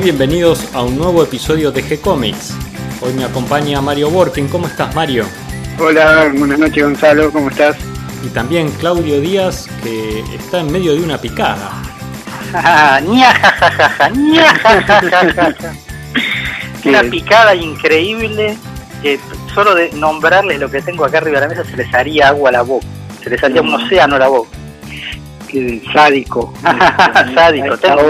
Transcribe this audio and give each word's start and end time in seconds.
muy 0.00 0.12
bienvenidos 0.12 0.66
a 0.74 0.82
un 0.82 0.96
nuevo 0.96 1.22
episodio 1.22 1.70
de 1.70 1.84
G-Comics. 1.84 2.54
Hoy 3.02 3.12
me 3.12 3.22
acompaña 3.24 3.82
Mario 3.82 4.08
Borkin. 4.08 4.48
¿Cómo 4.48 4.66
estás, 4.66 4.94
Mario? 4.94 5.26
Hola, 5.78 6.32
buenas 6.34 6.58
noches, 6.58 6.82
Gonzalo. 6.82 7.30
¿Cómo 7.30 7.50
estás? 7.50 7.76
Y 8.24 8.28
también 8.28 8.70
Claudio 8.78 9.20
Díaz, 9.20 9.68
que 9.82 10.24
está 10.34 10.60
en 10.60 10.72
medio 10.72 10.94
de 10.94 11.02
una 11.02 11.18
picada. 11.18 11.70
una 16.86 17.02
picada 17.02 17.54
increíble 17.54 18.56
que 19.02 19.20
solo 19.54 19.74
de 19.74 19.92
nombrarles 19.92 20.58
lo 20.60 20.70
que 20.70 20.80
tengo 20.80 21.04
acá 21.04 21.18
arriba 21.18 21.40
de 21.40 21.46
la 21.46 21.54
mesa 21.54 21.70
se 21.70 21.76
les 21.76 21.92
haría 21.92 22.28
agua 22.28 22.48
a 22.48 22.52
la 22.52 22.62
boca. 22.62 22.86
Se 23.22 23.28
les 23.28 23.44
haría 23.44 23.60
un 23.60 23.72
mm. 23.72 23.74
océano 23.74 24.16
a 24.16 24.18
la 24.18 24.28
boca. 24.28 24.48
Qué 25.46 25.82
sádico. 25.92 26.54
sádico. 27.34 27.76
Tengo, 27.76 28.00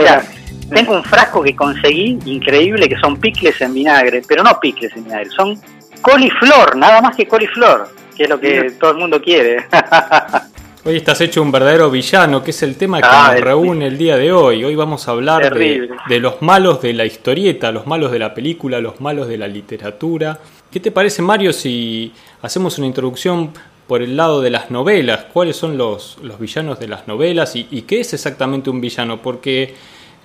tengo 0.71 0.95
un 0.95 1.05
frasco 1.05 1.43
que 1.43 1.55
conseguí 1.55 2.19
increíble 2.25 2.89
que 2.89 2.97
son 2.99 3.17
picles 3.19 3.61
en 3.61 3.75
vinagre, 3.75 4.23
pero 4.27 4.43
no 4.43 4.59
picles 4.61 4.93
en 4.97 5.05
vinagre, 5.05 5.31
son 5.31 5.61
coliflor, 6.01 6.77
nada 6.77 7.01
más 7.01 7.17
que 7.17 7.27
coliflor, 7.27 7.89
que 8.17 8.25
es 8.25 8.29
lo 8.29 8.41
que 8.41 8.73
todo 8.79 8.93
el 8.93 8.97
mundo 8.99 9.21
quiere. 9.21 9.67
Hoy 10.85 10.97
estás 10.97 11.21
hecho 11.21 11.43
un 11.43 11.53
verdadero 11.53 11.91
villano, 11.91 12.43
que 12.43 12.53
es 12.53 12.63
el 12.63 12.77
tema 12.77 13.03
que 13.03 13.09
ah, 13.11 13.33
nos 13.35 13.43
reúne 13.43 13.87
el 13.87 13.99
día 13.99 14.17
de 14.17 14.33
hoy. 14.33 14.65
Hoy 14.65 14.75
vamos 14.75 15.07
a 15.07 15.11
hablar 15.11 15.53
de, 15.53 15.91
de, 16.09 16.21
los 16.21 16.41
malos 16.41 16.81
de 16.81 16.95
la 16.95 17.05
historieta, 17.05 17.71
los 17.71 17.87
malos 17.87 18.11
de 18.11 18.19
la 18.19 18.33
película, 18.33 18.81
los 18.81 18.99
malos 18.99 19.29
de 19.29 19.37
la 19.37 19.47
literatura. 19.47 20.39
¿Qué 20.73 20.81
te 20.81 20.91
parece, 20.91 21.21
Mario, 21.21 21.53
si 21.53 22.15
hacemos 22.41 22.79
una 22.79 22.87
introducción 22.87 23.51
por 23.87 24.01
el 24.01 24.17
lado 24.17 24.41
de 24.41 24.49
las 24.49 24.71
novelas? 24.71 25.27
¿Cuáles 25.31 25.57
son 25.57 25.77
los, 25.77 26.17
los 26.23 26.41
villanos 26.41 26.81
de 26.81 26.89
las 26.89 27.07
novelas 27.07 27.57
y, 27.57 27.69
y 27.71 27.83
qué 27.83 28.01
es 28.01 28.15
exactamente 28.15 28.71
un 28.71 28.81
villano? 28.81 29.21
Porque 29.21 29.75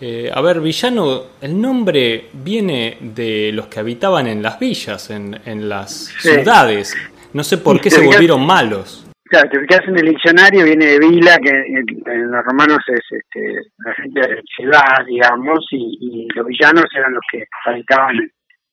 eh, 0.02 0.30
a 0.34 0.42
ver, 0.42 0.60
villano, 0.60 1.24
el 1.42 1.60
nombre 1.60 2.26
viene 2.34 2.98
de 3.00 3.52
los 3.54 3.68
que 3.68 3.80
habitaban 3.80 4.28
en 4.28 4.42
las 4.42 4.60
villas, 4.60 5.10
en, 5.10 5.40
en 5.46 5.70
las 5.70 6.08
ciudades. 6.20 6.96
No 7.34 7.44
sé 7.44 7.58
por 7.58 7.80
qué 7.80 7.90
se 7.90 8.06
volvieron 8.06 8.46
malos. 8.46 9.06
Claro, 9.28 9.50
te 9.50 9.60
fijas 9.60 9.88
en 9.88 9.98
el 9.98 10.06
diccionario, 10.06 10.66
viene 10.66 10.86
de 10.86 11.00
vila, 11.00 11.38
que 11.42 11.50
en, 11.50 12.32
los 12.32 12.46
romanos 12.46 12.78
es 12.88 13.02
este, 13.10 13.70
la 13.80 13.94
gente 13.96 14.20
de 14.20 14.42
ciudad, 14.56 15.04
digamos, 15.08 15.66
y, 15.72 16.28
los 16.36 16.46
villanos 16.46 16.86
eran 16.96 17.14
los 17.14 17.24
que 17.32 17.44
habitaban 17.66 18.20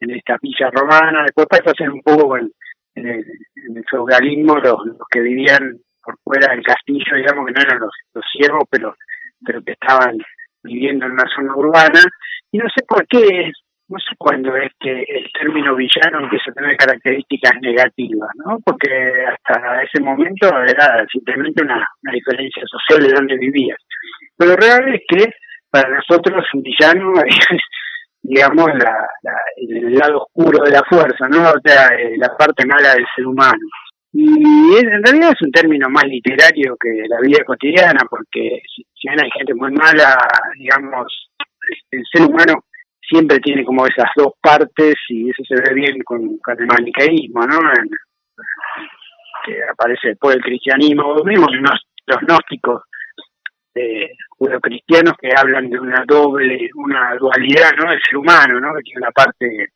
en, 0.00 0.10
esta 0.10 0.36
villa 0.42 0.70
romana. 0.70 1.22
Después 1.22 1.46
pasa 1.48 1.70
a 1.70 1.74
ser 1.74 1.88
un 1.88 2.02
poco 2.02 2.36
en, 2.36 2.52
el, 2.94 3.24
feudalismo 3.90 4.56
los, 4.56 4.84
los, 4.84 5.08
que 5.10 5.20
vivían 5.20 5.78
por 6.02 6.18
fuera 6.22 6.52
del 6.52 6.62
castillo, 6.62 7.16
digamos, 7.16 7.46
que 7.46 7.52
no 7.52 7.60
eran 7.62 7.78
los, 7.78 7.92
los 8.12 8.24
siervos, 8.30 8.64
pero, 8.70 8.94
pero 9.44 9.62
que 9.62 9.72
estaban 9.72 10.18
viviendo 10.62 11.06
en 11.06 11.12
una 11.12 11.24
zona 11.34 11.55
urbana, 11.56 12.00
y 12.50 12.58
no 12.58 12.66
sé 12.74 12.84
por 12.86 13.06
qué, 13.06 13.50
no 13.88 13.98
sé 13.98 14.16
cuándo 14.16 14.56
es 14.56 14.72
que 14.80 14.91
el 14.91 15.27
término 15.38 15.77
villano 15.77 16.20
empieza 16.20 16.50
a 16.50 16.55
tener 16.55 16.77
características 16.77 17.52
negativas, 17.60 18.30
¿no? 18.44 18.58
Porque 18.64 18.88
hasta 19.28 19.83
ese 19.83 20.02
momento 20.02 20.48
era 20.66 21.05
simplemente 21.12 21.62
una, 21.62 21.84
diferencia 22.12 22.62
social 22.66 23.06
de 23.06 23.14
donde 23.14 23.36
vivías. 23.36 23.78
Pero 24.36 24.52
lo 24.52 24.56
real 24.56 24.94
es 24.94 25.02
que 25.08 25.30
para 25.70 25.88
nosotros 25.90 26.44
un 26.55 26.62
villano 26.62 27.12
es, 27.27 27.58
digamos, 28.22 28.68
la, 28.78 29.06
el 29.56 29.94
lado 29.94 30.22
oscuro 30.24 30.64
de 30.64 30.70
la 30.70 30.83
fuerza, 30.88 31.28
¿no? 31.28 31.50
O 31.50 31.60
sea, 31.62 31.88
eh, 31.88 32.16
la 32.16 32.34
parte 32.36 32.64
mala 32.66 32.94
del 32.94 33.06
ser 33.14 33.27
humano. 33.27 33.66
Y 34.12 34.77
en 34.77 35.02
realidad 35.02 35.32
es 35.32 35.42
un 35.42 35.50
término 35.50 35.88
más 35.88 36.05
literario 36.05 36.77
que 36.77 37.08
la 37.08 37.18
vida 37.20 37.45
cotidiana, 37.45 38.00
porque 38.11 38.61
si, 38.74 38.84
bien 39.02 39.20
hay 39.20 39.30
gente 39.30 39.55
muy 39.55 39.73
mala, 39.73 40.17
digamos, 40.58 41.30
el 41.90 42.05
ser 42.12 42.28
humano 42.28 42.64
siempre 43.00 43.39
tiene 43.40 43.64
como 43.64 43.86
esas 43.86 44.11
dos 44.17 44.34
partes 44.40 44.95
y 45.08 45.30
eso 45.30 45.42
se 45.48 45.55
ve 45.55 45.74
bien 45.74 46.02
con, 46.05 46.20
el 46.20 46.67
maniqueísmo, 46.67 47.46
¿no? 47.46 47.58
que 49.45 49.58
aparece 49.68 50.08
después 50.08 50.36
del 50.36 50.44
cristianismo, 50.44 51.17
mismo 51.24 51.46
los, 51.48 51.80
los 52.06 52.20
gnósticos 52.20 52.83
eh, 53.74 54.11
cristianos 54.61 55.14
que 55.20 55.30
hablan 55.34 55.70
de 55.70 55.79
una 55.79 56.05
doble, 56.06 56.68
una 56.74 57.14
dualidad, 57.17 57.70
¿no? 57.79 57.90
Del 57.90 58.00
ser 58.02 58.17
humano, 58.17 58.61
¿no? 58.61 58.74
Que 58.74 58.83
tiene 58.83 59.00
una 59.00 59.11
parte 59.11 59.73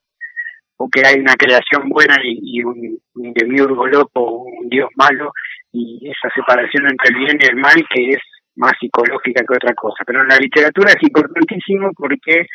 o 0.78 0.88
que 0.88 1.02
hay 1.06 1.20
una 1.20 1.34
creación 1.34 1.88
buena 1.88 2.16
y, 2.22 2.62
un, 2.62 2.98
un, 3.14 3.32
demiurgo 3.32 3.86
loco, 3.86 4.42
un 4.42 4.68
dios 4.68 4.88
malo, 4.96 5.32
y 5.72 6.08
esa 6.08 6.32
separación 6.34 6.86
entre 6.88 7.10
el 7.10 7.16
bien 7.16 7.38
y 7.40 7.46
el 7.46 7.56
mal 7.56 7.76
que 7.92 8.10
es 8.10 8.22
más 8.56 8.72
psicológica 8.80 9.44
que 9.46 9.54
otra 9.54 9.74
cosa. 9.74 10.04
Pero 10.06 10.22
en 10.22 10.28
la 10.28 10.38
literatura 10.38 10.90
es 10.90 11.02
importantísimo 11.02 11.90
porque 11.94 12.46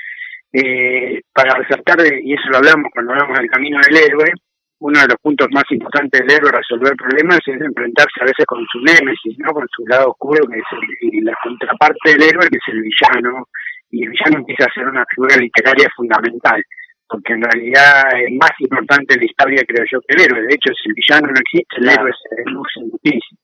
eh, 0.53 1.21
para 1.33 1.55
resaltar, 1.55 1.99
y 2.21 2.33
eso 2.33 2.49
lo 2.49 2.57
hablamos 2.57 2.91
cuando 2.93 3.13
hablamos 3.13 3.37
del 3.39 3.49
camino 3.49 3.79
del 3.87 3.97
héroe, 3.97 4.33
uno 4.79 4.99
de 4.99 5.07
los 5.07 5.17
puntos 5.21 5.47
más 5.51 5.63
importantes 5.69 6.21
del 6.21 6.37
héroe 6.37 6.51
resolver 6.51 6.95
problemas 6.97 7.39
es 7.45 7.61
enfrentarse 7.61 8.19
a 8.19 8.25
veces 8.25 8.45
con 8.45 8.65
su 8.65 8.79
némesis, 8.79 9.37
¿no? 9.37 9.53
con 9.53 9.67
su 9.69 9.85
lado 9.85 10.09
oscuro, 10.09 10.47
que 10.47 10.57
es 10.57 10.65
y 11.01 11.21
la 11.21 11.33
contraparte 11.43 12.11
del 12.11 12.23
héroe, 12.23 12.49
que 12.49 12.57
es 12.57 12.73
el 12.73 12.81
villano, 12.81 13.47
y 13.91 14.03
el 14.03 14.09
villano 14.09 14.37
empieza 14.39 14.65
a 14.65 14.73
ser 14.73 14.87
una 14.87 15.05
figura 15.13 15.37
literaria 15.37 15.87
fundamental 15.95 16.63
porque 17.11 17.33
en 17.33 17.43
realidad 17.43 18.07
es 18.15 18.31
más 18.39 18.55
importante 18.59 19.17
la 19.17 19.25
historia, 19.25 19.63
creo 19.67 19.85
yo, 19.91 19.99
que 20.07 20.15
el 20.15 20.21
héroe. 20.21 20.47
De 20.47 20.55
hecho, 20.55 20.71
si 20.73 20.87
el 20.89 20.95
villano 20.95 21.27
no 21.27 21.39
existe, 21.39 21.75
el 21.77 21.89
héroe 21.89 22.11
se 22.15 22.35
reduce 22.37 22.79
muchísimo. 22.87 23.39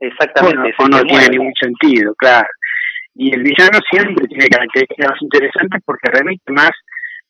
Exactamente. 0.00 0.74
no 0.90 1.02
tiene 1.02 1.28
ningún 1.30 1.54
sentido, 1.54 2.14
claro. 2.16 2.48
Y 3.14 3.32
el 3.32 3.42
villano 3.42 3.78
siempre 3.88 4.26
tiene 4.26 4.48
características 4.48 5.22
interesantes 5.22 5.80
porque 5.86 6.10
remite 6.10 6.52
más 6.52 6.72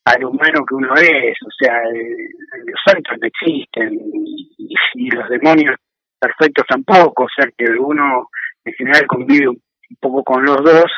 al 0.07 0.25
humano 0.25 0.65
que 0.67 0.75
uno 0.75 0.95
es, 0.97 1.37
o 1.45 1.51
sea, 1.59 1.79
los 1.83 2.81
santos 2.85 3.17
no 3.21 3.27
existen 3.27 3.93
y, 3.93 5.11
los 5.11 5.29
demonios 5.29 5.77
perfectos 6.19 6.65
tampoco, 6.69 7.25
o 7.25 7.29
sea 7.29 7.49
que 7.57 7.71
uno 7.71 8.29
en 8.65 8.73
general 8.75 9.07
convive 9.07 9.49
un 9.49 9.61
poco 10.01 10.25
con 10.25 10.45
los 10.45 10.57
dos 10.65 10.91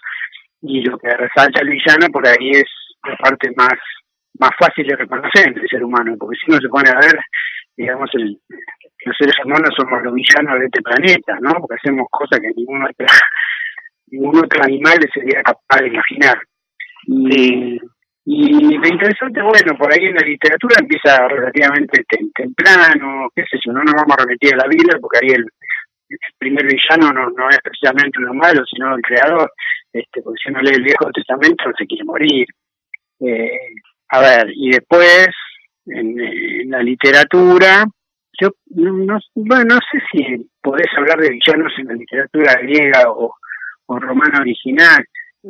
y 0.62 0.82
lo 0.82 0.98
que 0.98 1.10
resalta 1.10 1.60
el 1.60 1.70
villano 1.70 2.06
por 2.12 2.26
ahí 2.26 2.50
es 2.50 2.64
la 3.02 3.16
parte 3.16 3.50
más 3.56 3.76
más 4.38 4.50
fácil 4.58 4.86
de 4.86 4.96
reconocer 4.96 5.52
el 5.54 5.68
ser 5.68 5.84
humano, 5.84 6.16
porque 6.18 6.36
si 6.38 6.50
uno 6.50 6.60
se 6.60 6.68
pone 6.68 6.90
a 6.90 6.98
ver, 7.00 7.18
digamos, 7.76 8.10
el, 8.14 8.38
los 9.04 9.16
seres 9.16 9.34
humanos 9.44 9.70
somos 9.76 10.02
los 10.02 10.14
villanos 10.14 10.58
de 10.58 10.66
este 10.66 10.82
planeta, 10.82 11.38
¿no? 11.40 11.52
Porque 11.60 11.76
hacemos 11.76 12.06
cosas 12.10 12.40
que 12.40 12.50
ningún 12.56 12.82
otro, 12.82 13.06
ningún 14.08 14.38
otro 14.38 14.62
animal 14.62 14.98
sería 15.12 15.42
capaz 15.42 15.80
de 15.80 15.88
imaginar. 15.88 16.38
Y, 17.06 17.78
y 18.30 18.76
lo 18.76 18.86
interesante, 18.86 19.40
bueno, 19.40 19.78
por 19.78 19.92
ahí 19.92 20.04
en 20.04 20.14
la 20.14 20.26
literatura 20.26 20.76
empieza 20.80 21.26
relativamente 21.28 22.04
temprano, 22.34 23.28
qué 23.34 23.42
sé 23.50 23.58
yo, 23.64 23.72
no 23.72 23.82
nos 23.82 23.94
vamos 23.94 24.16
a 24.18 24.22
remitir 24.24 24.54
a 24.54 24.58
la 24.58 24.68
Biblia, 24.68 24.98
porque 25.00 25.18
ahí 25.22 25.32
el, 25.32 25.46
primer 26.38 26.64
villano 26.66 27.12
no, 27.12 27.30
no 27.30 27.50
es 27.50 27.58
precisamente 27.62 28.18
uno 28.18 28.34
malo, 28.34 28.64
sino 28.66 28.94
el 28.94 29.02
creador, 29.02 29.50
este, 29.92 30.22
porque 30.22 30.40
si 30.42 30.50
uno 30.50 30.60
lee 30.60 30.74
el 30.76 30.82
Viejo 30.82 31.10
Testamento 31.12 31.64
no 31.66 31.72
se 31.76 31.86
quiere 31.86 32.04
morir. 32.04 32.46
Eh, 33.20 33.50
a 34.10 34.20
ver, 34.20 34.50
y 34.54 34.70
después 34.70 35.28
en, 35.86 36.70
la 36.70 36.82
literatura, 36.82 37.84
yo 38.40 38.50
no, 38.74 39.18
bueno, 39.34 39.64
no 39.64 39.78
sé 39.90 39.98
si 40.12 40.50
podés 40.62 40.86
hablar 40.96 41.18
de 41.18 41.30
villanos 41.30 41.72
en 41.78 41.88
la 41.88 41.94
literatura 41.94 42.54
griega 42.62 43.10
o, 43.10 43.34
romana 43.88 44.40
original, 44.40 45.02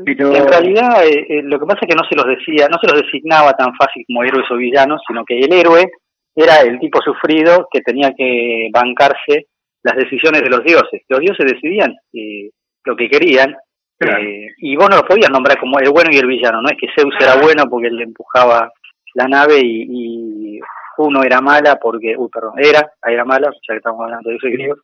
pero... 0.05 0.35
En 0.35 0.47
realidad, 0.47 1.05
eh, 1.05 1.27
eh, 1.29 1.43
lo 1.43 1.59
que 1.59 1.67
pasa 1.67 1.81
es 1.83 1.89
que 1.89 1.97
no 1.97 2.09
se 2.09 2.15
los 2.15 2.27
decía, 2.27 2.69
no 2.69 2.79
se 2.81 2.87
los 2.87 3.03
designaba 3.03 3.53
tan 3.55 3.75
fácil 3.75 4.05
como 4.07 4.23
héroes 4.23 4.47
o 4.51 4.57
villanos, 4.57 5.03
sino 5.07 5.25
que 5.25 5.41
el 5.41 5.53
héroe 5.53 5.91
era 6.37 6.61
el 6.61 6.79
tipo 6.79 7.01
sufrido 7.03 7.67
que 7.71 7.81
tenía 7.81 8.13
que 8.17 8.69
bancarse 8.73 9.49
las 9.83 9.97
decisiones 9.97 10.43
de 10.43 10.51
los 10.51 10.63
dioses. 10.63 11.03
Los 11.09 11.21
dioses 11.21 11.47
decidían 11.47 11.97
eh, 12.13 12.51
lo 12.85 12.95
que 12.95 13.09
querían 13.09 13.57
eh, 14.01 14.47
y 14.59 14.77
vos 14.77 14.89
no 14.89 14.97
lo 14.97 15.03
podías 15.03 15.31
nombrar 15.31 15.59
como 15.59 15.79
el 15.81 15.91
bueno 15.91 16.11
y 16.13 16.19
el 16.19 16.27
villano, 16.27 16.63
no 16.63 16.69
es 16.69 16.77
que 16.79 16.89
Zeus 16.97 17.15
era 17.21 17.37
bueno 17.37 17.65
porque 17.69 17.91
le 17.91 18.05
empujaba 18.05 18.71
la 19.15 19.27
nave 19.27 19.61
y, 19.63 20.61
uno 21.01 21.23
era 21.23 21.41
mala 21.41 21.77
porque, 21.77 22.17
uy, 22.19 22.29
perdón, 22.29 22.55
era, 22.57 22.91
era 23.07 23.25
mala, 23.25 23.49
ya 23.53 23.75
que 23.75 23.77
estamos 23.77 24.01
hablando 24.03 24.31
de 24.31 24.37
ese 24.37 24.51
griego, 24.51 24.75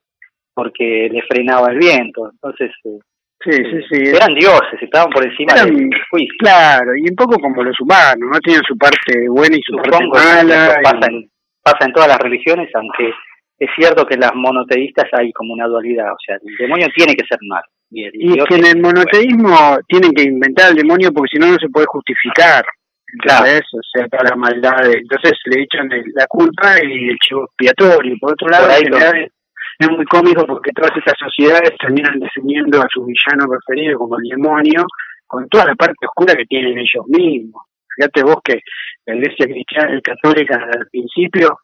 porque 0.54 1.08
le 1.10 1.20
frenaba 1.22 1.72
el 1.72 1.78
viento. 1.78 2.30
Entonces, 2.30 2.70
eh, 2.84 3.00
sí, 3.40 3.50
sí, 3.50 3.80
sí, 3.90 4.10
eran 4.14 4.32
dioses, 4.32 4.80
estaban 4.80 5.10
por 5.10 5.26
encima 5.26 5.54
del 5.54 5.90
juicio. 6.08 6.36
Claro, 6.38 6.94
y 6.94 7.10
un 7.10 7.16
poco 7.16 7.36
como 7.40 7.64
los 7.64 7.74
humanos, 7.80 8.30
¿no? 8.30 8.38
Tienen 8.38 8.62
su 8.62 8.78
parte 8.78 9.28
buena 9.28 9.56
y 9.56 9.62
su 9.62 9.74
parte 9.74 10.06
mala. 10.06 10.78
Pasa, 10.84 11.10
en, 11.10 11.28
pasa 11.60 11.84
en 11.84 11.92
todas 11.92 12.08
las 12.08 12.18
religiones, 12.20 12.70
aunque 12.74 13.10
es 13.58 13.70
cierto 13.74 14.06
que 14.06 14.14
en 14.14 14.20
las 14.20 14.36
monoteístas 14.36 15.06
hay 15.14 15.32
como 15.32 15.52
una 15.52 15.66
dualidad, 15.66 16.12
o 16.12 16.18
sea, 16.24 16.36
el 16.36 16.56
demonio 16.56 16.86
tiene 16.94 17.16
que 17.16 17.26
ser 17.26 17.38
malo 17.42 17.66
y, 17.94 18.44
que 18.44 18.56
en 18.56 18.66
el 18.66 18.80
monoteísmo 18.80 19.78
tienen 19.88 20.12
que 20.12 20.22
inventar 20.22 20.70
el 20.70 20.76
demonio 20.76 21.12
porque 21.12 21.30
si 21.32 21.38
no, 21.38 21.46
no 21.46 21.58
se 21.58 21.68
puede 21.68 21.86
justificar. 21.86 22.64
Claro. 23.20 23.44
O 23.44 23.80
sea, 23.92 24.08
toda 24.08 24.24
la 24.30 24.36
maldad. 24.36 24.86
Entonces 24.86 25.32
le 25.46 25.62
echan 25.62 25.88
la 26.14 26.26
culpa 26.26 26.76
y 26.82 27.10
el 27.10 27.16
chivo 27.18 27.44
expiatorio. 27.44 28.16
Por 28.20 28.32
otro 28.32 28.48
lado, 28.48 28.68
es 29.78 29.90
muy 29.90 30.04
cómico 30.06 30.46
porque 30.46 30.72
todas 30.72 30.96
estas 30.96 31.14
sociedades 31.18 31.72
terminan 31.78 32.18
definiendo 32.18 32.80
a 32.80 32.86
su 32.92 33.04
villano 33.04 33.46
preferido 33.48 33.98
como 33.98 34.16
el 34.18 34.28
demonio, 34.28 34.84
con 35.26 35.48
toda 35.48 35.66
la 35.66 35.74
parte 35.74 36.06
oscura 36.06 36.34
que 36.34 36.46
tienen 36.46 36.78
ellos 36.78 37.06
mismos. 37.08 37.62
Fíjate 37.96 38.22
vos 38.24 38.36
que 38.42 38.60
la 39.06 39.14
iglesia 39.14 39.46
cristiana 39.46 40.00
católica 40.00 40.56
al 40.56 40.86
principio, 40.90 41.58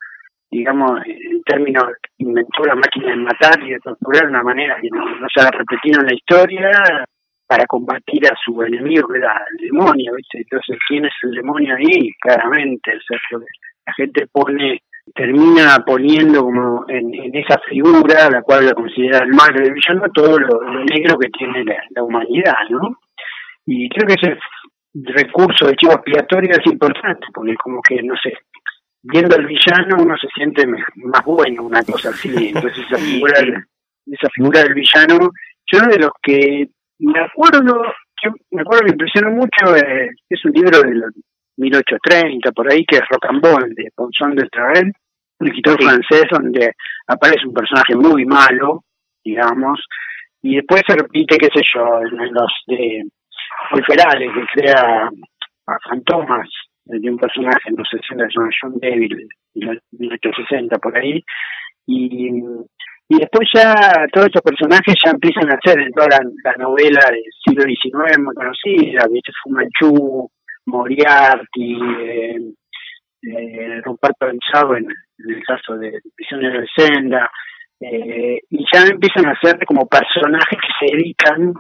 digamos, 0.50 1.00
en 1.06 1.43
términos, 1.43 1.85
inventó 2.19 2.64
la 2.64 2.75
máquina 2.75 3.11
de 3.11 3.17
matar 3.17 3.62
y 3.62 3.70
de 3.70 3.79
torturar 3.81 4.25
de 4.25 4.31
una 4.31 4.43
manera 4.43 4.79
que 4.81 4.88
no, 4.91 5.05
se 5.32 5.41
ha 5.41 5.50
repetido 5.50 6.00
en 6.00 6.06
la 6.06 6.14
historia 6.14 6.70
para 7.47 7.67
combatir 7.67 8.26
a 8.26 8.37
su 8.44 8.62
enemigo 8.62 9.08
que 9.08 9.19
era 9.19 9.44
el 9.50 9.69
demonio, 9.69 10.12
¿viste? 10.17 10.38
Entonces, 10.38 10.76
¿quién 10.88 11.05
es 11.05 11.12
el 11.23 11.32
demonio 11.32 11.75
ahí? 11.76 12.11
Claramente, 12.20 12.93
la 13.87 13.93
gente 13.94 14.26
pone 14.32 14.81
termina 15.14 15.82
poniendo 15.85 16.43
como 16.43 16.85
en, 16.88 17.35
esa 17.35 17.58
figura, 17.69 18.31
la 18.31 18.43
cual 18.43 18.67
la 18.67 18.75
considera 18.75 19.19
el 19.19 19.31
mal 19.31 19.52
del 19.55 19.73
villano, 19.73 20.11
todo 20.12 20.38
lo, 20.38 20.61
negro 20.85 21.19
que 21.19 21.29
tiene 21.31 21.64
la, 21.64 22.02
humanidad, 22.02 22.55
¿no? 22.70 22.99
Y 23.67 23.88
creo 23.88 24.06
que 24.06 24.14
ese 24.14 24.38
recurso 24.94 25.67
de 25.67 25.76
chivo 25.76 25.93
expiatorio 25.93 26.50
es 26.52 26.73
importante, 26.73 27.26
porque 27.32 27.55
como 27.56 27.81
que, 27.82 28.02
no 28.02 28.14
sé, 28.23 28.32
viendo 29.02 29.37
al 29.37 29.47
villano 29.47 29.97
uno 29.99 30.14
se 30.19 30.29
siente 30.35 30.67
más 30.67 31.25
bueno, 31.25 31.64
una 31.64 31.82
cosa 31.82 32.11
así. 32.11 32.29
Entonces 32.55 32.85
esa 32.87 32.99
figura, 32.99 33.41
esa 34.06 34.29
figura 34.35 34.62
del 34.62 34.75
villano, 34.75 35.31
yo 35.73 35.81
de 35.81 35.99
los 35.99 36.12
que 36.23 36.69
me 36.99 37.20
acuerdo, 37.20 37.82
me 38.50 38.62
acuerdo 38.62 38.85
me 38.85 38.91
impresionó 38.91 39.31
mucho, 39.31 39.76
eh, 39.76 40.11
es 40.29 40.44
un 40.44 40.52
libro 40.52 40.82
de 40.82 40.94
los 40.94 41.11
1830, 41.56 42.52
por 42.52 42.70
ahí, 42.70 42.85
que 42.85 42.97
es 42.97 43.02
Rocambole, 43.08 43.75
de 43.75 43.91
Ponson 43.94 44.35
de 44.35 44.49
Travel, 44.49 44.93
un 45.38 45.47
escritor 45.47 45.82
francés 45.82 46.25
donde 46.31 46.73
aparece 47.06 47.47
un 47.47 47.55
personaje 47.55 47.94
muy 47.94 48.25
malo, 48.26 48.85
digamos, 49.25 49.81
y 50.43 50.56
después 50.56 50.82
se 50.87 50.94
repite, 50.94 51.37
qué 51.38 51.49
sé 51.55 51.62
yo, 51.75 52.00
en 52.02 52.32
los 52.32 52.52
de 52.67 53.05
Ferales, 53.87 54.31
que 54.35 54.61
crea 54.61 55.11
a 55.67 55.79
fantomas 55.88 56.49
de 56.90 57.10
un 57.10 57.19
personaje, 57.19 57.70
no 57.70 57.84
sé 57.84 57.98
si 57.98 58.14
es 58.14 58.34
John 58.60 58.75
Deville, 58.81 59.28
en 59.54 59.81
1860 59.92 60.78
por 60.78 60.96
ahí, 60.96 61.22
y, 61.87 62.28
y 63.08 63.19
después 63.19 63.48
ya 63.52 63.75
todos 64.12 64.26
estos 64.26 64.42
personajes 64.42 64.94
ya 65.04 65.10
empiezan 65.10 65.50
a 65.50 65.58
ser 65.64 65.81
en 65.81 65.92
toda 65.92 66.08
la, 66.10 66.54
novela 66.58 67.00
del 67.10 67.25
siglo 67.44 67.64
XIX 67.64 68.19
muy 68.20 68.34
conocida, 68.34 69.06
¿viste? 69.10 69.32
Fumanchu, 69.42 70.31
Moriarty, 70.66 71.78
eh, 72.02 72.38
eh, 73.22 73.81
Ruperto 73.82 74.26
Pensado 74.26 74.76
en, 74.76 74.87
el 74.87 75.42
caso 75.44 75.76
de 75.76 76.00
Prisionero 76.14 76.60
de 76.60 76.69
Senda, 76.75 77.31
eh, 77.81 78.40
y 78.48 78.64
ya 78.72 78.87
empiezan 78.87 79.26
a 79.26 79.38
ser 79.42 79.58
como 79.66 79.88
personajes 79.88 80.58
que 80.60 80.87
se 80.87 80.96
dedican, 80.96 81.52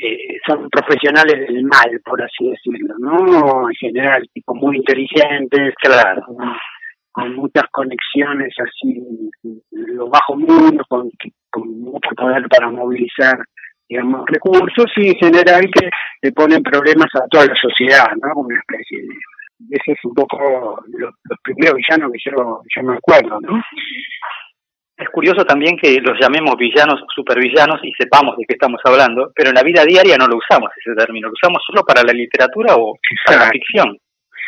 eh, 0.00 0.38
son 0.46 0.68
profesionales 0.70 1.46
del 1.48 1.64
mal, 1.64 2.00
por 2.04 2.22
así 2.22 2.50
decirlo, 2.50 2.94
¿no? 2.98 3.68
En 3.68 3.74
general, 3.76 4.22
tipo 4.32 4.54
muy 4.54 4.76
inteligentes, 4.76 5.74
claro, 5.82 6.22
con, 7.12 7.34
muchas 7.34 7.64
conexiones 7.72 8.54
así, 8.58 9.02
en 9.42 9.96
lo 9.96 10.08
bajo 10.08 10.36
mundo, 10.36 10.84
con, 10.88 11.10
con 11.50 11.80
mucho 11.80 12.10
poder 12.16 12.48
para 12.48 12.70
movilizar 12.70 13.38
digamos, 13.88 14.24
recursos 14.26 14.86
y 14.96 15.08
en 15.08 15.16
general 15.16 15.62
que 15.72 15.88
le 16.22 16.32
ponen 16.32 16.62
problemas 16.62 17.08
a 17.14 17.26
toda 17.30 17.46
la 17.46 17.54
sociedad, 17.60 18.06
¿no? 18.22 18.34
Como 18.34 18.48
una 18.48 18.58
especie 18.58 19.00
de... 19.00 19.08
Ese 19.70 19.92
es 19.92 19.98
un 20.04 20.14
poco 20.14 20.80
los, 20.86 21.14
primeros 21.42 21.74
villanos 21.74 22.12
que 22.12 22.30
yo, 22.30 22.62
yo 22.76 22.82
me 22.84 22.96
acuerdo, 22.96 23.40
¿no? 23.40 23.60
Es 24.98 25.08
curioso 25.10 25.44
también 25.44 25.76
que 25.76 26.00
los 26.00 26.18
llamemos 26.20 26.56
villanos, 26.56 27.00
supervillanos 27.14 27.78
y 27.84 27.92
sepamos 27.92 28.36
de 28.36 28.44
qué 28.44 28.54
estamos 28.54 28.80
hablando, 28.82 29.30
pero 29.32 29.50
en 29.50 29.54
la 29.54 29.62
vida 29.62 29.84
diaria 29.84 30.16
no 30.16 30.26
lo 30.26 30.38
usamos 30.38 30.70
ese 30.76 30.92
término, 30.96 31.28
lo 31.28 31.34
usamos 31.34 31.62
solo 31.64 31.84
para 31.84 32.02
la 32.02 32.12
literatura 32.12 32.74
o 32.74 32.98
para 33.24 33.44
la 33.44 33.50
ficción, 33.50 33.96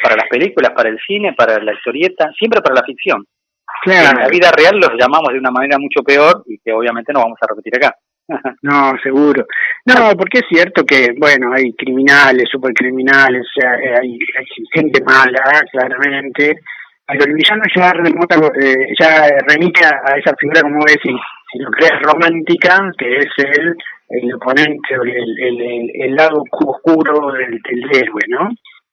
para 0.03 0.17
las 0.17 0.29
películas, 0.29 0.73
para 0.75 0.89
el 0.89 0.99
cine, 1.07 1.35
para 1.35 1.63
la 1.63 1.73
historieta, 1.73 2.33
siempre 2.37 2.61
para 2.61 2.75
la 2.75 2.83
ficción. 2.83 3.25
Claro. 3.85 4.11
En 4.11 4.25
la 4.25 4.29
vida 4.29 4.51
real 4.51 4.77
los 4.77 4.91
llamamos 4.99 5.33
de 5.33 5.39
una 5.39 5.53
manera 5.53 5.79
mucho 5.79 6.03
peor 6.03 6.43
y 6.47 6.59
que 6.59 6.73
obviamente 6.73 7.13
no 7.13 7.21
vamos 7.21 7.39
a 7.41 7.47
repetir 7.47 7.77
acá. 7.77 7.95
No, 8.63 8.93
seguro. 9.03 9.47
No, 9.87 10.13
porque 10.17 10.39
es 10.39 10.45
cierto 10.49 10.85
que, 10.85 11.15
bueno, 11.17 11.53
hay 11.53 11.73
criminales, 11.75 12.49
supercriminales, 12.51 13.47
hay, 13.65 14.19
hay 14.39 14.47
gente 14.73 15.03
mala, 15.05 15.43
claramente, 15.71 16.61
el 17.19 17.35
villano 17.35 17.63
ya, 17.75 17.93
remota, 17.93 18.37
eh, 18.61 18.93
ya 18.99 19.29
remite 19.49 19.85
a, 19.85 20.17
esa 20.17 20.35
figura, 20.37 20.63
como 20.63 20.85
decís, 20.87 21.17
si 21.53 21.59
lo 21.59 21.71
crees 21.71 22.01
romántica, 22.03 22.79
que 22.99 23.17
es 23.17 23.29
el, 23.39 23.75
el 24.09 24.35
oponente, 24.35 24.95
el, 24.95 25.39
el, 25.39 25.91
el, 25.95 26.15
lado 26.15 26.43
oscuro 26.51 27.33
del, 27.33 27.59
del 27.63 28.03
héroe, 28.03 28.23
¿no? 28.29 28.49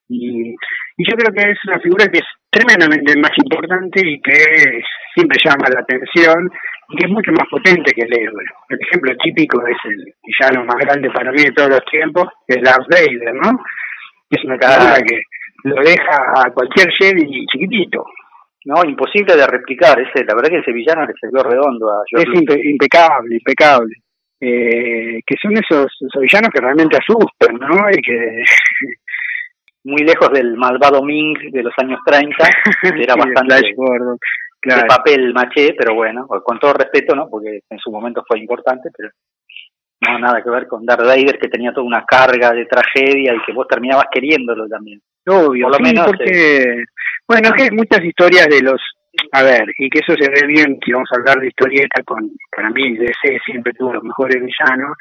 Y, 0.10 0.56
y 0.98 1.10
yo 1.10 1.16
creo 1.18 1.34
que 1.34 1.52
es 1.52 1.58
una 1.68 1.80
figura 1.80 2.08
que 2.08 2.19
es 2.19 2.28
tremendamente 2.50 3.19
más 3.19 3.31
importante 3.38 4.02
y 4.04 4.22
que 4.22 4.81
siempre 5.14 5.38
llama 5.44 5.69
la 5.69 5.81
atención 5.81 6.50
y 6.90 6.98
que 6.98 7.06
es 7.06 7.12
mucho 7.12 7.31
más 7.31 7.48
potente 7.50 7.92
que 7.92 8.02
el 8.02 8.14
héroe. 8.14 8.44
El 8.69 8.80
ejemplo 8.81 9.14
típico 9.22 9.66
es 9.68 9.78
el 9.86 10.14
villano 10.24 10.66
más 10.66 10.78
grande 10.78 11.10
para 11.12 11.31
mí 11.31 11.44
de 11.44 11.52
todos 11.52 11.69
los 11.69 11.86
tiempos, 11.92 12.25
que 12.48 12.56
es 12.56 12.64
Darth 12.64 12.88
Vader, 12.90 13.34
¿no? 13.36 13.60
Es 14.30 14.44
una 14.44 14.58
carrera 14.58 14.98
que 15.06 15.22
lo 15.68 15.81
deja 15.81 16.34
a 16.36 16.52
cualquier 16.52 16.90
Jedi 16.92 17.46
chiquitito. 17.48 18.06
No, 18.66 18.84
imposible 18.84 19.36
de 19.36 19.48
replicar. 19.48 20.00
Ese, 20.00 20.25
la 20.25 20.36
verdad 20.36 20.50
que 20.50 20.60
ese 20.60 20.74
villano 20.74 21.06
le 21.06 21.14
salió 21.19 21.42
redondo 21.44 21.90
a 21.90 22.04
Es 22.12 22.25
impecable, 22.66 23.36
impecable. 23.36 23.96
Eh, 24.40 25.22
que 25.25 25.36
son 25.42 25.54
esos, 25.54 25.88
esos 26.00 26.22
villanos 26.22 26.52
que 26.54 26.62
realmente 26.62 26.98
asustan, 26.98 27.56
¿no? 27.58 27.90
Y 27.90 28.02
que 28.02 28.44
muy 29.84 30.04
lejos 30.04 30.30
del 30.31 30.58
malvado 30.58 31.02
Ming 31.02 31.52
de 31.52 31.64
los 31.64 31.74
años 31.78 32.00
30, 32.06 32.36
que 32.81 33.04
era 33.04 33.16
bastante 33.18 33.56
de, 33.56 34.86
papel 34.88 35.34
maché, 35.34 35.74
pero 35.78 35.96
bueno, 35.96 36.28
con 36.28 36.60
todo 36.60 36.74
respeto, 36.74 37.16
¿no? 37.16 37.30
Porque 37.30 37.62
en 37.69 37.80
su 37.80 37.90
momento 37.90 38.24
fue 38.28 38.40
importante, 38.40 38.90
pero 38.96 39.10
no 40.08 40.19
nada 40.19 40.44
que 40.44 40.50
ver 40.50 40.68
con 40.68 40.86
Darth 40.86 41.06
Vader 41.06 41.40
que 41.40 41.48
tenía 41.48 41.72
toda 41.72 41.88
una 41.88 42.04
carga 42.06 42.52
de 42.52 42.66
tragedia 42.66 43.34
y 43.34 43.42
que 43.46 43.54
vos 43.54 43.68
terminabas 43.68 44.08
queriéndolo 44.12 44.68
también. 44.68 45.00
Obvio, 45.27 45.68
Por 45.68 45.79
lo 45.79 45.85
menos, 45.85 46.06
porque, 46.06 46.57
eh, 46.57 46.85
bueno, 47.27 47.51
que 47.51 47.63
hay 47.63 47.71
muchas 47.71 48.03
historias 48.03 48.47
de 48.47 48.61
los, 48.61 48.81
a 49.33 49.44
ver, 49.44 49.66
y 49.78 49.90
que 49.90 49.99
eso 49.99 50.13
se 50.18 50.30
ve 50.30 50.47
bien 50.47 50.80
si 50.83 50.94
vamos 50.94 51.09
a 51.11 51.18
hablar 51.18 51.40
de 51.40 51.47
historieta 51.47 52.02
con, 52.04 52.31
para 52.56 52.69
mí 52.69 52.95
DC 52.97 53.40
siempre 53.45 53.73
tuvo 53.73 53.94
los 53.94 54.04
mejores 54.04 54.37
villanos, 54.42 54.95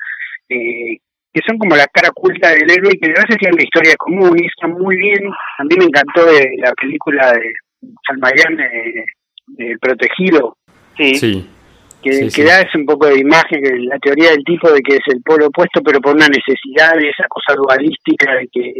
eh, 0.48 0.98
que 1.32 1.40
son 1.46 1.58
como 1.58 1.76
la 1.76 1.86
cara 1.86 2.08
oculta 2.08 2.50
del 2.50 2.70
héroe 2.70 2.90
y 2.92 2.98
que 2.98 3.10
a 3.10 3.22
veces 3.22 3.36
tienen 3.38 3.56
la 3.56 3.64
historia 3.64 3.94
común 3.96 4.36
y 4.38 4.46
están 4.46 4.72
muy 4.72 4.96
bien. 4.96 5.30
A 5.58 5.64
mí 5.64 5.76
me 5.78 5.84
encantó 5.84 6.24
de 6.24 6.48
la 6.58 6.72
película 6.72 7.32
de 7.32 7.52
Salmayán, 8.08 8.56
de, 8.56 9.04
El 9.58 9.78
Protegido. 9.78 10.56
Sí. 10.96 11.48
Que, 12.02 12.28
que 12.34 12.44
da 12.44 12.62
ese 12.62 12.78
un 12.78 12.86
poco 12.86 13.06
de 13.06 13.18
imagen, 13.20 13.62
que 13.62 13.70
la 13.80 13.98
teoría 13.98 14.30
del 14.30 14.44
tipo 14.44 14.70
de 14.70 14.80
que 14.80 14.94
es 14.94 15.02
el 15.08 15.22
polo 15.22 15.48
opuesto, 15.48 15.82
pero 15.82 16.00
por 16.00 16.14
una 16.14 16.28
necesidad 16.28 16.94
de 16.94 17.10
esa 17.10 17.26
cosa 17.28 17.54
dualística 17.54 18.34
de 18.34 18.48
que, 18.50 18.72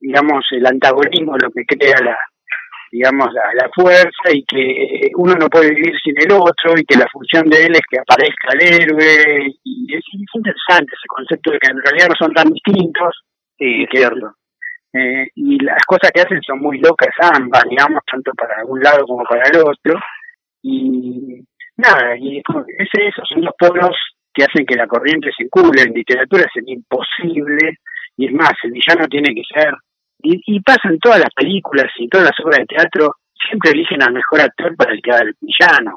digamos, 0.00 0.44
el 0.50 0.66
antagonismo 0.66 1.36
lo 1.36 1.50
que 1.50 1.64
crea 1.64 1.96
la, 2.02 2.16
digamos, 2.90 3.28
la, 3.32 3.54
la, 3.54 3.70
fuerza 3.74 4.30
y 4.32 4.44
que 4.44 5.10
uno 5.16 5.34
no 5.34 5.48
puede 5.48 5.70
vivir 5.70 5.94
sin 6.02 6.14
el 6.18 6.32
otro 6.32 6.74
y 6.76 6.84
que 6.84 6.96
la 6.96 7.06
función 7.12 7.48
de 7.48 7.64
él 7.66 7.72
es 7.74 7.82
que 7.90 7.98
aparezca 7.98 8.52
el 8.54 8.62
héroe. 8.62 9.52
Y 9.64 9.94
es, 9.94 10.04
interesante 10.12 10.92
ese 10.94 11.08
concepto 11.08 11.50
de 11.50 11.58
que 11.58 11.70
en 11.70 11.82
realidad 11.82 12.08
no 12.08 12.14
son 12.18 12.32
tan 12.32 12.48
distintos. 12.50 13.22
Sí, 13.58 13.82
es 13.82 13.88
cierto. 13.90 14.34
Eh, 14.92 15.28
y 15.34 15.58
las 15.62 15.82
cosas 15.86 16.10
que 16.12 16.22
hacen 16.22 16.40
son 16.42 16.60
muy 16.60 16.78
locas 16.78 17.12
ambas, 17.20 17.64
digamos, 17.68 18.00
tanto 18.10 18.32
para 18.32 18.64
un 18.64 18.80
lado 18.80 19.04
como 19.06 19.24
para 19.24 19.42
el 19.50 19.58
otro. 19.58 20.00
Y 20.62 21.44
nada, 21.76 22.16
y 22.16 22.38
ese, 22.38 23.08
esos 23.08 23.28
son 23.28 23.44
los 23.44 23.54
polos 23.58 23.96
que 24.32 24.44
hacen 24.44 24.64
que 24.64 24.76
la 24.76 24.86
corriente 24.86 25.30
circule. 25.36 25.82
En 25.82 25.92
literatura 25.92 26.44
es 26.44 26.62
imposible. 26.66 27.78
Y 28.16 28.26
es 28.26 28.32
más, 28.32 28.52
el 28.62 28.72
villano 28.72 29.06
tiene 29.08 29.34
que 29.34 29.42
ser 29.52 29.74
y, 30.22 30.40
y 30.46 30.60
pasa 30.60 30.88
en 30.88 30.98
todas 30.98 31.20
las 31.20 31.32
películas 31.34 31.86
y 31.98 32.08
todas 32.08 32.26
las 32.26 32.40
obras 32.44 32.60
de 32.60 32.76
teatro, 32.76 33.16
siempre 33.46 33.70
eligen 33.70 34.02
al 34.02 34.12
mejor 34.12 34.40
actor 34.40 34.76
para 34.76 34.92
el 34.92 35.02
que 35.02 35.10
haga 35.10 35.22
el 35.22 35.34
villano, 35.40 35.94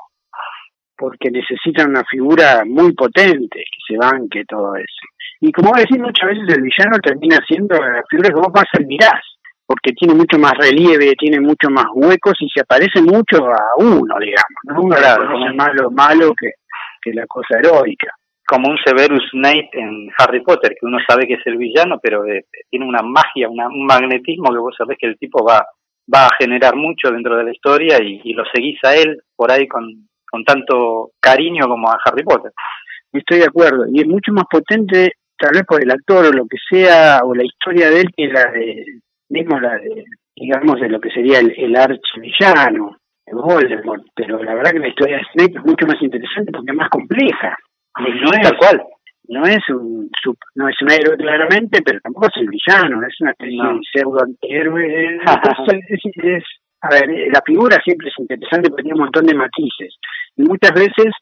porque 0.97 1.31
necesitan 1.31 1.89
una 1.89 2.03
figura 2.03 2.63
muy 2.65 2.93
potente 2.93 3.59
que 3.59 3.93
se 3.93 3.97
banque 3.97 4.43
todo 4.45 4.75
eso. 4.75 5.05
Y 5.41 5.51
como 5.51 5.75
decís, 5.75 5.97
muchas 5.97 6.29
veces 6.29 6.49
el 6.49 6.61
villano 6.61 6.99
termina 7.01 7.38
siendo 7.47 7.75
la 7.75 8.03
figura 8.09 8.29
que 8.29 8.41
vos 8.41 8.51
más 8.53 8.65
admirás, 8.73 9.21
porque 9.65 9.91
tiene 9.93 10.15
mucho 10.15 10.38
más 10.38 10.53
relieve, 10.57 11.13
tiene 11.17 11.39
mucho 11.39 11.69
más 11.69 11.85
huecos 11.93 12.33
y 12.39 12.49
se 12.49 12.61
aparece 12.61 13.01
mucho 13.01 13.38
a 13.45 13.75
uno, 13.77 14.15
digamos, 14.19 14.59
¿no? 14.63 14.81
Uno 14.81 14.95
claro, 14.95 15.47
es 15.47 15.55
más 15.55 15.69
lo 15.75 15.91
malo 15.91 16.33
que, 16.39 16.51
que 17.01 17.13
la 17.13 17.25
cosa 17.27 17.59
heroica 17.59 18.18
como 18.50 18.70
un 18.70 18.77
Severus 18.84 19.24
Snape 19.29 19.70
en 19.74 20.10
Harry 20.18 20.41
Potter, 20.41 20.72
que 20.72 20.86
uno 20.86 20.98
sabe 21.08 21.27
que 21.27 21.36
es 21.36 21.46
el 21.46 21.58
villano, 21.58 22.00
pero 22.01 22.25
eh, 22.25 22.46
tiene 22.70 22.86
una 22.86 23.03
magia, 23.03 23.48
un 23.48 23.86
magnetismo 23.86 24.51
que 24.51 24.58
vos 24.58 24.74
sabés 24.75 24.98
que 24.98 25.06
el 25.06 25.20
tipo 25.20 25.46
va, 25.46 25.63
va 26.12 26.25
a 26.25 26.36
generar 26.39 26.75
mucho 26.75 27.12
dentro 27.12 27.38
de 27.38 27.44
la 27.44 27.51
historia 27.51 28.01
y, 28.01 28.34
lo 28.34 28.44
seguís 28.51 28.79
a 28.84 28.96
él 28.96 29.22
por 29.36 29.51
ahí 29.51 29.68
con, 29.68 30.08
con 30.29 30.44
tanto 30.44 31.12
cariño 31.20 31.68
como 31.68 31.89
a 31.89 32.00
Harry 32.03 32.24
Potter. 32.24 32.51
Estoy 33.13 33.39
de 33.39 33.46
acuerdo, 33.46 33.86
y 33.91 34.01
es 34.01 34.08
mucho 34.08 34.32
más 34.34 34.46
potente, 34.50 35.13
tal 35.38 35.51
vez 35.53 35.63
por 35.68 35.84
el 35.84 35.91
actor 35.91 36.25
o 36.25 36.32
lo 36.32 36.46
que 36.48 36.58
sea, 36.70 37.20
o 37.24 37.36
la 37.36 37.44
historia 37.44 37.91
de 37.91 38.01
él, 38.01 38.08
que 38.15 38.27
la 38.27 38.51
de, 38.51 38.86
mismo 39.29 39.60
la 39.60 39.79
digamos, 40.36 40.79
de 40.79 40.89
lo 40.89 41.00
que 41.00 41.12
sería 41.12 41.39
el, 41.39 41.53
el 41.56 41.75
archivillano, 41.75 42.98
el 43.27 43.36
Voldemort, 43.36 44.06
pero 44.15 44.41
la 44.41 44.56
verdad 44.56 44.72
que 44.72 44.79
la 44.79 44.88
historia 44.88 45.18
de 45.18 45.24
Snape 45.34 45.60
es 45.60 45.65
mucho 45.65 45.86
más 45.86 46.01
interesante 46.01 46.51
porque 46.51 46.72
es 46.72 46.77
más 46.77 46.89
compleja. 46.89 47.58
No 47.98 48.31
es, 48.31 48.41
tal 48.41 48.58
cual. 48.58 48.84
No 49.27 49.43
es 49.46 49.60
un 49.69 50.10
no 50.55 50.69
es 50.69 50.75
un 50.81 50.91
héroe 50.91 51.17
claramente, 51.17 51.81
pero 51.84 52.00
tampoco 52.01 52.27
es 52.27 52.41
el 52.41 52.50
villano, 52.50 53.05
es 53.05 53.15
una 53.22 53.31
especie 53.31 53.62
de 53.62 53.79
pseudo 53.91 54.24
antihéroe. 54.24 55.17
es, 56.24 56.43
a 56.81 56.89
ver, 56.89 57.10
la 57.31 57.41
figura 57.46 57.77
siempre 57.84 58.10
es 58.10 58.15
interesante 58.17 58.69
porque 58.69 58.84
tiene 58.84 58.98
un 58.98 59.05
montón 59.05 59.25
de 59.25 59.36
matices. 59.36 59.98
Y 60.36 60.43
muchas 60.43 60.72
veces 60.74 61.13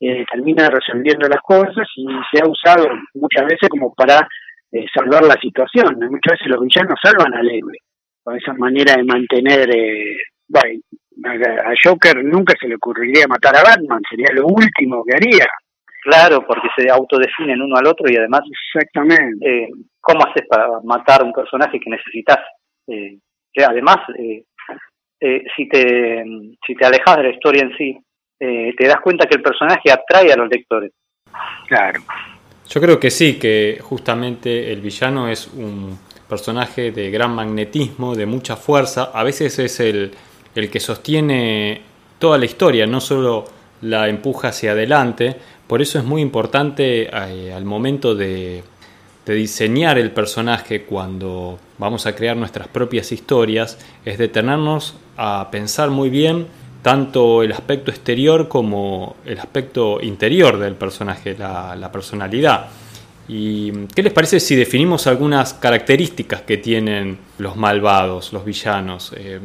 eh, 0.00 0.24
termina 0.30 0.68
resolviendo 0.68 1.26
las 1.28 1.40
cosas 1.42 1.88
y 1.96 2.06
se 2.30 2.42
ha 2.42 2.48
usado 2.48 2.86
muchas 3.14 3.44
veces 3.46 3.68
como 3.68 3.94
para 3.94 4.28
eh, 4.72 4.86
salvar 4.94 5.24
la 5.24 5.40
situación. 5.40 5.96
Muchas 5.98 6.38
veces 6.38 6.48
los 6.48 6.60
villanos 6.60 7.00
salvan 7.02 7.34
al 7.34 7.48
héroe, 7.48 7.78
con 8.22 8.36
esa 8.36 8.52
manera 8.54 8.94
de 8.96 9.04
mantener... 9.04 9.68
Eh, 9.74 10.16
a 10.54 11.72
Joker 11.82 12.22
nunca 12.22 12.54
se 12.60 12.68
le 12.68 12.76
ocurriría 12.76 13.26
matar 13.26 13.56
a 13.56 13.62
Batman, 13.62 14.00
sería 14.08 14.28
lo 14.32 14.46
último 14.46 15.02
que 15.04 15.16
haría. 15.16 15.46
Claro, 16.06 16.46
porque 16.46 16.68
se 16.76 16.88
autodefinen 16.88 17.60
uno 17.60 17.76
al 17.76 17.86
otro 17.86 18.06
y 18.08 18.16
además... 18.16 18.42
Exactamente. 18.74 19.44
Eh, 19.44 19.68
¿Cómo 20.00 20.24
haces 20.24 20.46
para 20.48 20.68
matar 20.84 21.22
a 21.22 21.24
un 21.24 21.32
personaje 21.32 21.80
que 21.80 21.90
necesitas? 21.90 22.38
Eh, 22.86 23.18
que 23.52 23.64
además, 23.64 23.96
eh, 24.16 24.44
eh, 25.20 25.42
si, 25.56 25.68
te, 25.68 26.24
si 26.64 26.74
te 26.76 26.86
alejas 26.86 27.16
de 27.16 27.22
la 27.24 27.30
historia 27.30 27.62
en 27.62 27.76
sí, 27.76 27.98
eh, 28.38 28.72
te 28.78 28.86
das 28.86 29.00
cuenta 29.00 29.26
que 29.26 29.34
el 29.34 29.42
personaje 29.42 29.90
atrae 29.90 30.32
a 30.32 30.36
los 30.36 30.48
lectores. 30.48 30.92
Claro. 31.66 32.00
Yo 32.68 32.80
creo 32.80 33.00
que 33.00 33.10
sí, 33.10 33.36
que 33.36 33.78
justamente 33.82 34.72
el 34.72 34.80
villano 34.80 35.28
es 35.28 35.48
un 35.48 35.98
personaje 36.28 36.92
de 36.92 37.10
gran 37.10 37.34
magnetismo, 37.34 38.14
de 38.14 38.26
mucha 38.26 38.54
fuerza. 38.54 39.10
A 39.12 39.24
veces 39.24 39.58
es 39.58 39.80
el, 39.80 40.12
el 40.54 40.70
que 40.70 40.78
sostiene 40.78 41.80
toda 42.20 42.38
la 42.38 42.44
historia, 42.44 42.86
no 42.86 43.00
solo 43.00 43.44
la 43.82 44.08
empuja 44.08 44.48
hacia 44.48 44.72
adelante. 44.72 45.36
Por 45.66 45.82
eso 45.82 45.98
es 45.98 46.04
muy 46.04 46.22
importante 46.22 47.08
eh, 47.12 47.52
al 47.52 47.64
momento 47.64 48.14
de, 48.14 48.62
de 49.26 49.34
diseñar 49.34 49.98
el 49.98 50.12
personaje 50.12 50.82
cuando 50.82 51.58
vamos 51.78 52.06
a 52.06 52.14
crear 52.14 52.36
nuestras 52.36 52.68
propias 52.68 53.10
historias, 53.10 53.78
es 54.04 54.18
detenernos 54.18 54.94
a 55.16 55.48
pensar 55.50 55.90
muy 55.90 56.10
bien 56.10 56.46
tanto 56.86 57.42
el 57.42 57.50
aspecto 57.50 57.90
exterior 57.90 58.46
como 58.46 59.16
el 59.24 59.40
aspecto 59.40 60.00
interior 60.00 60.56
del 60.56 60.76
personaje, 60.76 61.36
la, 61.36 61.90
personalidad. 61.92 62.68
¿Y 63.26 63.72
qué 63.86 64.04
les 64.04 64.12
parece 64.12 64.38
si 64.38 64.54
definimos 64.54 65.08
algunas 65.08 65.52
características 65.54 66.42
que 66.42 66.58
tienen 66.58 67.18
los 67.38 67.56
malvados, 67.56 68.32
los 68.32 68.44
villanos? 68.44 69.12
Eh, 69.16 69.40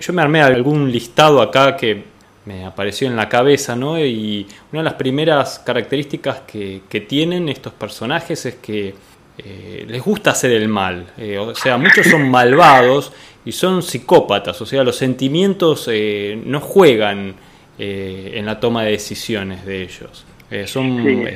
yo 0.00 0.12
me 0.14 0.22
armé 0.22 0.40
algún 0.40 0.90
listado 0.90 1.42
acá 1.42 1.76
que 1.76 2.11
me 2.44 2.64
apareció 2.64 3.06
en 3.06 3.16
la 3.16 3.28
cabeza, 3.28 3.76
¿no? 3.76 3.98
Y 3.98 4.46
una 4.72 4.80
de 4.80 4.84
las 4.84 4.94
primeras 4.94 5.58
características 5.60 6.40
que, 6.40 7.06
tienen 7.08 7.48
estos 7.48 7.72
personajes 7.72 8.46
es 8.46 8.54
que 8.56 8.94
eh, 9.38 9.84
les 9.88 10.02
gusta 10.02 10.32
hacer 10.32 10.52
el 10.52 10.68
mal. 10.68 11.06
Eh, 11.18 11.38
o 11.38 11.54
sea, 11.54 11.76
muchos 11.76 12.06
son 12.06 12.28
malvados 12.30 13.12
y 13.44 13.52
son 13.52 13.82
psicópatas, 13.82 14.60
o 14.60 14.66
sea, 14.66 14.84
los 14.84 14.96
sentimientos 14.96 15.88
eh, 15.90 16.40
no 16.44 16.60
juegan 16.60 17.34
en 17.78 18.46
la 18.46 18.60
toma 18.60 18.84
de 18.84 18.92
decisiones 18.92 19.64
de 19.64 19.82
ellos. 19.82 20.24
son 20.66 21.26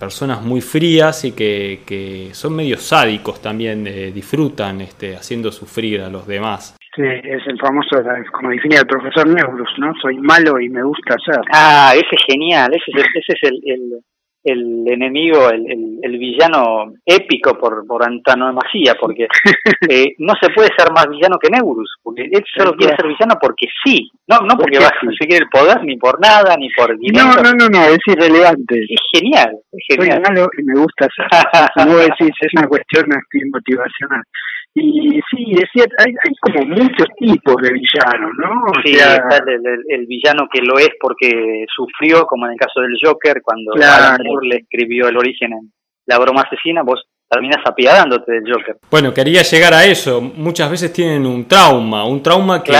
personas 0.00 0.42
muy 0.42 0.60
frías 0.60 1.24
y 1.24 1.30
que, 1.30 1.82
que, 1.86 2.30
son 2.32 2.54
medio 2.54 2.76
sádicos 2.76 3.40
también, 3.40 3.84
disfrutan 4.12 4.80
este, 4.80 5.14
haciendo 5.14 5.52
sufrir 5.52 6.00
a 6.00 6.08
los 6.08 6.26
demás. 6.26 6.74
Sí, 6.94 7.02
es 7.02 7.46
el 7.46 7.58
famoso, 7.58 8.02
como 8.32 8.50
define 8.50 8.76
el 8.76 8.86
profesor 8.86 9.26
Neurus, 9.26 9.70
¿no? 9.78 9.94
Soy 10.00 10.18
malo 10.18 10.60
y 10.60 10.68
me 10.68 10.82
gusta 10.82 11.16
ser. 11.24 11.40
Ah, 11.50 11.92
ese 11.94 12.04
es 12.10 12.22
genial, 12.26 12.70
ese 12.74 13.00
es, 13.00 13.06
ese 13.14 13.32
es 13.32 13.42
el, 13.50 13.60
el, 13.64 14.04
el 14.44 14.84
enemigo, 14.92 15.48
el, 15.50 15.64
el, 16.02 16.18
villano 16.18 16.92
épico 17.06 17.56
por, 17.56 17.86
por 17.86 18.04
antonomasía, 18.04 18.94
porque 19.00 19.26
eh, 19.88 20.14
no 20.18 20.34
se 20.38 20.50
puede 20.50 20.68
ser 20.76 20.92
más 20.92 21.08
villano 21.08 21.38
que 21.38 21.48
Neurus, 21.48 21.94
porque 22.02 22.24
él 22.30 22.44
solo 22.54 22.72
quiere 22.72 22.94
ser 22.96 23.06
villano 23.06 23.36
porque 23.40 23.68
sí, 23.82 24.10
no 24.28 24.40
no 24.40 24.58
porque 24.58 24.78
va 24.78 24.88
a 24.88 25.00
conseguir 25.00 25.42
el 25.42 25.48
poder, 25.48 25.82
ni 25.84 25.96
por 25.96 26.20
nada, 26.20 26.56
ni 26.58 26.68
por 26.70 26.98
dinero. 26.98 27.24
No, 27.24 27.42
no, 27.42 27.52
no, 27.52 27.68
no, 27.68 27.84
es 27.86 28.00
irrelevante. 28.06 28.80
Es 28.80 29.00
genial, 29.14 29.56
es 29.72 29.84
genial. 29.88 30.20
Soy 30.22 30.34
malo 30.34 30.50
y 30.58 30.62
me 30.62 30.74
gusta 30.74 31.08
ser. 31.16 31.26
Como 31.74 31.96
decís, 31.96 32.36
es 32.38 32.52
una 32.54 32.68
cuestión 32.68 33.06
motivacional. 33.50 34.22
Y 34.74 35.20
sí, 35.30 35.52
es 35.52 35.68
cierto, 35.72 35.94
hay, 35.98 36.14
hay 36.24 36.34
como 36.40 36.64
muchos 36.66 37.06
tipos 37.18 37.56
de 37.60 37.72
villanos, 37.72 38.30
¿no? 38.38 38.72
sí, 38.82 38.92
está 38.92 39.44
el, 39.46 40.06
villano 40.06 40.48
que 40.50 40.62
lo 40.62 40.78
es 40.78 40.90
porque 40.98 41.66
sufrió, 41.74 42.24
como 42.24 42.46
en 42.46 42.52
el 42.52 42.58
caso 42.58 42.80
del 42.80 42.96
Joker, 43.02 43.42
cuando 43.42 43.74
Alan 43.74 44.22
Moore 44.24 44.48
le 44.48 44.56
escribió 44.56 45.08
el 45.08 45.18
origen 45.18 45.52
en 45.52 45.72
La 46.06 46.18
broma 46.18 46.42
asesina, 46.42 46.82
vos 46.82 47.04
terminas 47.28 47.62
apiadándote 47.64 48.32
del 48.32 48.44
Joker. 48.50 48.76
Bueno, 48.90 49.12
quería 49.12 49.42
llegar 49.42 49.74
a 49.74 49.84
eso. 49.84 50.20
Muchas 50.20 50.70
veces 50.70 50.92
tienen 50.92 51.26
un 51.26 51.46
trauma, 51.46 52.06
un 52.06 52.22
trauma 52.22 52.62
que 52.62 52.72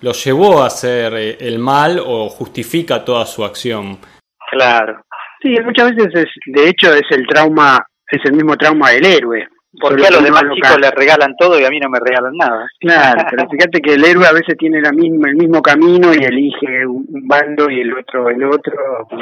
los 0.00 0.24
llevó 0.24 0.62
a 0.62 0.66
hacer 0.66 1.12
eh, 1.14 1.36
el 1.40 1.58
mal 1.58 1.98
o 1.98 2.28
justifica 2.28 3.04
toda 3.04 3.24
su 3.26 3.44
acción. 3.44 3.98
Claro. 4.50 5.02
Sí, 5.42 5.54
muchas 5.62 5.94
veces 5.94 6.08
es, 6.14 6.30
de 6.46 6.68
hecho 6.68 6.92
es 6.94 7.04
el 7.10 7.26
trauma, 7.26 7.86
es 8.10 8.20
el 8.24 8.32
mismo 8.32 8.56
trauma 8.56 8.90
del 8.90 9.04
héroe. 9.06 9.48
Porque 9.80 10.06
a 10.06 10.10
los 10.10 10.22
demás 10.22 10.44
chicos 10.54 10.78
les 10.80 10.90
regalan 10.92 11.34
todo 11.36 11.58
y 11.58 11.64
a 11.64 11.70
mí 11.70 11.78
no 11.80 11.88
me 11.88 11.98
regalan 12.00 12.34
nada. 12.36 12.66
Claro, 12.80 13.24
pero 13.30 13.48
fíjate 13.48 13.80
que 13.80 13.94
el 13.94 14.04
héroe 14.04 14.26
a 14.26 14.32
veces 14.32 14.56
tiene 14.58 14.80
la 14.80 14.92
misma, 14.92 15.28
el 15.28 15.36
mismo 15.36 15.60
camino 15.62 16.12
y 16.12 16.24
elige 16.24 16.86
un 16.86 17.06
bando 17.26 17.70
y 17.70 17.80
el 17.80 17.92
otro 17.92 18.28
el 18.28 18.44
otro. 18.44 18.74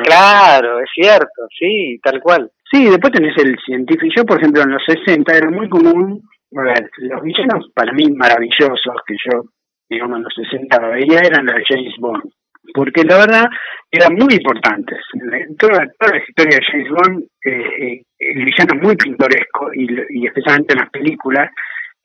Claro, 0.05 0.81
es 0.81 0.91
cierto, 0.95 1.47
sí, 1.59 1.99
tal 2.03 2.21
cual. 2.21 2.51
Sí, 2.71 2.85
después 2.89 3.13
tenés 3.13 3.37
el 3.39 3.57
científico. 3.65 4.13
Yo, 4.17 4.25
por 4.25 4.39
ejemplo, 4.39 4.63
en 4.63 4.71
los 4.71 4.83
60 4.85 5.37
era 5.37 5.51
muy 5.51 5.69
común, 5.69 6.23
a 6.57 6.63
ver, 6.63 6.91
los 6.99 7.23
villanos 7.23 7.71
para 7.75 7.93
mí 7.93 8.11
maravillosos 8.11 8.97
que 9.07 9.15
yo, 9.25 9.43
digamos, 9.89 10.19
en 10.19 10.25
los 10.25 10.35
60 10.35 10.79
veía 10.89 11.21
eran 11.21 11.47
los 11.47 11.55
de 11.57 11.65
James 11.69 11.95
Bond 11.99 12.33
porque 12.75 13.05
la 13.05 13.19
verdad 13.19 13.45
eran 13.91 14.15
muy 14.15 14.35
importantes. 14.35 14.99
En 15.15 15.57
toda, 15.57 15.87
toda 15.99 16.13
la 16.13 16.25
historia 16.27 16.59
de 16.59 16.67
James 16.71 16.89
Bond, 16.91 17.25
eh, 17.45 17.51
eh, 17.51 18.03
el 18.19 18.45
villano 18.45 18.75
es 18.75 18.83
muy 18.83 18.97
pintoresco 18.97 19.71
y, 19.75 19.87
y 20.11 20.27
especialmente 20.27 20.75
en 20.75 20.81
las 20.81 20.91
películas 20.91 21.51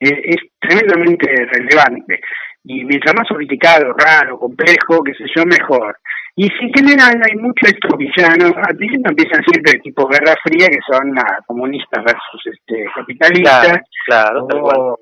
eh, 0.00 0.20
es 0.24 0.36
tremendamente 0.60 1.26
relevante. 1.46 2.20
Y 2.64 2.84
mientras 2.84 3.14
más 3.14 3.26
sofisticado, 3.26 3.94
raro, 3.94 4.38
complejo, 4.38 5.02
qué 5.02 5.14
sé 5.14 5.24
yo, 5.34 5.44
mejor. 5.46 5.96
Y 6.36 6.44
en 6.44 6.72
general 6.72 7.20
hay 7.24 7.36
muchos 7.36 7.72
estos 7.72 7.98
villanos, 7.98 8.52
al 8.56 8.76
principio 8.76 9.10
empiezan 9.10 9.42
siempre 9.42 9.80
tipo 9.80 10.06
Guerra 10.06 10.36
Fría, 10.44 10.68
que 10.68 10.78
son 10.86 11.10
nada, 11.10 11.38
comunistas 11.46 12.04
versus 12.04 12.42
este 12.46 12.84
capitalistas, 12.94 13.80
claro, 14.06 14.46
o, 14.46 14.98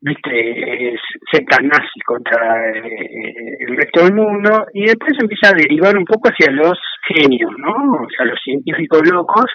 viste, 0.00 0.96
sectas 1.30 1.60
nazis 1.62 2.02
contra 2.04 2.70
eh, 2.70 3.56
el 3.60 3.76
resto 3.76 4.04
del 4.04 4.14
mundo, 4.14 4.66
y 4.72 4.86
después 4.86 5.12
empieza 5.20 5.48
a 5.48 5.56
derivar 5.56 5.96
un 5.96 6.04
poco 6.04 6.28
hacia 6.28 6.52
los 6.52 6.78
genios, 7.08 7.52
¿no? 7.58 7.72
O 7.72 8.08
sea, 8.16 8.26
los 8.26 8.38
científicos 8.42 9.02
locos, 9.10 9.46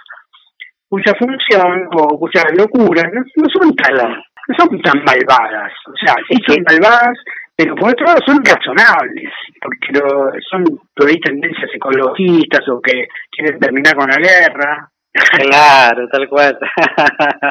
cuya 0.88 1.14
función 1.18 1.88
o 1.94 2.20
cuyas 2.20 2.46
locuras 2.58 3.06
no, 3.14 3.24
son 3.50 3.76
tan 3.76 3.96
no 3.96 4.56
son 4.58 4.82
tan 4.82 5.04
malvadas, 5.04 5.72
o 5.88 5.96
sea, 5.96 6.16
sí 6.28 6.36
son 6.46 6.64
malvadas, 6.68 7.18
pero 7.56 7.76
por 7.76 7.92
otro 7.92 8.06
lado 8.06 8.20
son 8.26 8.44
razonables, 8.44 9.32
porque 9.62 10.00
lo, 10.00 10.32
son 10.50 10.64
por 10.96 11.08
ahí 11.08 11.20
tendencias 11.20 11.70
ecologistas 11.74 12.68
o 12.70 12.82
que 12.82 13.08
quieren 13.32 13.60
terminar 13.60 13.96
con 13.96 14.10
la 14.10 14.18
guerra. 14.18 14.88
Claro, 15.14 16.08
tal 16.08 16.28
cual. 16.30 16.58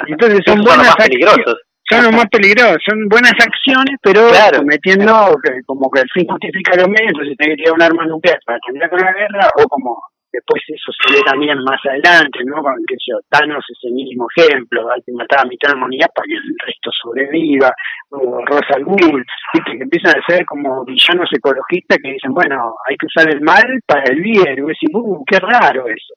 Entonces 0.09 0.41
son 0.47 0.63
buenas 0.63 0.97
peligrosos 0.97 1.57
son 1.91 2.05
los 2.05 2.13
más 2.13 2.27
peligrosos, 2.31 2.79
son 2.89 3.09
buenas 3.09 3.35
acciones, 3.35 3.97
pero 4.03 4.31
cometiendo 4.57 5.35
como 5.67 5.91
que 5.91 6.01
el 6.01 6.11
fin 6.15 6.27
justifica 6.29 6.77
los 6.77 6.89
medios, 6.89 7.13
entonces 7.13 7.37
tiene 7.37 7.57
que 7.57 7.63
tirar 7.63 7.75
un 7.75 7.83
arma 7.83 8.07
nuclear 8.07 8.39
para 8.47 8.59
terminar 8.65 8.91
con 8.91 9.01
la 9.01 9.13
guerra, 9.13 9.51
o 9.57 9.69
como 9.69 9.99
después 10.33 10.63
eso 10.69 10.93
se 10.95 11.13
ve 11.13 11.21
también 11.27 11.59
más 11.65 11.81
adelante, 11.85 12.39
¿no? 12.45 12.63
Con 12.63 12.75
que 12.87 12.95
yo, 13.05 13.19
Thanos 13.29 13.65
es 13.69 13.79
el 13.83 13.95
mismo 13.95 14.29
ejemplo, 14.37 14.89
hay 14.93 15.03
que 15.03 15.13
matar 15.13 15.41
a 15.41 15.49
mitad 15.49 15.69
de 15.69 15.75
la 15.75 15.79
humanidad 15.79 16.07
para 16.15 16.27
que 16.27 16.35
el 16.35 16.55
resto 16.65 16.91
sobreviva, 17.03 17.73
o 18.11 18.45
Rosa 18.47 18.79
Ghul, 18.79 19.25
que 19.67 19.73
empiezan 19.83 20.15
a 20.17 20.27
ser 20.27 20.45
como 20.47 20.85
villanos 20.85 21.29
ecologistas 21.33 21.99
que 22.03 22.13
dicen, 22.13 22.33
bueno, 22.33 22.75
hay 22.89 22.97
que 22.97 23.07
usar 23.07 23.29
el 23.29 23.41
mal 23.41 23.67
para 23.87 24.05
el 24.05 24.21
bien, 24.21 24.55
y 24.57 24.61
vos 24.61 24.71
decís, 24.71 24.91
uh, 24.93 25.25
qué 25.27 25.41
raro 25.41 25.89
eso. 25.89 26.15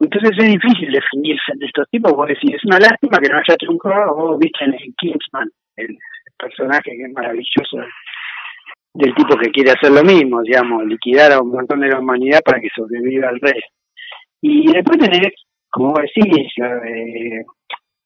Entonces 0.00 0.30
es 0.38 0.46
difícil 0.46 0.92
definirse 0.92 1.52
de 1.56 1.66
estos 1.66 1.86
tipos, 1.90 2.12
porque 2.14 2.34
si 2.36 2.52
es 2.54 2.64
una 2.64 2.78
lástima 2.78 3.18
que 3.18 3.28
no 3.28 3.36
haya 3.36 3.56
triunfado, 3.56 4.14
vos 4.14 4.38
viste 4.38 4.64
en 4.64 4.94
Kingsman, 4.96 5.50
el 5.76 5.98
personaje 6.38 6.90
que 6.90 7.04
es 7.04 7.12
maravilloso 7.12 7.76
del 8.94 9.14
tipo 9.14 9.36
que 9.36 9.50
quiere 9.50 9.72
hacer 9.72 9.92
lo 9.92 10.02
mismo, 10.02 10.42
digamos, 10.42 10.84
liquidar 10.86 11.32
a 11.32 11.40
un 11.40 11.50
montón 11.50 11.80
de 11.80 11.88
la 11.88 12.00
humanidad 12.00 12.40
para 12.44 12.60
que 12.60 12.68
sobreviva 12.74 13.28
el 13.28 13.40
resto. 13.40 13.74
Y 14.40 14.72
después 14.72 14.98
tenés, 14.98 15.34
como 15.68 15.94
decís, 16.00 16.48
eh, 16.56 17.44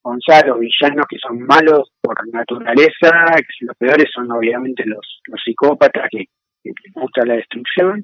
Gonzalo, 0.03 0.59
villanos 0.59 1.07
que 1.09 1.17
son 1.19 1.41
malos 1.47 1.93
por 2.03 2.17
naturaleza, 2.33 3.37
los 3.61 3.77
peores 3.79 4.07
son 4.13 4.31
obviamente 4.33 4.83
los, 4.85 5.21
los 5.29 5.41
psicópatas 5.43 6.09
que, 6.11 6.25
que 6.73 6.83
les 6.85 6.95
gusta 6.95 7.25
la 7.25 7.35
destrucción. 7.35 8.03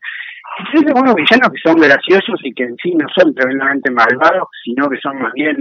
Y 0.58 0.78
hay 0.78 0.84
algunos 0.88 1.14
villanos 1.14 1.50
que 1.50 1.68
son 1.68 1.80
graciosos 1.80 2.40
y 2.42 2.52
que 2.52 2.64
en 2.64 2.76
sí 2.76 2.92
no 2.94 3.06
son 3.16 3.34
tremendamente 3.34 3.90
malvados, 3.90 4.48
sino 4.64 4.88
que 4.88 4.98
son 4.98 5.18
más 5.18 5.32
bien 5.32 5.56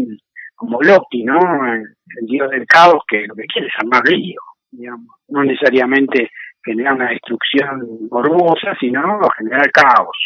como 0.55 0.81
Loki, 0.81 1.23
¿no? 1.23 1.39
El, 1.73 1.83
dios 2.27 2.49
del 2.49 2.65
caos 2.65 3.03
que 3.07 3.25
lo 3.27 3.35
que 3.35 3.45
quiere 3.45 3.67
es 3.67 3.73
armar 3.77 4.03
lío, 4.07 4.41
digamos. 4.71 5.07
No 5.29 5.43
necesariamente 5.43 6.29
generar 6.63 6.95
una 6.95 7.09
destrucción 7.09 8.07
morbosa, 8.11 8.75
sino 8.79 9.19
generar 9.37 9.71
caos. 9.71 10.17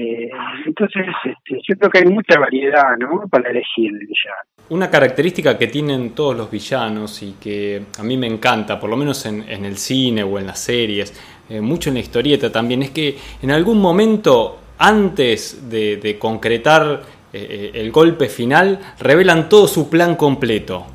Eh, 0.00 0.30
entonces, 0.64 1.06
este, 1.24 1.60
yo 1.68 1.76
creo 1.76 1.90
que 1.90 1.98
hay 1.98 2.04
mucha 2.04 2.38
variedad 2.38 2.96
¿no? 3.00 3.26
para 3.28 3.50
elegir 3.50 3.90
el 3.90 3.98
villano. 3.98 4.42
Una 4.68 4.88
característica 4.88 5.58
que 5.58 5.66
tienen 5.66 6.10
todos 6.10 6.36
los 6.36 6.48
villanos 6.48 7.20
y 7.24 7.32
que 7.32 7.82
a 7.98 8.04
mí 8.04 8.16
me 8.16 8.28
encanta, 8.28 8.78
por 8.78 8.90
lo 8.90 8.96
menos 8.96 9.26
en, 9.26 9.42
el 9.48 9.76
cine 9.76 10.22
o 10.22 10.38
en 10.38 10.46
las 10.46 10.60
series, 10.60 11.12
eh, 11.48 11.60
mucho 11.60 11.90
en 11.90 11.94
la 11.94 12.00
historieta 12.00 12.52
también, 12.52 12.82
es 12.84 12.90
que 12.90 13.18
en 13.42 13.50
algún 13.50 13.80
momento, 13.80 14.60
antes 14.78 15.68
de, 15.68 16.16
concretar 16.16 17.02
eh, 17.32 17.72
el 17.74 17.90
golpe 17.90 18.28
final, 18.28 18.78
revelan 19.00 19.48
todo 19.48 19.66
su 19.66 19.90
plan 19.90 20.14
completo. 20.14 20.86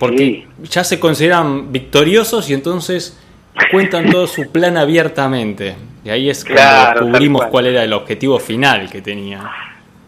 porque 0.00 0.48
ya 0.64 0.82
se 0.82 0.98
consideran 0.98 1.70
victoriosos 1.70 2.50
y 2.50 2.54
entonces 2.54 3.22
cuentan 3.70 4.10
todo 4.10 4.26
su 4.26 4.50
plan 4.50 4.76
abiertamente. 4.76 5.76
Y 6.04 6.10
ahí 6.10 6.30
es 6.30 6.44
cuando 6.44 7.00
descubrimos 7.00 7.46
cuál 7.46 7.66
era 7.66 7.84
el 7.84 7.92
objetivo 7.92 8.38
final 8.38 8.90
que 8.90 9.00
tenía. 9.00 9.40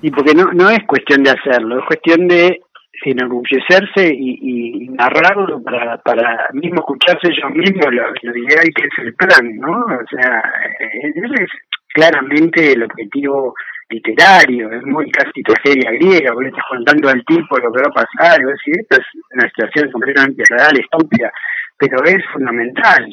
Y 0.02 0.10
porque 0.10 0.34
no, 0.34 0.52
no 0.52 0.70
es 0.70 0.84
cuestión 0.86 1.22
de 1.22 1.30
hacerlo, 1.30 1.78
es 1.78 1.86
cuestión 1.86 2.28
de 2.28 2.60
enorgullecerse 3.04 4.14
y, 4.14 4.38
y 4.40 4.88
narrarlo 4.88 5.62
para, 5.62 5.98
para 5.98 6.48
mismo 6.52 6.80
escucharse 6.80 7.28
yo 7.40 7.50
mismo 7.50 7.90
lo, 7.90 8.02
lo 8.22 8.36
ideal 8.36 8.64
que 8.74 8.86
es 8.86 8.98
el 8.98 9.14
plan, 9.14 9.56
¿no? 9.56 9.84
O 9.84 10.06
sea, 10.10 10.42
eh, 10.80 11.12
ese 11.14 11.44
es 11.44 11.50
claramente 11.92 12.72
el 12.72 12.84
objetivo 12.84 13.54
literario, 13.90 14.72
es 14.72 14.84
muy 14.84 15.10
casi 15.10 15.42
tragedia 15.42 15.90
griega, 15.92 16.32
porque 16.32 16.48
estás 16.48 16.64
contando 16.68 17.08
al 17.08 17.24
tipo 17.24 17.58
lo 17.58 17.72
que 17.72 17.82
va 17.82 17.88
a 17.88 18.04
pasar, 18.04 18.40
y 18.40 18.44
decir, 18.44 18.74
esto 18.80 19.00
es 19.00 19.06
una 19.32 19.48
situación 19.48 19.92
completamente 19.92 20.42
real, 20.48 20.72
estúpida, 20.78 21.32
pero 21.78 22.02
es 22.04 22.24
fundamental. 22.32 23.06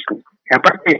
Aparte, 0.51 1.00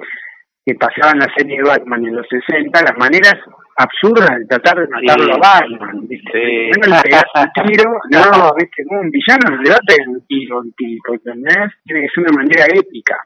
que 0.65 0.75
pasaba 0.75 1.12
en 1.12 1.20
la 1.20 1.34
serie 1.36 1.58
de 1.58 1.63
Batman 1.63 2.06
en 2.06 2.15
los 2.15 2.27
60, 2.27 2.82
las 2.82 2.98
maneras 2.98 3.36
absurdas 3.75 4.39
de 4.39 4.46
tratar 4.46 4.77
de 4.80 4.88
matarlo 4.88 5.34
a 5.34 5.38
Batman. 5.38 6.08
¿viste? 6.08 6.72
No 6.77 6.96
le 6.96 7.01
pegas 7.01 7.24
un 7.36 7.68
tiro, 7.68 8.00
no, 8.12 8.53
¿viste? 8.58 8.84
un 8.89 9.10
villano 9.10 9.56
no 9.56 9.62
le 9.62 9.70
va 9.70 9.77
a 9.77 9.88
pegar 9.88 10.08
un 10.08 10.25
tiro, 10.27 10.60
un 10.60 10.72
tipo, 10.74 11.13
¿entendés? 11.13 11.72
Tiene 11.84 12.01
que 12.01 12.10
ser 12.13 12.24
una 12.24 12.44
manera 12.44 12.65
épica. 12.74 13.18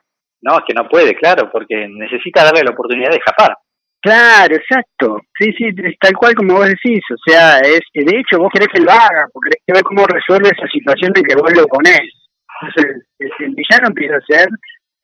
No, 0.41 0.59
es 0.59 0.63
que 0.67 0.73
no 0.73 0.87
puede, 0.87 1.15
claro, 1.15 1.49
porque 1.51 1.87
necesita 1.89 2.43
darle 2.43 2.63
la 2.63 2.71
oportunidad 2.71 3.09
de 3.09 3.17
escapar. 3.17 3.57
Claro, 3.99 4.55
exacto. 4.55 5.21
Sí, 5.33 5.51
sí, 5.57 5.65
es 5.75 5.97
tal 5.99 6.13
cual 6.13 6.35
como 6.35 6.53
vos 6.53 6.67
decís. 6.67 7.01
O 7.09 7.17
sea, 7.25 7.57
es 7.61 7.81
de 7.95 8.19
hecho 8.19 8.37
vos 8.37 8.51
querés 8.53 8.67
que 8.67 8.81
lo 8.81 8.91
haga, 8.91 9.25
porque 9.33 9.49
querés 9.49 9.63
que 9.65 9.73
ver 9.73 9.83
cómo 9.83 10.05
resuelve 10.05 10.49
esa 10.49 10.67
situación 10.67 11.11
de 11.13 11.23
que 11.23 11.35
vos 11.35 11.51
lo 11.57 11.65
ponés. 11.65 12.13
Entonces, 12.61 13.07
el 13.19 13.55
villano 13.55 13.87
empieza 13.87 14.17
a 14.17 14.21
ser 14.21 14.47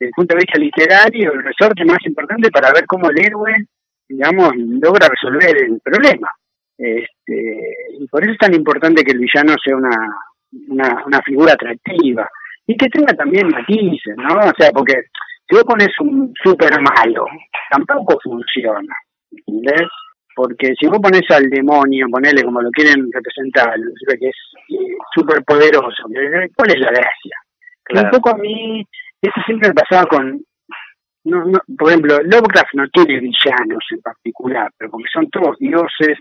desde 0.01 0.08
el 0.08 0.13
punto 0.15 0.34
de 0.34 0.39
vista 0.39 0.60
literario, 0.60 1.31
el 1.31 1.43
resorte 1.43 1.86
más 1.86 2.00
importante 2.05 2.50
para 2.50 2.72
ver 2.74 2.86
cómo 2.88 3.08
el 3.12 3.24
héroe, 3.24 3.53
digamos, 4.10 4.51
logra 4.55 5.08
resolver 5.08 5.55
el 5.64 5.79
problema. 5.79 6.27
Este, 6.75 7.75
y 8.00 8.07
por 8.07 8.24
eso 8.24 8.31
es 8.31 8.37
tan 8.40 8.55
importante 8.55 9.03
que 9.03 9.11
el 9.11 9.20
villano 9.20 9.53
sea 9.64 9.75
una, 9.75 9.96
una, 10.70 11.03
una 11.05 11.22
figura 11.22 11.53
atractiva 11.53 12.27
y 12.66 12.75
que 12.75 12.90
tenga 12.90 13.14
también 13.14 13.48
matices, 13.50 14.18
¿no? 14.18 14.33
O 14.40 14.53
sea, 14.57 14.72
porque 14.72 15.03
si 15.48 15.55
vos 15.55 15.66
pones 15.66 15.90
un 16.00 16.33
súper 16.42 16.72
malo, 16.81 17.25
tampoco 17.70 18.20
funciona, 18.24 18.96
¿entendés? 19.29 19.87
Porque 20.35 20.74
si 20.79 20.87
vos 20.87 20.98
pones 21.00 21.29
al 21.29 21.48
demonio, 21.48 22.07
ponele 22.09 22.42
como 22.42 22.59
lo 22.59 22.72
quieren 22.72 23.07
representar, 23.11 23.75
que 24.20 24.29
es 24.29 24.35
eh, 24.70 24.98
súper 25.14 25.44
poderoso, 25.44 26.05
¿cuál 26.55 26.72
es 26.72 26.79
la 26.79 26.90
gracia? 26.90 27.35
Un 27.94 28.09
poco 28.09 28.29
a 28.29 28.37
mí 28.37 28.87
eso 29.22 29.42
siempre 29.46 29.70
me 29.70 29.75
pasaba 29.75 30.05
con, 30.07 30.42
no, 31.24 31.46
no, 31.46 31.60
por 31.77 31.90
ejemplo, 31.90 32.18
Lovecraft 32.24 32.74
no 32.74 32.88
tiene 32.90 33.20
villanos 33.20 33.84
en 33.92 34.01
particular, 34.01 34.72
pero 34.77 34.92
porque 34.92 35.10
son 35.14 35.29
todos 35.29 35.57
dioses 35.60 36.18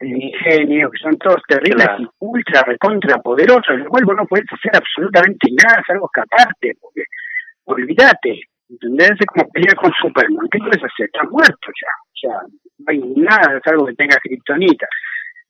de 0.00 0.08
ingenio, 0.08 0.90
que 0.90 0.98
son 0.98 1.16
todos 1.18 1.40
terribles 1.48 1.88
y 1.98 2.06
ultra 2.18 2.62
recontra 2.62 3.18
poderosos, 3.18 3.78
lo 3.78 3.88
cual 3.88 4.04
vos 4.04 4.16
no 4.16 4.26
puedes 4.26 4.46
hacer 4.52 4.72
absolutamente 4.74 5.48
nada, 5.62 5.82
salvo 5.86 6.10
escaparte, 6.12 6.74
porque 6.80 7.04
olvídate, 7.64 8.40
¿entendés? 8.68 9.12
Es 9.18 9.26
como 9.26 9.48
pelear 9.50 9.76
con 9.76 9.92
Superman, 10.00 10.48
¿qué 10.50 10.58
puedes 10.58 10.84
hacer? 10.84 11.06
Está 11.06 11.24
muerto 11.24 11.68
ya, 11.80 11.92
o 12.02 12.16
sea, 12.20 12.40
no 12.78 12.84
hay 12.88 12.98
nada, 13.16 13.60
salvo 13.64 13.86
que 13.86 13.94
tenga 13.94 14.16
kriptonita. 14.22 14.86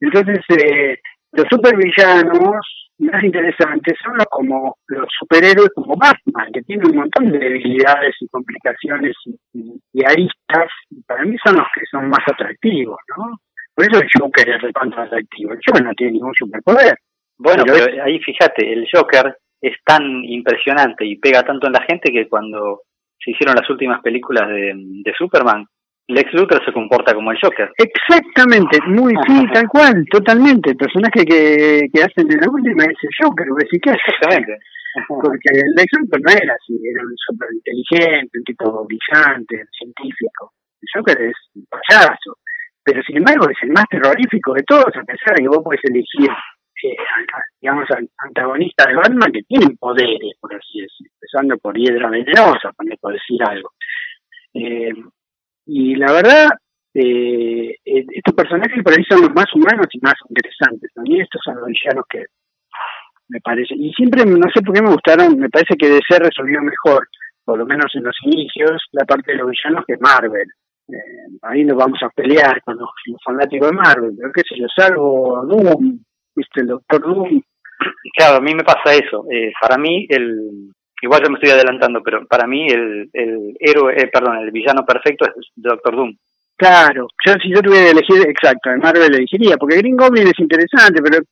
Entonces, 0.01 0.41
eh, 0.49 0.99
los 1.33 1.47
supervillanos 1.51 2.84
más 2.99 3.23
interesantes 3.25 3.99
son 4.03 4.17
los 4.17 4.27
como 4.27 4.77
los 4.87 5.09
superhéroes 5.19 5.71
como 5.75 5.97
Batman, 5.97 6.53
que 6.53 6.63
tienen 6.63 6.91
un 6.91 6.97
montón 6.97 7.31
de 7.31 7.39
debilidades 7.39 8.15
y 8.21 8.29
complicaciones 8.29 9.15
y, 9.53 10.05
aristas, 10.05 10.71
y 10.91 11.03
para 11.03 11.25
mí 11.25 11.37
son 11.45 11.57
los 11.57 11.67
que 11.75 11.83
son 11.91 12.09
más 12.09 12.21
atractivos, 12.27 12.99
¿no? 13.17 13.39
Por 13.75 13.87
eso 13.87 14.01
el 14.01 14.09
Joker 14.19 14.49
es 14.49 14.73
tanto 14.73 15.01
atractivo. 15.01 15.53
El 15.53 15.61
Joker 15.67 15.85
no 15.85 15.93
tiene 15.95 16.13
ningún 16.13 16.35
superpoder. 16.35 16.97
Bueno, 17.37 17.65
pero, 17.67 18.05
ahí 18.05 18.21
fíjate, 18.21 18.73
el 18.73 18.87
Joker 18.93 19.37
es 19.61 19.77
tan 19.85 20.03
impresionante 20.25 21.05
y 21.05 21.17
pega 21.17 21.43
tanto 21.43 21.67
en 21.67 21.73
la 21.73 21.83
gente 21.83 22.13
que 22.13 22.29
cuando 22.29 22.83
se 23.19 23.33
hicieron 23.33 23.57
las 23.57 23.69
últimas 23.69 24.01
películas 24.03 24.49
de, 24.49 24.75
de 24.77 25.13
Superman, 25.19 25.67
Lex 26.09 26.33
Luthor 26.35 26.65
se 26.65 26.73
comporta 26.73 27.15
como 27.15 27.33
el 27.33 27.39
Joker. 27.41 27.73
Exactamente, 27.79 28.79
muy 28.87 29.15
sí, 29.27 29.47
tal 29.53 29.69
cual, 29.69 30.05
totalmente. 30.11 30.71
El 30.71 30.77
personaje 30.77 31.25
que, 31.25 31.89
que 31.93 32.03
hacen 32.03 32.31
en 32.31 32.41
la 32.41 32.51
última 32.51 32.85
es 32.85 32.99
el 33.03 33.11
Joker, 33.21 33.47
¿sí 33.71 33.79
que 33.81 33.91
Exactamente. 33.91 34.59
Porque 35.09 35.51
Lex 35.77 35.91
Luthor 35.99 36.21
no 36.23 36.31
era 36.31 36.55
así, 36.55 36.79
era 36.83 37.03
un 37.03 37.15
super 37.17 37.49
inteligente, 37.53 38.39
un 38.39 38.45
tipo 38.45 38.87
brillante, 38.87 39.65
científico. 39.77 40.53
El 40.81 40.89
Joker 40.95 41.21
es 41.23 41.37
un 41.55 41.67
payaso. 41.67 42.39
Pero 42.85 43.03
sin 43.03 43.17
embargo 43.17 43.49
es 43.49 43.57
el 43.63 43.71
más 43.71 43.87
terrorífico 43.89 44.53
de 44.53 44.63
todos, 44.63 44.95
a 44.95 45.05
pesar 45.05 45.35
de 45.37 45.43
que 45.43 45.49
vos 45.49 45.65
podés 45.65 45.81
elegir, 45.85 46.29
eh, 46.29 46.97
digamos, 47.61 47.89
antagonista 48.19 48.87
de 48.87 48.95
Batman 48.95 49.33
que 49.33 49.43
tienen 49.45 49.77
poderes, 49.79 50.37
por 50.39 50.55
así 50.55 50.83
decirlo, 50.83 51.13
empezando 51.15 51.59
por 51.59 51.75
Hiedra 51.79 52.11
Venenosa, 52.11 52.73
por 52.77 53.13
decir 53.15 53.43
algo. 53.43 53.71
Eh, 54.53 54.93
y 55.67 55.95
la 55.97 56.13
verdad, 56.13 56.49
eh, 56.95 57.75
eh, 57.85 58.05
estos 58.13 58.35
personajes 58.35 58.83
por 58.83 58.93
ahí 58.93 59.05
son 59.09 59.23
los 59.23 59.35
más 59.35 59.47
humanos 59.55 59.87
y 59.91 59.99
más 60.01 60.15
interesantes. 60.29 60.91
A 60.97 61.03
mí 61.03 61.21
estos 61.21 61.41
son 61.45 61.57
los 61.57 61.67
villanos 61.67 62.05
que 62.09 62.25
me 63.29 63.41
parece. 63.41 63.75
Y 63.77 63.93
siempre, 63.93 64.25
no 64.25 64.47
sé 64.55 64.63
por 64.63 64.75
qué 64.75 64.83
me 64.83 64.93
gustaron, 64.93 65.39
me 65.39 65.49
parece 65.49 65.77
que 65.77 65.89
DC 65.89 66.19
resolvió 66.19 66.61
mejor, 66.63 67.09
por 67.45 67.59
lo 67.59 67.67
menos 67.67 67.91
en 67.95 68.05
los 68.05 68.17
inicios, 68.23 68.83
la 68.93 69.05
parte 69.05 69.33
de 69.33 69.39
los 69.39 69.51
villanos 69.51 69.85
que 69.87 69.97
Marvel. 69.99 70.49
Eh, 70.89 71.39
ahí 71.43 71.65
nos 71.65 71.79
vamos 71.79 71.99
a 72.03 72.11
pelear 72.11 72.61
con 72.63 72.77
los, 72.77 72.91
fanáticos 73.25 73.71
de 73.71 73.77
Marvel, 73.77 74.15
pero 74.19 74.33
qué 74.33 74.43
sé 74.47 74.61
yo, 74.61 74.67
salvo 74.75 75.45
Doom, 75.47 75.99
viste, 76.37 76.61
el 76.61 76.67
Doctor 76.67 77.01
Doom. 77.01 77.43
Claro, 78.17 78.37
a 78.37 78.41
mí 78.41 78.55
me 78.55 78.63
pasa 78.63 78.95
eso. 78.95 79.25
Eh, 79.31 79.53
para 79.61 79.79
mí, 79.79 80.07
el, 80.09 80.71
igual 81.05 81.23
yo 81.23 81.31
me 81.31 81.37
estoy 81.37 81.51
adelantando, 81.51 82.03
pero 82.03 82.27
para 82.27 82.47
mí 82.47 82.67
el, 82.67 83.11
el 83.13 83.57
héroe, 83.61 83.95
eh, 83.97 84.09
perdón, 84.13 84.39
el 84.39 84.51
villano 84.51 84.85
perfecto 84.85 85.27
es 85.27 85.35
Doctor 85.55 85.97
Doom. 85.97 86.17
Claro, 86.57 87.09
yo 87.27 87.35
si 87.43 87.51
yo 87.51 87.61
tuviera 87.61 87.87
que 87.87 87.91
elegir, 87.91 88.29
exacto, 88.29 88.71
en 88.71 88.79
Marvel 88.79 89.15
elegiría, 89.15 89.57
porque 89.57 89.77
Green 89.77 89.97
Goblin 89.97 90.27
es 90.27 90.39
interesante, 90.39 91.03
pero 91.03 91.23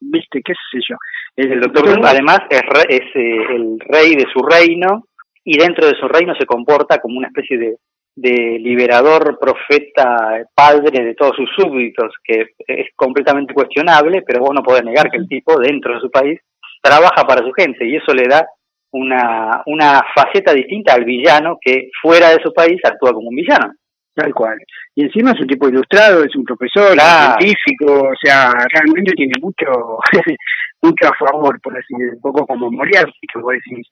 viste, 0.00 0.42
qué 0.44 0.52
sé 0.52 0.78
yo. 0.86 0.96
El, 1.36 1.60
Doctor 1.60 1.88
Doom 1.88 2.04
además 2.04 2.40
es, 2.50 2.62
es 2.88 3.06
eh, 3.14 3.36
el 3.56 3.80
rey 3.80 4.14
de 4.14 4.26
su 4.32 4.40
reino 4.42 5.04
y 5.42 5.58
dentro 5.58 5.86
de 5.86 5.94
su 5.94 6.06
reino 6.06 6.34
se 6.34 6.46
comporta 6.46 6.98
como 6.98 7.18
una 7.18 7.28
especie 7.28 7.56
de, 7.56 7.76
de 8.16 8.58
liberador, 8.60 9.38
profeta, 9.38 10.44
padre 10.54 11.02
de 11.02 11.14
todos 11.14 11.34
sus 11.36 11.48
súbditos, 11.56 12.12
que 12.22 12.48
es 12.66 12.88
completamente 12.94 13.54
cuestionable, 13.54 14.22
pero 14.26 14.40
vos 14.40 14.54
no 14.54 14.62
podés 14.62 14.84
negar 14.84 15.10
que 15.10 15.18
el 15.18 15.28
tipo 15.28 15.58
dentro 15.58 15.94
de 15.94 16.00
su 16.00 16.10
país 16.10 16.40
trabaja 16.82 17.26
para 17.26 17.44
su 17.44 17.52
gente 17.52 17.86
y 17.86 17.96
eso 17.96 18.12
le 18.12 18.28
da 18.28 18.46
una, 18.94 19.62
una 19.66 20.02
faceta 20.14 20.52
distinta 20.52 20.94
al 20.94 21.04
villano 21.04 21.58
que 21.60 21.90
fuera 22.00 22.30
de 22.30 22.42
su 22.42 22.52
país 22.52 22.80
actúa 22.84 23.12
como 23.12 23.28
un 23.28 23.36
villano. 23.36 23.72
Tal 24.14 24.32
cual. 24.32 24.56
Y 24.94 25.02
encima 25.02 25.32
es 25.32 25.40
un 25.40 25.48
tipo 25.48 25.68
ilustrado, 25.68 26.22
es 26.22 26.34
un 26.36 26.44
profesor, 26.44 26.96
científico, 26.96 28.10
o 28.10 28.16
sea, 28.22 28.52
realmente 28.72 29.12
tiene 29.16 29.32
mucho 29.42 29.98
mucho 30.82 31.08
a 31.08 31.16
favor, 31.18 31.60
por 31.60 31.72
así 31.76 31.88
decirlo, 31.90 32.14
un 32.14 32.20
poco 32.20 32.46
como 32.46 32.70
Moriarty, 32.70 33.26
que 33.32 33.40
vos 33.40 33.54
decís, 33.54 33.88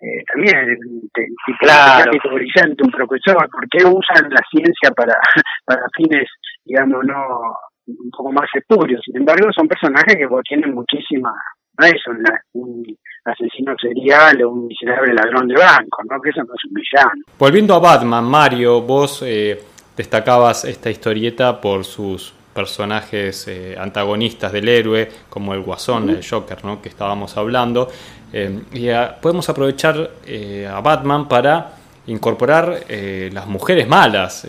eh, 0.00 0.22
también 0.32 0.70
es 0.70 0.78
un 0.78 1.00
tipo 1.10 1.58
claro. 1.58 2.12
brillante, 2.34 2.84
un 2.84 2.90
profesor, 2.92 3.48
porque 3.50 3.78
usan 3.84 4.30
la 4.30 4.42
ciencia 4.48 4.90
para, 4.94 5.14
para 5.66 5.82
fines, 5.96 6.28
digamos, 6.64 7.04
no 7.04 7.16
un 7.86 8.10
poco 8.10 8.30
más 8.30 8.48
espurios. 8.54 9.00
Sin 9.04 9.16
embargo, 9.16 9.48
son 9.52 9.66
personajes 9.66 10.14
que 10.14 10.28
tienen 10.48 10.74
muchísima 10.74 11.32
no 11.78 11.86
es 11.86 12.02
un, 12.52 12.98
asesino 13.24 13.74
serial 13.80 14.40
o 14.42 14.50
un 14.50 14.66
miserable 14.68 15.12
ladrón 15.12 15.48
de 15.48 15.56
banco, 15.56 16.02
¿no? 16.08 16.20
Que 16.20 16.30
eso 16.30 16.44
no 16.44 16.54
es 16.54 16.64
un 16.64 16.74
villano. 16.74 17.22
Volviendo 17.38 17.74
a 17.74 17.80
Batman, 17.80 18.24
Mario, 18.24 18.82
vos 18.82 19.22
eh, 19.26 19.60
destacabas 19.96 20.64
esta 20.64 20.90
historieta 20.90 21.60
por 21.60 21.84
sus 21.84 22.32
personajes 22.54 23.48
eh, 23.48 23.76
antagonistas 23.78 24.52
del 24.52 24.68
héroe, 24.68 25.08
como 25.28 25.54
el 25.54 25.60
Guasón, 25.60 26.08
el 26.08 26.24
Joker, 26.26 26.64
¿no? 26.64 26.80
que 26.80 26.88
estábamos 26.88 27.36
hablando. 27.36 27.88
Eh, 28.32 28.60
y 28.72 28.88
podemos 29.20 29.48
aprovechar 29.48 30.10
a 30.70 30.80
Batman 30.80 31.26
para 31.28 31.72
incorporar 32.06 32.84
las 32.88 33.46
mujeres 33.48 33.88
malas, 33.88 34.46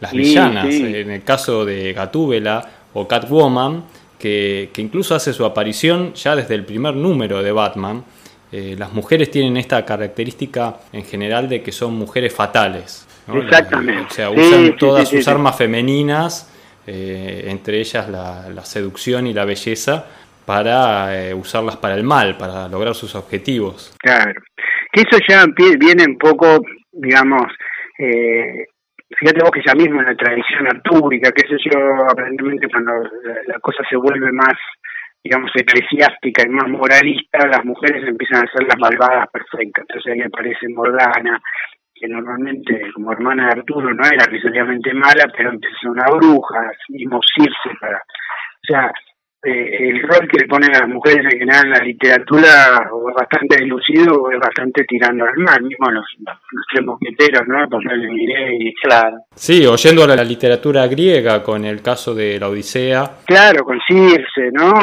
las 0.00 0.12
villanas. 0.12 0.64
En 0.64 1.10
el 1.10 1.22
caso 1.22 1.66
de 1.66 1.92
Gatúbela 1.92 2.66
o 2.94 3.06
Catwoman, 3.06 3.84
que, 4.18 4.70
incluso 4.76 5.14
hace 5.14 5.32
su 5.32 5.44
aparición 5.44 6.14
ya 6.14 6.36
desde 6.36 6.54
el 6.54 6.64
primer 6.64 6.94
número 6.94 7.42
de 7.42 7.52
Batman. 7.52 8.04
Eh, 8.50 8.76
las 8.78 8.92
mujeres 8.92 9.30
tienen 9.30 9.56
esta 9.56 9.84
característica 9.84 10.76
en 10.92 11.04
general 11.04 11.48
de 11.48 11.62
que 11.62 11.72
son 11.72 11.94
mujeres 11.94 12.34
fatales. 12.34 13.06
Exactamente. 13.32 14.06
o 14.10 14.10
sea, 14.10 14.30
usan 14.30 14.76
todas 14.78 15.08
sus 15.08 15.28
armas 15.28 15.56
femeninas, 15.56 16.50
eh, 16.86 17.44
entre 17.48 17.78
ellas 17.78 18.08
la, 18.08 18.64
seducción 18.64 19.26
y 19.26 19.34
la 19.34 19.44
belleza, 19.44 20.06
para 20.46 21.28
eh, 21.28 21.34
usarlas 21.34 21.76
para 21.76 21.94
el 21.94 22.04
mal, 22.04 22.38
para 22.38 22.68
lograr 22.68 22.94
sus 22.94 23.14
objetivos. 23.14 23.92
Claro. 23.98 24.32
Que 24.90 25.02
eso 25.02 25.18
ya 25.28 25.44
viene 25.78 26.04
un 26.06 26.16
poco, 26.16 26.62
digamos, 26.90 27.42
fíjate 29.16 29.40
vos 29.42 29.50
que 29.50 29.62
ya 29.66 29.74
mismo 29.74 30.00
en 30.00 30.06
la 30.06 30.16
tradición 30.16 30.66
artúrica, 30.66 31.32
qué 31.32 31.46
sé 31.48 31.56
yo, 31.70 31.78
aparentemente 32.10 32.68
cuando 32.68 32.92
la, 33.46 33.58
cosa 33.60 33.82
se 33.88 33.96
vuelve 33.96 34.30
más, 34.32 34.54
digamos, 35.22 35.50
eclesiástica 35.54 36.44
y 36.44 36.50
más 36.50 36.68
moralista, 36.68 37.46
las 37.46 37.64
mujeres 37.64 38.06
empiezan 38.06 38.44
a 38.44 38.52
ser 38.52 38.66
las 38.66 38.78
malvadas 38.78 39.28
perfectas. 39.30 39.86
Entonces 39.88 40.12
ahí 40.12 40.20
aparece 40.22 40.68
Morgana, 40.68 41.40
que 41.94 42.08
normalmente 42.08 42.92
como 42.94 43.12
hermana 43.12 43.46
de 43.46 43.60
Arturo 43.60 43.92
no 43.92 44.04
era 44.04 44.30
necesariamente 44.30 44.92
mala, 44.94 45.26
pero 45.36 45.50
empezó 45.50 45.90
una 45.90 46.06
bruja, 46.10 46.70
Circe 46.88 47.78
para... 47.80 47.98
O 47.98 48.66
sea, 48.66 48.92
eh, 49.44 49.88
el 49.90 50.02
rol 50.02 50.26
que 50.28 50.40
le 50.40 50.48
ponen 50.48 50.74
a 50.74 50.80
las 50.80 50.88
mujeres 50.88 51.24
en 51.32 51.38
general 51.38 51.66
en 51.66 51.70
la 51.70 51.84
literatura 51.84 52.90
o 52.92 53.08
es 53.08 53.14
bastante 53.14 53.62
dilucido 53.62 54.20
o 54.20 54.32
es 54.32 54.38
bastante 54.40 54.82
tirando 54.84 55.24
al 55.24 55.36
mal, 55.36 55.62
mismo 55.62 55.88
los, 55.92 56.04
los 56.18 56.66
tres 56.72 56.84
mosqueteros, 56.84 57.42
¿no? 57.46 57.64
Y 58.58 58.74
claro. 58.82 59.18
Sí, 59.36 59.64
oyendo 59.64 60.02
a 60.02 60.08
la 60.08 60.24
literatura 60.24 60.88
griega 60.88 61.44
con 61.44 61.64
el 61.64 61.82
caso 61.82 62.16
de 62.16 62.40
la 62.40 62.48
Odisea. 62.48 63.18
Claro, 63.26 63.64
con 63.64 63.78
Circe, 63.86 64.50
¿no? 64.52 64.74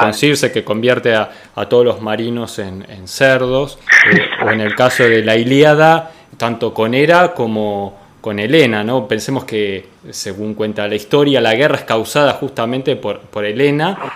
Con 0.00 0.14
Circe 0.14 0.50
que 0.50 0.64
convierte 0.64 1.14
a, 1.14 1.28
a 1.54 1.68
todos 1.68 1.84
los 1.84 2.00
marinos 2.00 2.58
en, 2.58 2.86
en 2.88 3.06
cerdos, 3.06 3.78
eh, 4.10 4.46
o 4.46 4.50
en 4.50 4.62
el 4.62 4.74
caso 4.74 5.04
de 5.04 5.22
la 5.22 5.36
Ilíada, 5.36 6.10
tanto 6.38 6.72
con 6.72 6.94
Hera 6.94 7.34
como 7.34 7.99
con 8.20 8.38
Helena, 8.38 8.84
¿no? 8.84 9.08
Pensemos 9.08 9.44
que, 9.44 9.86
según 10.10 10.54
cuenta 10.54 10.86
la 10.86 10.94
historia, 10.94 11.40
la 11.40 11.54
guerra 11.54 11.76
es 11.76 11.84
causada 11.84 12.32
justamente 12.34 12.96
por, 12.96 13.20
por 13.20 13.44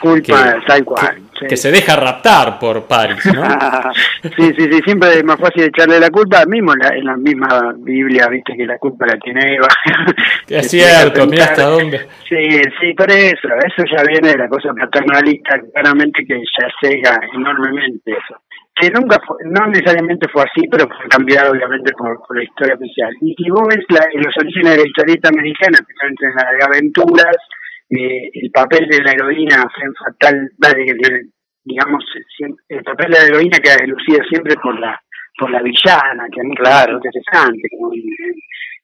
culpa, 0.01 0.21
que, 0.23 0.33
tal 0.67 0.85
cual, 0.85 1.23
que, 1.49 1.57
se 1.57 1.71
deja 1.71 1.97
raptar 1.97 2.59
por 2.59 2.85
Paris, 2.85 3.25
¿no? 3.27 3.43
sí, 4.37 4.53
sí, 4.57 4.69
sí, 4.71 4.81
siempre 4.85 5.14
es 5.14 5.25
más 5.25 5.38
fácil 5.38 5.64
echarle 5.64 5.99
la 5.99 6.11
culpa, 6.11 6.45
mismo 6.47 6.73
en 6.75 6.79
la, 6.81 6.88
en 6.97 7.05
la 7.05 7.17
misma 7.17 7.75
Biblia, 7.79 8.29
viste 8.29 8.55
que 8.57 8.67
la 8.67 8.79
culpa 8.79 9.07
la 9.07 9.17
tiene 9.19 9.57
Eva. 9.57 9.69
es 10.49 10.71
cierto, 10.71 11.27
mira 11.27 11.45
hasta 11.45 11.64
dónde. 11.64 12.07
Sí, 12.29 12.61
sí, 12.81 12.93
por 12.95 13.11
eso, 13.11 13.49
eso 13.67 13.85
ya 13.90 14.03
viene 14.05 14.29
de 14.29 14.38
la 14.38 14.49
cosa 14.49 14.69
paternalista, 14.79 15.61
claramente 15.73 16.25
que 16.27 16.35
ya 16.37 16.69
cega 16.81 17.21
enormemente 17.33 18.12
eso 18.12 18.43
que 18.74 18.90
nunca 18.90 19.20
no 19.44 19.66
necesariamente 19.68 20.28
fue 20.28 20.42
así, 20.42 20.66
pero 20.68 20.88
fue 20.88 21.08
cambiado 21.08 21.52
obviamente 21.52 21.92
por, 21.92 22.18
la 22.37 22.42
historia 22.42 22.74
oficial. 22.74 23.12
Y 23.20 23.34
si 23.34 23.50
vos 23.50 23.62
ves 23.68 23.84
la, 23.88 24.06
los 24.14 24.37
orígenes 24.37 24.72
de 24.72 24.82
la 24.82 24.88
historieta 24.88 25.28
americana, 25.28 25.78
especialmente 25.78 26.26
en 26.26 26.34
la 26.34 26.52
de 26.52 26.64
aventuras, 26.64 27.37
eh, 27.90 28.30
el 28.32 28.50
papel 28.50 28.88
de 28.88 29.02
la 29.02 29.12
heroína 29.12 29.64
fue 29.72 29.84
fatal, 30.04 30.50
digamos, 31.64 32.04
el 32.68 32.82
papel 32.82 33.10
de 33.12 33.18
la 33.18 33.26
heroína 33.26 33.58
queda 33.58 33.76
deslucido 33.76 34.24
siempre 34.28 34.56
por 34.56 34.78
la 34.80 35.00
por 35.37 35.50
la 35.50 35.62
villana, 35.62 36.28
que 36.32 36.40
a 36.40 36.44
mí 36.44 36.54
claro. 36.54 36.98
es 36.98 37.04
interesante, 37.04 37.68
como 37.70 37.92
en, 37.92 38.02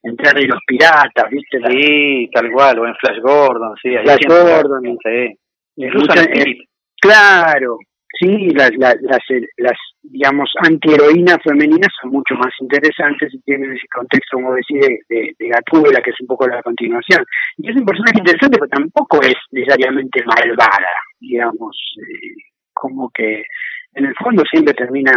en 0.02 0.16
Terry 0.16 0.44
y 0.44 0.48
los 0.48 0.60
piratas, 0.66 1.30
¿viste? 1.30 1.58
Sí, 1.70 2.28
tal 2.32 2.50
cual, 2.50 2.78
o 2.80 2.86
en 2.86 2.94
Flash 2.96 3.20
Gordon, 3.20 3.76
sí. 3.80 3.90
Flash 4.02 4.26
Gordon, 4.26 4.98
sí. 5.04 5.38
Incluso 5.76 6.12
claro, 7.00 7.78
sí, 8.18 8.50
las, 8.50 8.70
las, 8.76 8.96
las, 9.56 9.78
digamos, 10.02 10.50
antiheroínas 10.58 11.38
femeninas 11.44 11.88
son 12.00 12.10
mucho 12.10 12.34
más 12.34 12.52
interesantes 12.60 13.32
y 13.32 13.40
tienen 13.42 13.72
ese 13.72 13.86
contexto, 13.88 14.36
como 14.36 14.54
decís, 14.54 14.80
de, 14.80 14.98
de, 15.08 15.34
de 15.38 15.48
Gatúbela, 15.48 16.00
que 16.00 16.10
es 16.10 16.20
un 16.20 16.26
poco 16.26 16.46
la 16.48 16.62
continuación. 16.62 17.24
Y 17.58 17.70
es 17.70 17.76
un 17.76 17.84
personaje 17.84 18.18
interesante, 18.18 18.58
pero 18.58 18.68
tampoco 18.68 19.20
es 19.22 19.36
necesariamente 19.52 20.24
malvada, 20.24 20.92
digamos, 21.20 21.76
eh, 21.98 22.34
como 22.72 23.10
que 23.10 23.44
en 23.94 24.06
el 24.06 24.14
fondo 24.14 24.42
siempre 24.50 24.74
termina, 24.74 25.12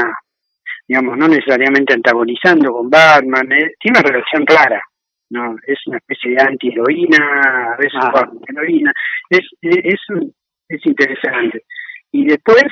digamos, 0.88 1.18
no 1.18 1.28
necesariamente 1.28 1.94
antagonizando 1.94 2.74
con 2.74 2.90
Batman, 2.90 3.52
eh, 3.52 3.72
tiene 3.80 4.00
una 4.00 4.10
relación 4.10 4.46
clara. 4.46 4.82
No, 5.30 5.56
es 5.66 5.80
una 5.88 5.98
especie 5.98 6.32
de 6.32 6.44
antiheroína, 6.44 7.74
a 7.74 7.78
veces 7.78 8.00
ah. 8.04 8.30
heroína, 8.48 8.94
es, 9.30 9.42
es, 9.62 10.00
es 10.70 10.86
interesante. 10.86 11.64
Y 12.14 12.26
después, 12.26 12.64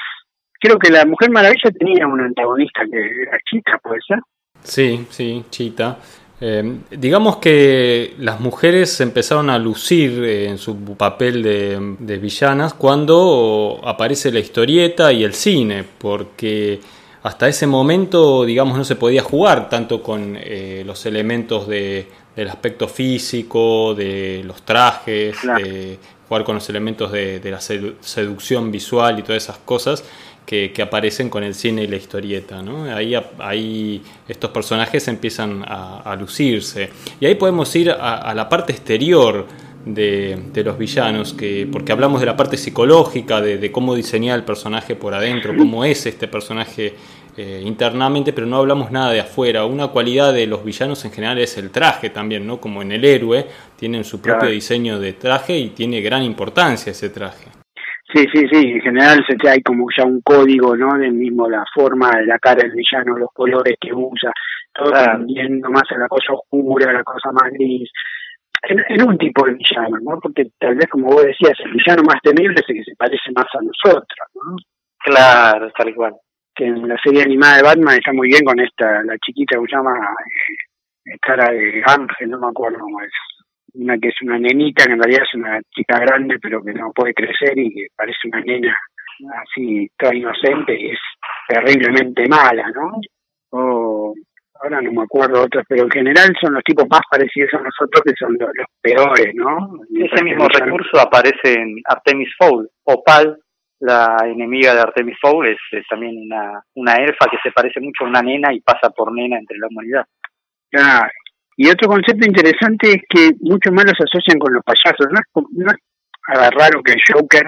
creo 0.60 0.78
que 0.78 0.92
la 0.92 1.04
Mujer 1.04 1.32
Maravilla 1.32 1.72
tenía 1.78 2.08
un 2.08 2.22
antagonista 2.22 2.82
que 2.90 3.24
era 3.24 3.38
Chita, 3.50 3.80
¿puede 3.84 4.00
ser? 4.08 4.20
Sí, 4.64 5.06
sí, 5.10 5.44
Chita. 5.50 5.98
Eh, 6.40 6.78
digamos 6.92 7.38
que 7.38 8.16
las 8.20 8.40
mujeres 8.40 9.00
empezaron 9.02 9.50
a 9.50 9.60
lucir 9.60 10.24
en 10.24 10.58
su 10.58 10.76
papel 10.96 11.44
de, 11.44 12.18
villanas 12.18 12.74
cuando 12.76 13.80
aparece 13.84 14.32
la 14.32 14.40
historieta 14.40 15.12
y 15.12 15.24
el 15.24 15.34
cine, 15.34 15.84
porque 15.98 16.80
hasta 17.24 17.48
ese 17.48 17.66
momento, 17.66 18.46
digamos, 18.46 18.78
no 18.78 18.84
se 18.84 18.96
podía 18.96 19.24
jugar 19.24 19.70
tanto 19.70 20.02
con 20.04 20.38
eh, 20.40 20.84
los 20.86 21.06
elementos 21.08 21.68
de, 21.68 22.08
del 22.36 22.50
aspecto 22.50 22.88
físico, 22.88 23.96
de 23.96 24.44
los 24.46 24.64
trajes, 24.64 25.38
de 25.44 26.00
jugar 26.32 26.46
con 26.46 26.56
los 26.56 26.70
elementos 26.70 27.12
de, 27.12 27.42
la 27.44 27.60
seducción 27.60 28.72
visual 28.72 29.20
y 29.20 29.22
todas 29.22 29.44
esas 29.44 29.58
cosas 29.58 30.02
que, 30.46 30.72
aparecen 30.82 31.30
con 31.30 31.44
el 31.44 31.54
cine 31.54 31.84
y 31.84 31.88
la 31.88 31.98
historieta. 31.98 32.62
¿no? 32.62 32.86
Ahí, 32.86 33.14
ahí 33.40 34.02
estos 34.30 34.50
personajes 34.52 35.10
empiezan 35.10 35.66
a, 35.68 36.16
lucirse. 36.18 36.90
Y 37.20 37.26
ahí 37.26 37.36
podemos 37.36 37.76
ir 37.76 37.92
a, 37.92 38.34
la 38.34 38.48
parte 38.48 38.72
exterior 38.72 39.46
de, 39.84 40.64
los 40.64 40.78
villanos, 40.78 41.34
que, 41.34 41.68
porque 41.70 41.92
hablamos 41.92 42.22
de 42.22 42.28
la 42.28 42.38
parte 42.38 42.56
psicológica, 42.56 43.42
de, 43.42 43.58
de 43.58 43.70
cómo 43.70 43.94
diseñar 43.94 44.40
el 44.40 44.46
personaje 44.46 44.96
por 44.96 45.14
adentro, 45.14 45.54
cómo 45.58 45.84
es 45.84 46.06
este 46.06 46.30
personaje 46.30 46.94
eh, 47.42 47.60
internamente, 47.66 48.34
pero 48.34 48.46
no 48.46 48.58
hablamos 48.58 48.92
nada 48.92 49.12
de 49.12 49.20
afuera. 49.20 49.66
Una 49.66 49.88
cualidad 49.88 50.32
de 50.32 50.46
los 50.46 50.64
villanos 50.64 51.04
en 51.06 51.12
general 51.12 51.40
es 51.40 51.58
el 51.58 51.72
traje 51.72 52.12
también, 52.12 52.46
¿no? 52.46 52.62
Como 52.62 52.84
en 52.84 52.92
el 52.92 53.04
héroe, 53.04 53.48
tienen 53.76 54.04
su 54.04 54.22
propio 54.22 54.50
diseño 54.50 55.00
de 55.00 55.14
traje 55.14 55.58
y 55.58 55.70
tiene 55.70 56.02
gran 56.02 56.22
importancia 56.22 56.92
ese 56.92 57.10
traje. 57.10 57.48
Sí, 58.14 58.28
sí, 58.32 58.46
sí, 58.52 58.72
en 58.74 58.82
general 58.82 59.26
se 59.28 59.50
hay 59.50 59.64
como 59.64 59.88
ya 59.98 60.04
un 60.04 60.22
código, 60.22 60.76
¿no? 60.76 60.96
De 61.00 61.10
mismo 61.10 61.50
la 61.50 61.64
forma 61.74 62.12
de 62.12 62.28
la 62.28 62.38
cara 62.38 62.62
del 62.62 62.74
villano, 62.74 63.18
los 63.18 63.32
colores 63.34 63.76
que 63.82 63.92
usa, 63.92 64.32
todo 64.72 64.92
tendiendo 64.92 65.72
más 65.72 65.90
a 65.90 65.98
la 65.98 66.08
cosa 66.08 66.34
oscura, 66.34 66.92
a 66.92 66.94
la 66.94 67.04
cosa 67.04 67.32
más 67.32 67.52
gris. 67.54 67.90
En, 68.70 69.02
un 69.02 69.18
tipo 69.18 69.48
de 69.48 69.54
villano, 69.54 69.98
¿no? 70.00 70.20
Porque 70.22 70.52
tal 70.60 70.76
vez, 70.76 70.88
como 70.92 71.08
vos 71.08 71.24
decías, 71.24 71.58
el 71.66 71.72
villano 71.72 72.04
más 72.04 72.22
temible 72.22 72.54
es 72.54 72.70
el 72.70 72.76
que 72.76 72.84
se 72.84 72.96
parece 72.96 73.32
más 73.36 73.48
a 73.52 73.64
nosotros, 73.64 74.30
¿no? 74.36 74.56
Claro, 75.00 75.72
tal 75.76 75.96
cual 75.96 76.14
que 76.62 76.68
en 76.68 76.88
la 76.88 76.98
serie 77.04 77.24
animada 77.24 77.58
de 77.58 77.64
Batman 77.64 77.96
está 77.96 78.14
muy 78.14 78.28
bien 78.28 78.46
con 78.46 78.60
esta, 78.60 79.02
la 79.04 79.18
chiquita 79.18 79.58
que 79.58 79.66
se 79.66 79.76
llama 79.76 79.98
eh, 81.06 81.18
cara 81.20 81.52
de 81.52 81.82
ángel, 81.84 82.30
no 82.30 82.40
me 82.40 82.48
acuerdo 82.48 82.78
cómo 82.80 83.02
es. 83.02 83.12
Una 83.74 83.98
que 83.98 84.10
es 84.10 84.16
una 84.22 84.38
nenita, 84.38 84.86
que 84.86 84.94
en 84.94 85.02
realidad 85.02 85.24
es 85.24 85.40
una 85.40 85.60
chica 85.74 85.98
grande, 86.00 86.38
pero 86.40 86.62
que 86.64 86.74
no 86.74 86.92
puede 86.94 87.16
crecer 87.16 87.58
y 87.58 87.74
que 87.74 87.88
parece 87.96 88.28
una 88.28 88.42
nena 88.42 88.76
así, 89.42 89.90
toda 89.98 90.14
inocente 90.14 90.80
y 90.80 90.92
es 90.92 91.00
terriblemente 91.48 92.28
mala, 92.28 92.70
¿no? 92.76 92.92
O 93.52 94.14
ahora 94.62 94.82
no 94.82 94.92
me 94.92 95.04
acuerdo 95.04 95.44
otros, 95.44 95.64
pero 95.68 95.84
en 95.84 95.92
general 95.92 96.36
son 96.40 96.54
los 96.54 96.64
tipos 96.64 96.86
más 96.90 97.02
parecidos 97.10 97.54
a 97.56 97.64
nosotros 97.64 98.04
que 98.06 98.14
son 98.20 98.38
los, 98.40 98.68
peores, 98.82 99.34
¿no? 99.34 99.80
Ese 99.96 100.24
mismo 100.24 100.48
recurso 100.48 101.00
aparece 101.00 101.54
en 101.54 101.78
Artemis 101.86 102.30
Fowl, 102.38 102.70
Opal, 102.84 103.38
la 103.82 104.18
enemiga 104.26 104.74
de 104.74 104.82
Artemis 104.82 105.18
Fowl 105.20 105.48
es, 105.48 105.58
también 105.90 106.18
una, 106.18 106.64
una 106.76 106.96
elfa 106.96 107.26
que 107.30 107.38
se 107.44 107.52
parece 107.52 107.80
mucho 107.80 108.06
a 108.06 108.08
una 108.08 108.22
nena 108.22 108.54
y 108.54 108.62
pasa 108.62 108.90
por 108.90 109.12
nena 109.14 109.38
entre 109.38 109.58
la 109.58 109.68
humanidad. 109.68 110.06
Y 111.58 111.70
otro 111.70 111.90
concepto 111.90 112.26
interesante 112.26 112.92
es 112.92 113.02
que 113.10 113.32
muchos 113.42 113.74
más 113.74 113.86
los 113.86 114.00
asocian 114.00 114.40
con 114.40 114.54
los 114.54 114.64
payasos. 114.64 115.08
No 115.12 115.20
es, 115.20 115.78
no 116.28 116.50
raro 116.52 116.82
que 116.84 116.94
el 116.94 117.02
Joker 117.12 117.44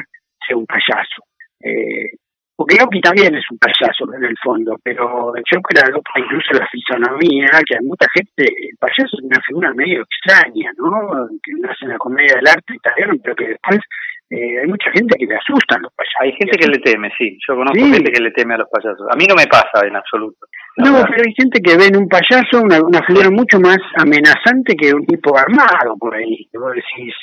sea 0.46 0.58
un 0.58 0.66
payaso. 0.66 1.24
Eh, 1.62 2.18
porque 2.64 2.80
Loki 2.80 3.02
también 3.02 3.36
es 3.36 3.44
un 3.52 3.60
payaso 3.60 4.08
en 4.16 4.24
el 4.24 4.38
fondo, 4.42 4.80
pero 4.82 5.36
el 5.36 5.44
Joker 5.44 5.84
adopta 5.84 6.16
incluso 6.16 6.54
la 6.56 6.66
fisonomía, 6.72 7.60
que 7.68 7.76
hay 7.76 7.84
mucha 7.84 8.08
gente, 8.16 8.48
el 8.48 8.78
payaso 8.80 9.20
es 9.20 9.24
una 9.24 9.42
figura 9.46 9.74
medio 9.74 10.04
extraña, 10.08 10.72
¿no? 10.78 11.28
Que 11.44 11.52
nace 11.60 11.84
en 11.84 11.90
la 11.90 11.98
comedia 11.98 12.36
del 12.36 12.48
arte 12.48 12.72
italiano, 12.74 13.20
pero 13.22 13.36
que 13.36 13.48
después 13.50 13.80
eh, 14.32 14.64
hay 14.64 14.68
mucha 14.68 14.90
gente 14.96 15.12
que 15.20 15.26
le 15.28 15.36
asustan 15.36 15.84
los 15.84 15.92
payasos. 15.92 16.24
Hay 16.24 16.32
gente 16.40 16.56
que 16.56 16.72
le 16.72 16.80
teme, 16.80 17.12
sí. 17.18 17.38
Yo 17.46 17.56
conozco 17.56 17.84
gente 17.84 18.12
que 18.12 18.24
le 18.24 18.32
teme 18.32 18.56
a 18.56 18.64
los 18.64 18.70
payasos. 18.72 19.04
A 19.12 19.16
mí 19.20 19.26
no 19.28 19.36
me 19.36 19.48
pasa 19.52 19.84
en 19.84 19.96
absoluto. 19.98 20.48
No, 20.78 21.04
pero 21.04 21.20
hay 21.20 21.34
gente 21.36 21.60
que 21.60 21.76
ve 21.76 21.92
en 21.92 21.98
un 21.98 22.08
payaso 22.08 22.64
una, 22.64 22.80
una 22.80 23.04
figura 23.04 23.30
mucho 23.30 23.60
más 23.60 23.84
amenazante 24.00 24.74
que 24.80 24.96
un 24.96 25.06
tipo 25.06 25.36
armado 25.38 26.00
por 26.00 26.16
ahí. 26.16 26.48
Que 26.48 26.58
vos 26.58 26.72
decís, 26.72 27.14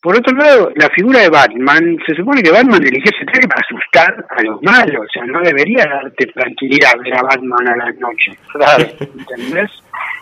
por 0.00 0.16
otro 0.16 0.36
lado, 0.36 0.70
la 0.76 0.88
figura 0.90 1.20
de 1.20 1.28
Batman, 1.28 1.96
se 2.06 2.14
supone 2.14 2.42
que 2.42 2.52
Batman 2.52 2.82
eligió 2.82 3.10
ese 3.14 3.24
traje 3.24 3.48
para 3.48 3.62
asustar 3.62 4.26
a 4.30 4.42
los 4.42 4.62
malos, 4.62 5.06
o 5.06 5.12
sea, 5.12 5.24
no 5.26 5.40
debería 5.40 5.84
darte 5.86 6.26
tranquilidad 6.26 6.92
ver 7.02 7.14
a 7.16 7.22
Batman 7.22 7.68
a 7.68 7.76
la 7.76 7.92
noche, 7.92 8.38
claro, 8.52 8.86
¿entendés? 9.00 9.70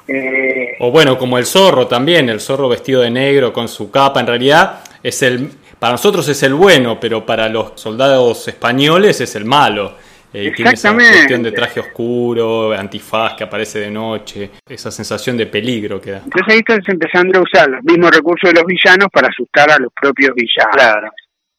Eh, 0.08 0.76
o 0.78 0.92
bueno, 0.92 1.18
como 1.18 1.36
el 1.36 1.44
zorro 1.44 1.88
también, 1.88 2.28
el 2.28 2.38
zorro 2.38 2.68
vestido 2.68 3.02
de 3.02 3.10
negro 3.10 3.52
con 3.52 3.66
su 3.66 3.90
capa, 3.90 4.20
en 4.20 4.28
realidad 4.28 4.84
es 5.02 5.20
el, 5.22 5.50
para 5.80 5.92
nosotros 5.92 6.28
es 6.28 6.42
el 6.44 6.54
bueno, 6.54 7.00
pero 7.00 7.26
para 7.26 7.48
los 7.48 7.72
soldados 7.74 8.46
españoles 8.46 9.20
es 9.20 9.34
el 9.34 9.44
malo. 9.44 9.94
Eh, 10.38 10.52
tiene 10.52 10.72
esa 10.72 10.92
cuestión 10.92 11.42
de 11.42 11.50
traje 11.50 11.80
oscuro, 11.80 12.72
antifaz 12.72 13.32
que 13.36 13.44
aparece 13.44 13.78
de 13.78 13.90
noche, 13.90 14.50
esa 14.68 14.90
sensación 14.90 15.34
de 15.34 15.46
peligro 15.46 15.98
que 15.98 16.10
da. 16.10 16.18
Entonces 16.18 16.52
ahí 16.52 16.58
estás 16.58 16.86
empezando 16.88 17.38
a 17.38 17.42
usar 17.42 17.70
los 17.70 17.82
mismos 17.82 18.10
recursos 18.14 18.52
de 18.52 18.60
los 18.60 18.66
villanos 18.66 19.08
para 19.10 19.28
asustar 19.28 19.70
a 19.70 19.78
los 19.78 19.90
propios 19.98 20.34
villanos. 20.34 20.76
Claro. 20.76 21.08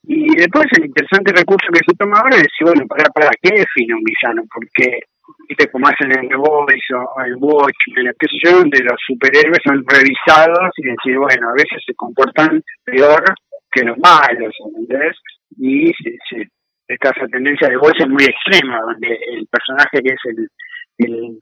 Y 0.04 0.30
después 0.36 0.68
el 0.78 0.86
interesante 0.86 1.34
recurso 1.34 1.74
que 1.74 1.82
se 1.90 1.98
toma 1.98 2.20
ahora 2.20 2.36
es 2.38 2.44
decir, 2.44 2.70
bueno, 2.70 2.86
¿para, 2.86 3.10
para 3.10 3.32
qué 3.42 3.50
define 3.50 3.96
un 3.96 4.04
villano? 4.06 4.44
Porque, 4.54 5.00
viste, 5.50 5.72
como 5.72 5.88
hacen 5.88 6.12
en 6.12 6.30
The 6.30 6.36
Boys 6.36 6.86
o 6.94 7.22
el 7.26 7.36
Watchmen, 7.42 8.14
qué 8.14 8.28
sé 8.30 8.38
yo, 8.46 8.60
donde 8.60 8.78
los 8.86 9.02
superhéroes 9.08 9.58
son 9.66 9.84
revisados 9.90 10.70
y 10.78 10.84
decir, 10.86 11.18
bueno, 11.18 11.50
a 11.50 11.54
veces 11.54 11.82
se 11.84 11.96
comportan 11.96 12.62
peor 12.86 13.24
que 13.72 13.84
los 13.84 13.98
malos, 13.98 14.54
¿entendés? 14.70 15.18
Y 15.58 15.88
se, 15.98 16.14
se 16.30 16.48
esta 16.88 17.12
tendencia 17.32 17.68
de 17.68 17.78
bolsa 17.78 18.04
es 18.04 18.10
muy 18.10 18.24
extrema, 18.24 18.80
donde 18.82 19.20
el 19.34 19.48
personaje 19.48 20.02
que 20.02 20.14
es 20.14 20.22
el, 20.26 20.50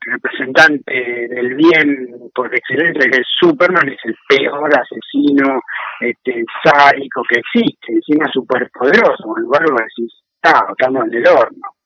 representante 0.06 0.92
del 0.92 1.54
bien 1.54 2.30
por 2.34 2.54
excelencia, 2.54 3.10
que 3.10 3.20
es 3.22 3.26
Superman, 3.40 3.88
es 3.88 3.98
el 4.04 4.14
peor 4.28 4.70
asesino 4.70 5.62
este, 6.00 6.44
sádico 6.62 7.22
que 7.26 7.40
existe, 7.40 7.92
encima 7.92 8.30
súper 8.30 8.70
poderoso, 8.70 9.24
con 9.24 9.42
lo 9.42 9.48
cual 9.48 9.64
decís, 9.64 10.12
ah, 10.42 10.66
estamos 10.70 11.06
en 11.06 11.14
el 11.14 11.26
horno. 11.26 11.76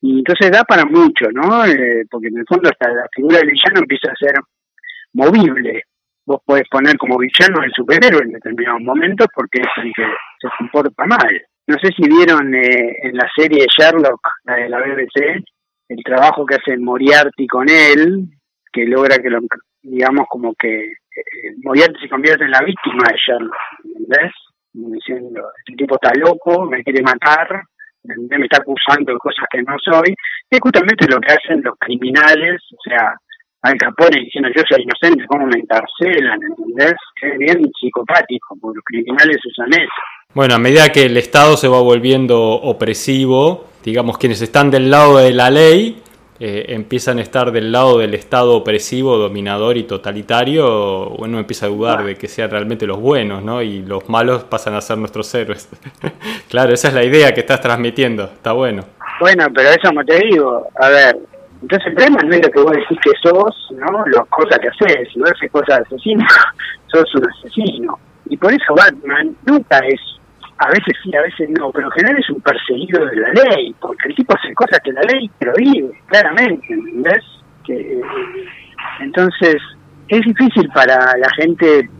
Y 0.00 0.18
entonces 0.18 0.52
da 0.52 0.62
para 0.62 0.84
mucho, 0.84 1.26
¿no? 1.32 1.66
Eh, 1.66 2.04
porque 2.08 2.28
en 2.28 2.38
el 2.38 2.44
fondo 2.46 2.68
hasta 2.68 2.88
la 2.92 3.08
figura 3.12 3.38
del 3.38 3.50
villano 3.50 3.80
empieza 3.80 4.12
a 4.12 4.16
ser 4.16 4.34
movible. 5.14 5.82
Vos 6.24 6.40
podés 6.44 6.68
poner 6.68 6.96
como 6.98 7.18
villano 7.18 7.64
el 7.64 7.72
superhéroe 7.72 8.22
en 8.22 8.32
determinados 8.32 8.82
momentos 8.82 9.26
porque 9.34 9.60
es 9.60 9.84
el 9.84 9.92
que 9.92 10.04
se 10.40 10.48
comporta 10.58 11.04
mal. 11.06 11.42
No 11.66 11.76
sé 11.82 11.88
si 11.96 12.08
vieron 12.08 12.54
eh, 12.54 12.96
en 13.02 13.16
la 13.16 13.28
serie 13.34 13.66
Sherlock, 13.66 14.20
la 14.44 14.54
de 14.54 14.68
la 14.68 14.78
BBC, 14.78 15.42
el 15.88 16.04
trabajo 16.04 16.46
que 16.46 16.54
hace 16.54 16.76
Moriarty 16.76 17.46
con 17.48 17.68
él, 17.68 18.28
que 18.72 18.84
logra 18.84 19.18
que 19.18 19.30
lo, 19.30 19.40
digamos, 19.82 20.26
como 20.28 20.54
que 20.54 20.84
eh, 20.84 21.54
Moriarty 21.64 21.98
se 22.00 22.08
convierte 22.08 22.44
en 22.44 22.52
la 22.52 22.60
víctima 22.60 23.02
de 23.10 23.18
Sherlock, 23.18 23.56
¿entendés? 23.84 24.32
Diciendo, 24.72 25.42
este 25.58 25.76
tipo 25.76 25.96
está 25.96 26.12
loco, 26.14 26.66
me 26.66 26.84
quiere 26.84 27.02
matar, 27.02 27.62
me 28.04 28.44
está 28.44 28.58
acusando 28.58 29.12
de 29.12 29.18
cosas 29.18 29.46
que 29.50 29.62
no 29.62 29.74
soy. 29.82 30.14
Es 30.48 30.60
justamente 30.60 31.06
lo 31.08 31.18
que 31.18 31.32
hacen 31.32 31.62
los 31.62 31.74
criminales, 31.80 32.62
o 32.70 32.82
sea, 32.88 33.14
Al 33.62 33.76
Capone 33.76 34.20
diciendo 34.20 34.50
yo 34.54 34.62
soy 34.68 34.82
inocente, 34.82 35.26
¿cómo 35.26 35.46
me 35.46 35.58
encarcelan? 35.58 36.38
¿Entendés? 36.42 36.94
Es 37.22 37.38
bien 37.38 37.58
psicopático, 37.80 38.56
porque 38.60 38.76
los 38.76 38.84
criminales 38.84 39.38
usan 39.44 39.72
eso. 39.72 40.15
Bueno, 40.36 40.54
a 40.54 40.58
medida 40.58 40.90
que 40.90 41.06
el 41.06 41.16
Estado 41.16 41.56
se 41.56 41.66
va 41.66 41.80
volviendo 41.80 42.38
opresivo, 42.38 43.68
digamos, 43.82 44.18
quienes 44.18 44.42
están 44.42 44.70
del 44.70 44.90
lado 44.90 45.16
de 45.16 45.32
la 45.32 45.48
ley 45.48 46.02
eh, 46.38 46.66
empiezan 46.68 47.16
a 47.16 47.22
estar 47.22 47.52
del 47.52 47.72
lado 47.72 47.96
del 47.96 48.12
Estado 48.12 48.54
opresivo, 48.54 49.16
dominador 49.16 49.78
y 49.78 49.84
totalitario, 49.84 51.08
uno 51.08 51.38
empieza 51.38 51.64
a 51.64 51.68
dudar 51.70 52.04
de 52.04 52.16
que 52.16 52.28
sean 52.28 52.50
realmente 52.50 52.86
los 52.86 53.00
buenos, 53.00 53.42
¿no? 53.42 53.62
Y 53.62 53.80
los 53.80 54.10
malos 54.10 54.44
pasan 54.44 54.74
a 54.74 54.82
ser 54.82 54.98
nuestros 54.98 55.34
héroes. 55.34 55.70
claro, 56.50 56.74
esa 56.74 56.88
es 56.88 56.94
la 56.94 57.04
idea 57.04 57.32
que 57.32 57.40
estás 57.40 57.62
transmitiendo, 57.62 58.24
está 58.24 58.52
bueno. 58.52 58.84
Bueno, 59.18 59.46
pero 59.54 59.70
eso 59.70 59.88
como 59.88 60.04
te 60.04 60.18
digo, 60.18 60.68
a 60.78 60.90
ver, 60.90 61.16
entonces 61.62 61.86
el 61.86 61.94
problema 61.94 62.20
no 62.24 62.34
es 62.34 62.42
lo 62.42 62.50
que 62.50 62.60
vos 62.60 62.72
decís 62.72 62.98
que 63.02 63.12
sos, 63.22 63.68
¿no? 63.70 64.04
Las 64.08 64.26
cosas 64.26 64.58
que 64.58 64.68
haces, 64.68 65.08
si 65.10 65.18
vos 65.18 65.30
haces 65.30 65.50
cosas 65.50 65.78
de 65.78 65.96
asesino, 65.96 66.26
sos 66.88 67.14
un 67.14 67.26
asesino. 67.30 67.98
Y 68.28 68.36
por 68.36 68.52
eso 68.52 68.74
Batman 68.74 69.36
nunca 69.46 69.78
es 69.78 70.00
a 70.58 70.68
veces 70.68 70.96
sí, 71.02 71.14
a 71.14 71.22
veces 71.22 71.50
no, 71.50 71.70
pero 71.70 71.86
en 71.88 71.92
general 71.92 72.18
es 72.18 72.30
un 72.30 72.40
perseguido 72.40 73.04
de 73.06 73.16
la 73.16 73.28
ley, 73.32 73.74
porque 73.78 74.08
el 74.08 74.14
tipo 74.14 74.34
hace 74.36 74.54
cosas 74.54 74.80
que 74.82 74.92
la 74.92 75.02
ley 75.02 75.30
prohíbe, 75.38 76.00
claramente, 76.06 76.66
¿entendés? 76.70 77.22
Que, 77.64 78.00
entonces, 79.00 79.56
es 80.08 80.20
difícil 80.22 80.68
para 80.70 80.96
la 81.18 81.28
gente 81.36 81.90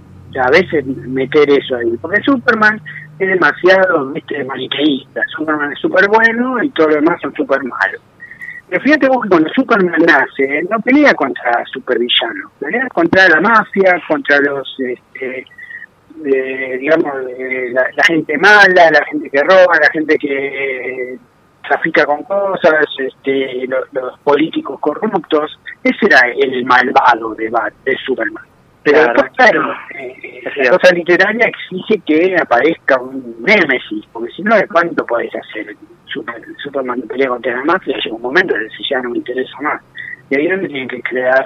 a 0.43 0.51
veces 0.51 0.87
meter 0.87 1.51
eso 1.51 1.77
ahí, 1.77 1.97
porque 2.01 2.23
Superman 2.23 2.81
es 3.19 3.29
demasiado 3.29 4.11
¿viste, 4.11 4.45
maniqueísta, 4.45 5.23
Superman 5.37 5.73
es 5.73 5.79
súper 5.79 6.07
bueno 6.09 6.63
y 6.63 6.71
todo 6.71 6.89
lo 6.89 6.95
demás 6.97 7.21
son 7.21 7.35
súper 7.35 7.63
malos. 7.63 8.01
Pero 8.69 8.83
fíjate 8.83 9.09
vos 9.09 9.23
que 9.23 9.29
cuando 9.29 9.49
Superman 9.51 10.03
nace, 10.07 10.63
no 10.71 10.81
pelea 10.81 11.15
contra 11.15 11.65
supervillanos, 11.73 12.53
pelea 12.59 12.89
contra 12.89 13.29
la 13.29 13.41
mafia, 13.41 14.03
contra 14.09 14.39
los... 14.41 14.77
Este, 14.79 15.47
digamos, 16.23 17.13
la, 17.73 18.05
gente 18.05 18.39
mala, 18.39 18.91
la 18.91 19.05
gente 19.11 19.31
que 19.31 19.43
roba, 19.43 19.79
la 19.81 19.91
gente 19.93 20.17
que 20.19 21.19
trafica 21.69 22.07
con 22.07 22.23
cosas, 22.25 22.87
este, 22.99 23.67
los, 23.67 24.19
políticos 24.21 24.79
corruptos, 24.81 25.59
ese 25.83 26.07
era 26.07 26.21
el 26.37 26.65
malvado 26.65 27.35
de, 27.35 27.51
de 27.85 27.97
Superman. 28.05 28.45
Pero 28.87 29.01
después, 29.01 29.33
claro, 29.37 29.75
eh, 29.99 30.43
la 30.59 30.71
cosa 30.71 30.95
literaria 30.95 31.47
exige 31.49 32.01
que 32.07 32.37
aparezca 32.41 33.01
un 33.01 33.35
némesis, 33.41 34.05
porque 34.13 34.33
si 34.33 34.43
no, 34.43 34.55
¿cuánto 34.71 35.05
podés 35.05 35.33
hacer? 35.35 35.75
Superman 36.63 37.03
pelea 37.03 37.29
contra 37.29 37.57
la 37.57 37.65
mafia, 37.65 37.97
llega 37.97 38.15
un 38.15 38.23
momento 38.23 38.55
en 38.55 38.63
el 38.63 38.69
que 38.69 38.85
ya 38.89 39.01
no 39.01 39.11
me 39.11 39.19
interesa 39.19 39.61
más. 39.61 39.83
Y 40.31 40.37
ahí 40.37 40.47
es 40.47 40.53
donde 40.53 40.69
tienen 40.69 40.89
que 40.89 41.03
crear 41.03 41.45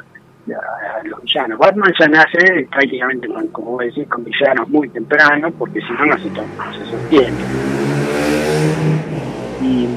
a 0.55 1.03
los 1.05 1.23
villanos. 1.23 1.59
Batman 1.59 1.93
ya 1.99 2.09
nace 2.09 2.69
prácticamente, 2.71 3.29
como 3.53 3.73
vos 3.73 3.85
decís, 3.85 4.07
con 4.09 4.25
villanos 4.25 4.69
muy 4.69 4.89
temprano, 4.89 5.51
porque 5.59 5.81
si 5.81 5.93
no, 5.93 6.07
no 6.07 6.19
se, 6.19 6.31
se 6.31 6.91
sostiene. 6.91 7.37
Y, 9.63 9.89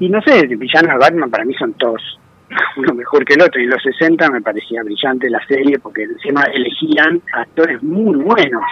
y 0.00 0.08
no 0.08 0.20
sé, 0.22 0.46
villanos 0.46 0.92
de 0.92 0.98
Batman 0.98 1.30
para 1.30 1.44
mí 1.44 1.54
son 1.54 1.72
todos 1.74 2.00
uno 2.76 2.94
mejor 2.94 3.24
que 3.24 3.34
el 3.34 3.42
otro. 3.42 3.60
Y 3.60 3.64
en 3.64 3.70
los 3.70 3.82
60 3.82 4.30
me 4.30 4.40
parecía 4.40 4.82
brillante 4.82 5.30
la 5.30 5.44
serie 5.46 5.78
porque 5.78 6.04
encima 6.04 6.42
elegían 6.44 7.20
actores 7.32 7.82
muy 7.82 8.16
buenos. 8.16 8.62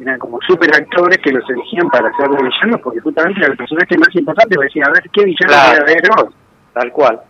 Eran 0.00 0.18
como 0.18 0.38
super 0.46 0.70
actores 0.74 1.18
que 1.18 1.32
los 1.32 1.48
elegían 1.48 1.88
para 1.88 2.14
ser 2.16 2.28
los 2.28 2.42
villanos 2.42 2.80
porque 2.82 3.00
justamente 3.00 3.40
era 3.40 3.52
el 3.52 3.56
personaje 3.56 3.96
más 3.96 4.14
importante. 4.14 4.56
Decía, 4.60 4.84
a 4.86 4.90
ver, 4.90 5.10
¿qué 5.12 5.24
villano 5.24 5.52
claro. 5.52 5.84
voy 5.84 5.92
a 5.92 5.94
ver 5.94 6.32
Tal 6.74 6.92
cual. 6.92 7.20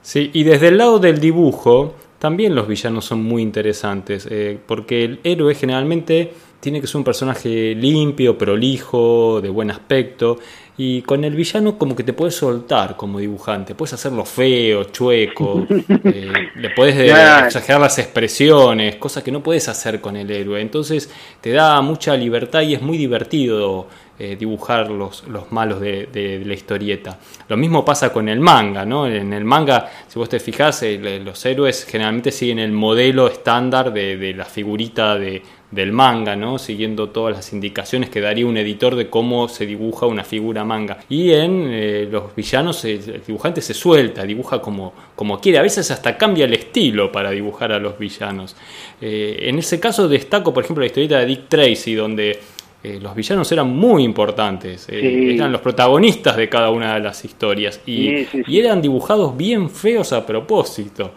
Sí, 0.00 0.30
y 0.32 0.44
desde 0.44 0.68
el 0.68 0.78
lado 0.78 0.98
del 0.98 1.20
dibujo, 1.20 1.94
también 2.22 2.54
los 2.54 2.68
villanos 2.68 3.04
son 3.04 3.20
muy 3.20 3.42
interesantes, 3.42 4.28
eh, 4.30 4.56
porque 4.64 5.02
el 5.04 5.18
héroe 5.24 5.56
generalmente 5.56 6.32
tiene 6.60 6.80
que 6.80 6.86
ser 6.86 6.98
un 6.98 7.02
personaje 7.02 7.74
limpio, 7.74 8.38
prolijo, 8.38 9.40
de 9.42 9.48
buen 9.48 9.72
aspecto, 9.72 10.38
y 10.78 11.02
con 11.02 11.24
el 11.24 11.34
villano 11.34 11.76
como 11.76 11.96
que 11.96 12.04
te 12.04 12.12
puedes 12.12 12.36
soltar 12.36 12.96
como 12.96 13.18
dibujante, 13.18 13.74
puedes 13.74 13.94
hacerlo 13.94 14.24
feo, 14.24 14.84
chueco, 14.84 15.66
eh, 16.04 16.32
le 16.54 16.70
puedes 16.70 16.96
exagerar 16.96 17.80
las 17.80 17.98
expresiones, 17.98 18.94
cosas 18.94 19.24
que 19.24 19.32
no 19.32 19.42
puedes 19.42 19.68
hacer 19.68 20.00
con 20.00 20.16
el 20.16 20.30
héroe, 20.30 20.60
entonces 20.60 21.10
te 21.40 21.50
da 21.50 21.80
mucha 21.80 22.16
libertad 22.16 22.62
y 22.62 22.74
es 22.74 22.82
muy 22.82 22.98
divertido 22.98 23.88
eh, 24.18 24.36
dibujar 24.38 24.90
los, 24.90 25.26
los 25.28 25.50
malos 25.52 25.80
de, 25.80 26.42
la 26.44 26.52
historieta. 26.52 27.18
Lo 27.48 27.56
mismo 27.56 27.82
pasa 27.82 28.12
con 28.12 28.28
el 28.28 28.40
manga, 28.40 28.84
¿no? 28.84 29.06
En 29.06 29.32
el 29.32 29.44
manga, 29.44 29.90
si 30.06 30.18
vos 30.18 30.28
te 30.28 30.38
fijás, 30.38 30.82
eh, 30.82 31.20
los 31.24 31.44
héroes 31.46 31.86
generalmente 31.86 32.30
siguen 32.30 32.58
el 32.58 32.72
modelo 32.72 33.26
estándar 33.26 33.90
de, 33.90 34.34
la 34.34 34.44
figurita 34.44 35.18
de, 35.18 35.42
del 35.70 35.92
manga, 35.92 36.36
¿no? 36.36 36.58
Siguiendo 36.58 37.08
todas 37.08 37.34
las 37.34 37.54
indicaciones 37.54 38.10
que 38.10 38.20
daría 38.20 38.46
un 38.46 38.58
editor 38.58 38.96
de 38.96 39.08
cómo 39.08 39.48
se 39.48 39.64
dibuja 39.64 40.04
una 40.04 40.24
figura 40.24 40.62
manga. 40.62 40.98
Y 41.08 41.32
en 41.32 41.68
eh, 41.70 42.06
los 42.08 42.36
villanos 42.36 42.84
el 42.84 43.22
dibujante 43.26 43.62
se 43.62 43.72
suelta, 43.72 44.24
dibuja 44.24 44.60
como, 44.60 44.92
como 45.16 45.40
quiere, 45.40 45.58
a 45.58 45.62
veces 45.62 45.90
hasta 45.90 46.18
cambia 46.18 46.44
el 46.44 46.52
estilo 46.52 47.10
para 47.10 47.30
dibujar 47.30 47.72
a 47.72 47.78
los 47.78 47.98
villanos. 47.98 48.56
en 49.00 49.58
ese 49.58 49.80
caso 49.80 50.06
destaco, 50.06 50.52
por 50.52 50.64
ejemplo, 50.64 50.82
la 50.82 50.86
historieta 50.86 51.18
de 51.18 51.26
Dick 51.26 51.48
Tracy, 51.48 51.94
donde 51.94 52.38
eh, 52.82 52.98
los 53.00 53.14
villanos 53.14 53.50
eran 53.52 53.70
muy 53.70 54.02
importantes, 54.02 54.88
eh, 54.88 55.34
eran 55.34 55.52
los 55.52 55.60
protagonistas 55.60 56.36
de 56.36 56.48
cada 56.48 56.70
una 56.70 56.94
de 56.94 57.00
las 57.00 57.24
historias 57.24 57.80
y, 57.86 58.26
eran 58.48 58.82
dibujados 58.82 59.36
bien 59.36 59.70
feos 59.70 60.12
a 60.12 60.24
propósito. 60.26 61.12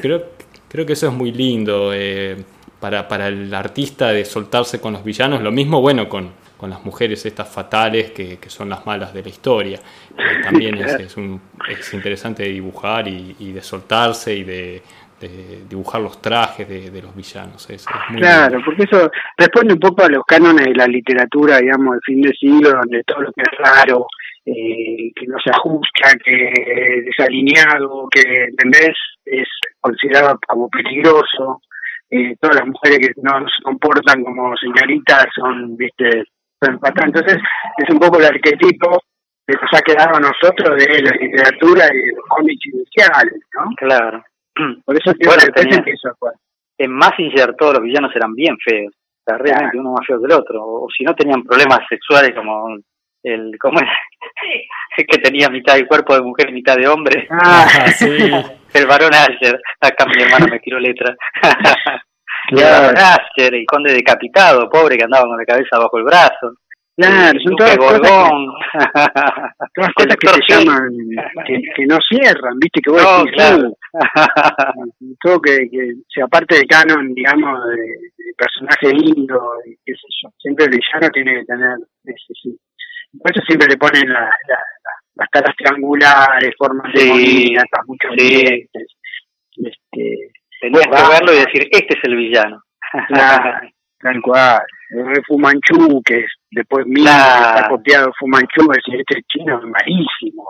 creo, 0.00 0.24
creo 0.68 0.86
que 0.86 0.94
eso 0.94 1.08
es 1.08 1.12
muy 1.12 1.32
lindo 1.32 1.92
para, 2.80 3.06
para 3.06 3.28
el 3.28 3.52
artista 3.54 4.12
de 4.12 4.24
soltarse 4.24 4.80
con 4.80 4.92
los 4.94 5.04
villanos, 5.04 5.40
lo 5.42 5.52
mismo 5.52 5.80
bueno 5.80 6.08
con, 6.08 6.30
con 6.62 6.70
las 6.70 6.84
mujeres 6.84 7.26
estas 7.26 7.48
fatales 7.48 8.12
que, 8.12 8.38
que, 8.38 8.48
son 8.48 8.68
las 8.68 8.86
malas 8.86 9.12
de 9.12 9.20
la 9.20 9.28
historia. 9.28 9.80
también 10.44 10.76
es, 10.76 10.92
es, 10.92 11.16
un, 11.16 11.40
es, 11.68 11.92
interesante 11.92 12.44
de 12.44 12.50
dibujar 12.50 13.08
y, 13.08 13.34
y, 13.40 13.50
de 13.50 13.60
soltarse 13.62 14.32
y 14.32 14.44
de, 14.44 14.82
dibujar 15.28 16.00
los 16.00 16.20
trajes 16.20 16.68
de, 16.68 17.02
los 17.02 17.14
villanos. 17.14 17.68
Es, 17.70 17.86
claro, 18.16 18.60
porque 18.64 18.84
eso 18.84 19.10
responde 19.36 19.74
un 19.74 19.80
poco 19.80 20.04
a 20.04 20.08
los 20.08 20.24
cánones 20.24 20.66
de 20.66 20.74
la 20.74 20.86
literatura, 20.86 21.58
digamos, 21.58 21.94
del 21.94 22.00
fin 22.04 22.22
de 22.22 22.32
siglo, 22.32 22.70
donde 22.70 23.02
todo 23.04 23.22
lo 23.22 23.32
que 23.32 23.42
es 23.42 23.58
raro, 23.58 24.06
eh, 24.44 25.12
que 25.14 25.26
no 25.26 25.38
se 25.42 25.50
ajusta, 25.50 26.14
que 26.24 26.48
es 26.48 27.04
desalineado, 27.04 28.08
que, 28.10 28.44
¿entendés? 28.44 28.96
Es 29.24 29.48
considerado 29.80 30.38
como 30.46 30.68
peligroso. 30.68 31.60
Eh, 32.10 32.36
todas 32.40 32.56
las 32.56 32.66
mujeres 32.66 32.98
que 32.98 33.12
no 33.22 33.40
se 33.40 33.62
comportan 33.62 34.22
como 34.22 34.54
señoritas 34.56 35.26
son, 35.34 35.76
viste, 35.76 36.24
entonces, 36.62 37.38
es 37.78 37.90
un 37.90 37.98
poco 37.98 38.18
el 38.18 38.26
arquetipo 38.26 39.02
que 39.46 39.54
nos 39.54 39.70
ha 39.74 39.82
quedado 39.82 40.16
a 40.16 40.20
nosotros 40.20 40.78
de 40.78 41.02
la 41.02 41.10
literatura 41.10 41.86
y 41.92 41.98
de 41.98 42.12
los 42.14 42.24
cómics 42.28 42.66
iniciales, 42.66 43.40
¿no? 43.54 43.74
Claro. 43.76 44.24
Por 44.84 44.96
eso 44.96 45.12
bueno, 45.24 45.42
tenía, 45.54 45.82
que 45.82 45.92
eso. 45.92 46.10
En 46.78 46.92
Massinger 46.92 47.54
todos 47.56 47.74
los 47.74 47.82
villanos 47.82 48.14
eran 48.14 48.34
bien 48.34 48.56
feos. 48.58 48.92
O 48.94 49.24
sea, 49.24 49.38
realmente 49.38 49.78
uno 49.78 49.92
más 49.92 50.06
feo 50.06 50.18
que 50.18 50.26
el 50.26 50.32
otro. 50.32 50.62
O, 50.64 50.88
si 50.96 51.04
no 51.04 51.14
tenían 51.14 51.42
problemas 51.44 51.80
sexuales 51.88 52.34
como 52.34 52.76
el 53.22 53.56
¿cómo 53.60 53.78
era? 53.78 53.96
que 54.96 55.18
tenía 55.18 55.48
mitad 55.48 55.74
de 55.74 55.86
cuerpo 55.86 56.14
de 56.14 56.22
mujer 56.22 56.50
y 56.50 56.54
mitad 56.54 56.76
de 56.76 56.88
hombre. 56.88 57.28
Ah, 57.30 57.66
sí. 57.96 58.08
el 58.74 58.86
varón 58.86 59.14
Asher. 59.14 59.60
Acá 59.80 60.06
mi 60.06 60.22
hermano 60.22 60.46
me 60.50 60.60
tiró 60.60 60.78
letra. 60.78 61.14
Claro. 62.48 62.92
Asher, 62.98 63.54
el 63.54 63.64
conde 63.64 63.94
decapitado, 63.94 64.68
pobre 64.68 64.96
que 64.96 65.04
andaba 65.04 65.24
con 65.24 65.38
la 65.38 65.44
cabeza 65.44 65.78
bajo 65.78 65.96
el 65.96 66.04
brazo. 66.04 66.56
Claro, 66.96 67.38
son 67.42 67.56
todas 67.56 67.78
cosas, 67.78 68.00
que, 68.00 68.08
todas 69.74 69.92
cosas 69.94 70.16
que 70.16 70.28
se 70.28 70.54
llaman, 70.54 70.90
que, 71.46 71.86
no 71.86 71.98
cierran, 72.08 72.58
viste, 72.58 72.80
que 72.80 72.90
vos 72.90 73.02
no, 73.02 73.24
claro. 73.32 73.76
todo 75.22 75.40
que, 75.40 75.68
que 75.70 75.94
sea 76.08 76.26
parte 76.26 76.58
de 76.58 76.66
canon, 76.66 77.14
digamos, 77.14 77.58
de, 77.70 78.34
personaje 78.36 78.92
lindo, 78.94 79.40
qué 79.84 79.92
sé 79.92 80.08
yo. 80.22 80.30
Siempre 80.38 80.64
el 80.64 80.70
villano 80.70 81.10
tiene 81.12 81.40
que 81.40 81.44
tener 81.44 81.76
ese, 82.04 82.32
sí. 82.42 82.58
Por 83.18 83.30
eso 83.30 83.44
siempre 83.46 83.68
le 83.68 83.76
ponen 83.76 84.08
la, 84.08 84.20
la, 84.20 84.58
las 85.16 85.28
caras 85.30 85.54
triangulares, 85.56 86.54
formas 86.56 86.92
de 86.94 87.06
moneda, 87.06 87.64
muchos 87.86 88.10
sí. 88.16 88.68
Este, 89.56 90.32
Tenías 90.62 90.86
que 90.86 91.08
verlo 91.10 91.32
y 91.32 91.44
decir, 91.44 91.68
este 91.72 91.98
es 91.98 92.04
el 92.04 92.16
villano. 92.16 92.62
Claro, 93.08 93.68
tal 94.00 94.20
cual. 94.20 94.62
Fumanchu, 95.26 96.02
que 96.04 96.24
después 96.50 96.86
mismo 96.86 97.08
está 97.08 97.66
copiado 97.68 98.12
Fumanchu, 98.18 98.68
decir, 98.68 99.00
este 99.00 99.18
es 99.18 99.26
chino 99.26 99.58
es 99.58 99.64
malísimo. 99.64 100.44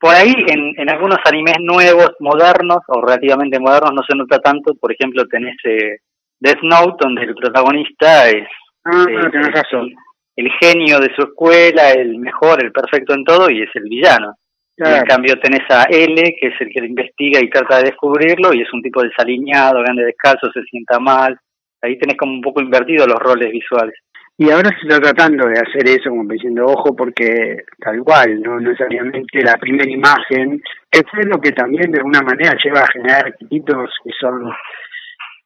Por 0.00 0.14
ahí, 0.14 0.32
en, 0.48 0.72
en 0.78 0.88
algunos 0.88 1.18
animes 1.26 1.56
nuevos, 1.60 2.12
modernos, 2.20 2.78
o 2.88 3.02
relativamente 3.02 3.60
modernos, 3.60 3.92
no 3.94 4.02
se 4.02 4.16
nota 4.16 4.38
tanto. 4.38 4.74
Por 4.74 4.92
ejemplo, 4.92 5.26
tenés 5.26 5.56
eh, 5.64 5.98
Death 6.40 6.62
Note, 6.62 6.96
donde 7.00 7.22
el 7.24 7.34
protagonista 7.34 8.28
es, 8.30 8.48
ah, 8.86 9.04
razón. 9.52 9.90
el 10.36 10.50
genio 10.58 11.00
de 11.00 11.14
su 11.14 11.22
escuela, 11.22 11.90
el 11.90 12.16
mejor, 12.16 12.64
el 12.64 12.72
perfecto 12.72 13.12
en 13.12 13.24
todo, 13.24 13.50
y 13.50 13.60
es 13.62 13.70
el 13.74 13.84
villano. 13.84 14.34
En 14.78 15.04
cambio 15.04 15.38
tenés 15.38 15.68
a 15.68 15.82
L, 15.82 16.14
que 16.40 16.46
es 16.46 16.54
el 16.58 16.70
que 16.70 16.86
investiga 16.86 17.38
y 17.38 17.50
trata 17.50 17.76
de 17.78 17.90
descubrirlo, 17.90 18.54
y 18.54 18.62
es 18.62 18.72
un 18.72 18.80
tipo 18.80 19.02
desaliñado, 19.02 19.82
grande 19.82 20.06
descalzo, 20.06 20.50
se 20.50 20.62
sienta 20.62 20.98
mal. 20.98 21.38
Ahí 21.82 21.98
tenés 21.98 22.16
como 22.16 22.32
un 22.32 22.40
poco 22.40 22.60
invertido 22.60 23.06
los 23.06 23.18
roles 23.18 23.50
visuales. 23.50 23.94
Y 24.36 24.50
ahora 24.50 24.70
se 24.70 24.88
está 24.88 25.00
tratando 25.00 25.46
de 25.46 25.60
hacer 25.60 25.86
eso, 25.86 26.08
como 26.08 26.24
diciendo, 26.24 26.64
ojo, 26.64 26.96
porque 26.96 27.58
tal 27.78 28.02
cual, 28.02 28.40
no 28.40 28.58
necesariamente 28.58 29.42
la 29.42 29.56
primera 29.58 29.90
imagen, 29.90 30.62
que 30.90 31.02
fue 31.10 31.24
lo 31.24 31.38
que 31.38 31.52
también 31.52 31.90
de 31.90 31.98
alguna 31.98 32.22
manera 32.22 32.56
lleva 32.62 32.80
a 32.80 32.92
generar 32.92 33.26
arquitectos 33.26 33.90
que 34.02 34.10
son 34.18 34.50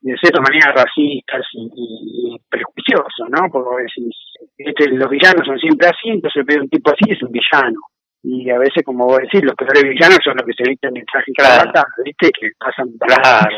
de 0.01 0.15
cierta 0.19 0.41
manera 0.41 0.71
racistas 0.73 1.45
y, 1.55 2.39
prejuiciosos, 2.49 3.29
¿no? 3.31 3.49
Porque 3.51 3.85
decís, 3.85 4.15
este, 4.59 4.91
los 4.91 5.11
villanos 5.11 5.47
son 5.47 5.59
siempre 5.59 5.89
así, 5.89 6.11
entonces 6.11 6.45
ve 6.47 6.61
un 6.61 6.69
tipo 6.69 6.93
así 6.93 7.11
es 7.11 7.23
un 7.23 7.33
villano 7.33 7.81
y 8.25 8.49
a 8.49 8.59
veces, 8.59 8.83
como 8.85 9.05
vos 9.05 9.19
decís, 9.19 9.45
los 9.45 9.55
peores 9.55 9.83
villanos 9.83 10.19
son 10.25 10.35
los 10.37 10.47
que 10.47 10.55
se 10.55 10.69
visten 10.69 10.97
en 10.97 11.05
traje 11.05 11.31
y 11.31 12.05
¿viste? 12.05 12.31
Que 12.33 12.51
pasan 12.59 12.89
claro. 12.99 13.51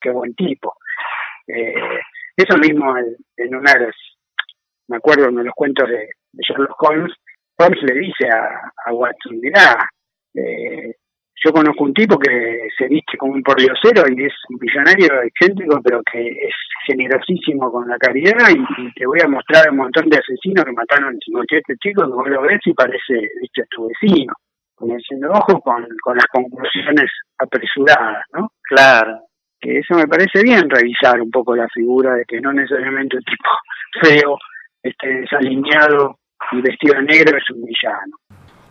qué 0.00 0.10
buen 0.10 0.34
tipo. 0.34 0.72
Eh, 1.54 2.00
eso 2.36 2.56
mismo 2.58 2.96
en, 2.96 3.16
en 3.36 3.54
una 3.54 3.72
de 3.74 3.90
me 4.90 4.96
acuerdo 4.96 5.28
uno 5.28 5.38
de 5.38 5.46
los 5.46 5.54
cuentos 5.54 5.88
de, 5.88 6.08
Sherlock 6.32 6.82
Holmes, 6.82 7.12
Holmes 7.58 7.82
le 7.82 7.94
dice 8.00 8.28
a, 8.28 8.72
a 8.86 8.92
Watson, 8.92 9.38
mirá, 9.40 9.88
eh, 10.34 10.94
yo 11.42 11.52
conozco 11.52 11.84
un 11.84 11.94
tipo 11.94 12.18
que 12.18 12.68
se 12.76 12.86
viste 12.86 13.16
como 13.16 13.32
un 13.32 13.42
pordiosero 13.42 14.04
y 14.08 14.24
es 14.24 14.34
un 14.48 14.58
millonario 14.60 15.22
excéntrico, 15.22 15.80
pero 15.82 16.02
que 16.10 16.20
es 16.28 16.54
generosísimo 16.86 17.70
con 17.70 17.88
la 17.88 17.98
caridad 17.98 18.48
y, 18.50 18.92
te 18.92 19.06
voy 19.06 19.20
a 19.24 19.28
mostrar 19.28 19.70
un 19.70 19.78
montón 19.78 20.08
de 20.08 20.18
asesinos 20.18 20.64
que 20.64 20.72
mataron 20.72 21.16
57 21.18 21.76
chicos 21.80 22.04
que 22.06 22.12
vos 22.12 22.28
lo 22.28 22.42
ves 22.42 22.60
y 22.64 22.74
parece, 22.74 23.30
viste, 23.40 23.64
tu 23.70 23.88
vecino. 23.88 24.32
Como 24.74 24.96
diciendo, 24.96 25.30
ojo 25.30 25.60
con, 25.60 25.86
con 26.02 26.16
las 26.16 26.26
conclusiones 26.26 27.10
apresuradas, 27.38 28.24
¿no? 28.34 28.48
Claro. 28.62 29.29
Que 29.60 29.78
eso 29.78 29.94
me 29.94 30.08
parece 30.08 30.42
bien, 30.42 30.70
revisar 30.70 31.20
un 31.20 31.30
poco 31.30 31.54
la 31.54 31.68
figura 31.68 32.14
de 32.14 32.24
que 32.24 32.40
no 32.40 32.52
necesariamente 32.52 33.16
un 33.16 33.24
tipo 33.24 33.48
feo, 34.02 34.38
este 34.82 35.20
desalineado 35.20 36.18
y 36.52 36.60
vestido 36.62 36.94
de 36.94 37.02
negro 37.02 37.36
es 37.36 37.50
un 37.50 37.64
villano. 37.64 38.16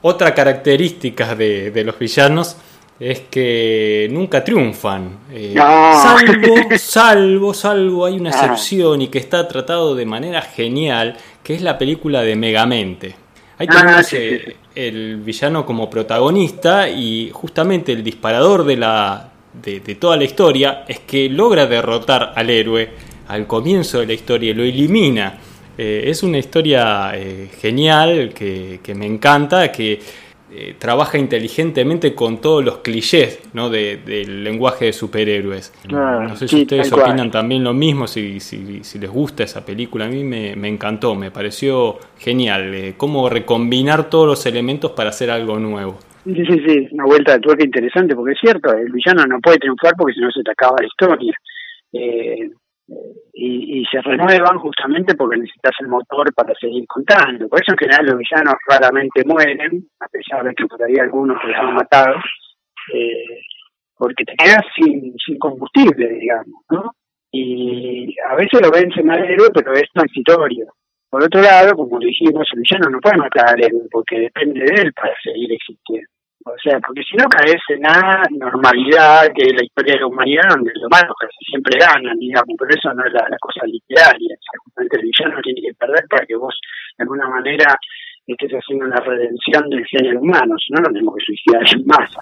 Otra 0.02 0.34
característica 0.34 1.36
de, 1.36 1.72
de 1.72 1.84
los 1.84 2.00
villanos 2.00 2.58
es 3.00 3.22
que 3.22 4.08
nunca 4.12 4.44
triunfan. 4.44 5.20
Eh, 5.32 5.56
salvo, 5.56 6.56
salvo, 6.78 7.54
salvo, 7.54 8.06
hay 8.06 8.18
una 8.18 8.30
ah. 8.32 8.34
excepción 8.34 9.02
y 9.02 9.08
que 9.08 9.20
está 9.20 9.48
tratado 9.48 9.96
de 9.96 10.06
manera 10.06 10.42
genial, 10.42 11.16
que 11.44 11.54
es 11.54 11.62
la 11.62 11.78
película 11.78 12.22
de 12.22 12.36
Megamente. 12.36 13.16
Ahí 13.58 13.68
ah, 13.70 13.80
tenemos 13.80 14.14
eh, 14.14 14.56
el 14.76 15.18
villano 15.18 15.66
como 15.66 15.90
protagonista 15.90 16.90
y 16.90 17.30
justamente 17.34 17.94
el 17.94 18.04
disparador 18.04 18.66
de, 18.66 18.78
la, 18.78 19.30
de, 19.54 19.80
de, 19.80 19.96
toda 19.96 20.18
la 20.18 20.24
historia 20.24 20.86
es 20.88 21.00
que 21.00 21.30
logra 21.30 21.66
derrotar 21.66 22.34
al 22.36 22.50
héroe 22.50 22.90
al 23.30 23.46
comienzo 23.46 24.00
de 24.00 24.08
la 24.08 24.14
historia, 24.14 24.54
lo 24.54 24.64
elimina. 24.64 25.38
Eh, 25.78 26.10
es 26.10 26.24
una 26.24 26.40
historia 26.40 27.12
eh, 27.16 27.50
genial 27.62 28.34
que, 28.34 28.82
me 28.96 29.06
encanta, 29.06 29.72
que 29.72 30.00
eh, 30.52 30.76
trabaja 30.80 31.18
inteligentemente 31.20 32.16
con 32.16 32.42
todos 32.42 32.66
los 32.66 32.80
clichés 32.80 33.40
¿no? 33.54 33.70
del 33.70 34.44
lenguaje 34.44 34.86
de 34.86 34.94
superhéroes. 34.94 35.72
no 35.88 36.36
sé 36.36 36.48
si 36.48 36.64
ustedes 36.64 36.92
opinan 36.92 37.30
también 37.30 37.64
lo 37.64 37.74
mismo, 37.74 38.08
si, 38.08 38.40
si, 38.40 38.84
si, 38.84 38.98
les 38.98 39.10
gusta 39.10 39.44
esa 39.44 39.64
película. 39.64 40.06
A 40.06 40.10
mí 40.10 40.24
me, 40.24 40.56
me 40.56 40.68
encantó, 40.68 41.14
me 41.14 41.30
pareció 41.30 42.00
genial. 42.18 42.96
cómo 42.98 43.30
recombinar 43.30 44.10
todos 44.10 44.28
los 44.28 44.46
elementos 44.48 44.92
para 44.92 45.12
hacer 45.12 45.30
algo 45.30 45.60
nuevo. 45.60 46.00
Sí, 46.24 46.36
sí, 46.36 46.64
sí, 46.66 46.88
una 46.92 47.06
vuelta 47.06 47.34
de 47.34 47.40
tuerca 47.40 47.64
interesante, 47.64 48.16
porque 48.16 48.34
es 48.34 48.40
cierto, 48.40 48.74
el 48.74 48.92
villano 48.92 49.26
no 49.26 49.40
puede 49.40 49.58
triunfar 49.58 49.94
porque 49.98 50.14
si 50.14 50.22
no 50.22 50.32
se 50.32 50.44
te 50.44 50.52
acaba 50.52 50.76
la 50.80 50.88
historia. 50.88 51.34
Eh, 51.94 52.50
y, 53.34 53.84
se 53.92 54.02
renuevan 54.02 54.60
justamente 54.60 55.16
porque 55.16 55.38
necesitas 55.38 55.74
el 55.80 55.88
motor 55.88 56.34
para 56.34 56.54
seguir 56.56 56.86
contando. 56.88 57.48
Por 57.48 57.62
eso 57.62 57.72
en 57.72 57.78
general 57.78 58.06
los 58.06 58.18
villanos 58.18 58.56
raramente 58.68 59.24
mueren, 59.26 59.88
a 60.00 60.08
pesar 60.08 60.44
de 60.44 60.54
que 60.54 60.66
por 60.66 60.84
ahí 60.84 60.96
algunos 60.98 61.38
los 61.44 61.56
han 61.56 61.74
matado, 61.74 62.16
eh, 62.94 63.42
porque 63.98 64.26
te 64.26 64.36
quedas 64.36 64.64
sin, 64.76 65.16
combustible, 65.40 66.08
digamos, 66.10 66.64
¿no? 66.70 66.92
Y 67.32 68.16
a 68.28 68.36
veces 68.36 68.60
lo 68.62 68.72
vencen 68.72 69.10
al 69.10 69.24
héroe, 69.24 69.50
pero 69.54 69.74
es 69.74 69.88
transitorio. 69.94 70.66
Por 71.10 71.24
otro 71.24 71.42
lado, 71.42 71.76
como 71.76 71.98
dijimos, 72.00 72.48
el 72.54 72.62
villano 72.62 72.90
no 72.90 73.00
puede 73.00 73.18
matar 73.18 73.50
al 73.50 73.64
héroe 73.64 73.88
porque 73.92 74.20
depende 74.20 74.60
de 74.60 74.82
él 74.82 74.94
para 74.94 75.14
seguir 75.24 75.52
existiendo. 75.52 76.08
O 76.46 76.56
sea, 76.64 76.80
porque 76.80 77.04
si 77.04 77.18
no 77.18 77.26
caes 77.28 77.62
en 77.70 77.82
la 77.82 78.24
normalidad 78.32 79.28
que 79.36 79.44
es 79.44 79.54
la 79.54 79.64
historia 79.64 79.96
de 79.96 80.00
la 80.00 80.08
humanidad, 80.08 80.50
donde 80.50 80.72
los 80.76 80.90
malos 80.90 81.16
casi 81.20 81.36
siempre 81.46 81.78
ganan, 81.78 82.18
digamos, 82.18 82.56
pero 82.58 82.72
eso 82.74 82.94
no 82.94 83.06
es 83.06 83.14
la, 83.14 83.38
cosa 83.40 83.66
literaria. 83.66 84.36
justamente 84.64 84.98
el 84.98 85.04
villano 85.04 85.42
tiene 85.42 85.62
que 85.62 85.74
perder 85.74 86.06
para 86.10 86.26
que 86.26 86.36
vos, 86.36 86.58
de 86.98 87.04
alguna 87.04 87.28
manera, 87.28 87.78
estés 88.26 88.52
haciendo 88.52 88.86
una 88.86 89.00
redención 89.02 89.70
del 89.70 89.86
género 89.86 90.22
humano, 90.22 90.56
si 90.58 90.72
no, 90.74 90.82
no 90.82 90.94
tenemos 90.94 91.16
que 91.18 91.26
suicidar 91.26 91.64
en 91.74 91.86
masa. 91.86 92.22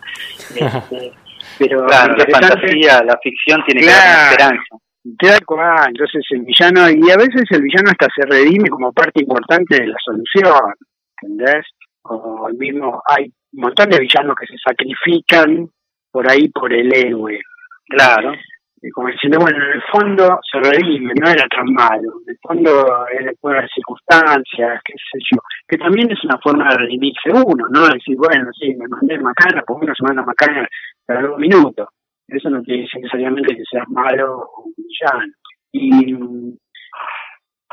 Este, 0.90 1.14
pero 1.60 1.86
claro, 1.86 2.16
la 2.16 2.26
fantasía, 2.26 3.04
la 3.04 3.18
ficción 3.22 3.64
tiene 3.66 3.82
que 3.82 3.88
dar 3.88 4.32
esperanza. 4.32 4.76
Tal 5.20 5.46
cual, 5.46 5.90
entonces 5.90 6.26
el 6.32 6.42
villano, 6.42 6.90
y 6.90 7.12
a 7.12 7.18
veces 7.18 7.44
el 7.52 7.62
villano 7.62 7.92
hasta 7.92 8.08
se 8.14 8.26
redime 8.26 8.68
como 8.70 8.92
parte 8.92 9.22
importante 9.22 9.80
de 9.80 9.88
la 9.88 9.98
solución, 10.04 10.74
¿entendés? 11.22 11.66
O 12.04 12.48
el 12.50 12.58
mismo, 12.58 13.02
hay 13.08 13.26
un 13.54 13.62
montón 13.62 13.90
de 13.90 14.00
villanos 14.00 14.36
que 14.36 14.48
se 14.48 14.58
sacrifican 14.58 15.70
por 16.12 16.30
ahí 16.30 16.50
por 16.50 16.74
el 16.74 16.94
héroe. 16.94 17.40
Claro. 17.88 18.34
Y 18.82 18.90
como 18.92 19.08
diciendo, 19.08 19.40
bueno, 19.40 19.58
en 19.58 19.72
el 19.72 19.84
fondo 19.92 20.40
se 20.52 20.60
redime, 20.60 21.14
no 21.20 21.30
era 21.30 21.48
tan 21.48 21.66
malo. 21.74 22.22
En 22.26 22.34
el 22.34 22.38
fondo 22.42 23.08
es 23.08 23.26
de 23.26 23.34
las 23.44 23.72
circunstancias, 23.74 24.82
qué 24.84 24.94
sé 24.94 25.20
yo. 25.32 25.42
Que 25.68 25.78
también 25.78 26.12
es 26.12 26.24
una 26.24 26.38
forma 26.40 26.70
de 26.70 26.78
redimirse 26.78 27.32
uno, 27.32 27.66
¿no? 27.72 27.88
Decir, 27.88 28.18
bueno, 28.18 28.50
sí, 28.60 28.76
me 28.76 28.88
mandé 28.88 29.18
macana, 29.20 29.64
pues 29.66 29.80
uno 29.82 29.94
se 29.96 30.04
manda 30.04 30.24
macana 30.24 30.68
cada 31.06 31.22
dos 31.22 31.40
minutos. 31.40 31.88
Eso 32.28 32.50
no 32.50 32.62
quiere 32.62 32.82
decir 32.82 33.02
necesariamente 33.02 33.56
que 33.56 33.64
seas 33.70 33.88
malo 33.90 34.40
o 34.42 34.72
villano. 34.76 35.34
Y, 35.72 36.14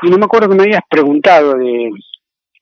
y 0.01 0.09
no 0.09 0.17
me 0.17 0.25
acuerdo 0.25 0.49
que 0.49 0.55
me 0.55 0.63
habías 0.63 0.83
preguntado 0.89 1.55
de, 1.55 1.89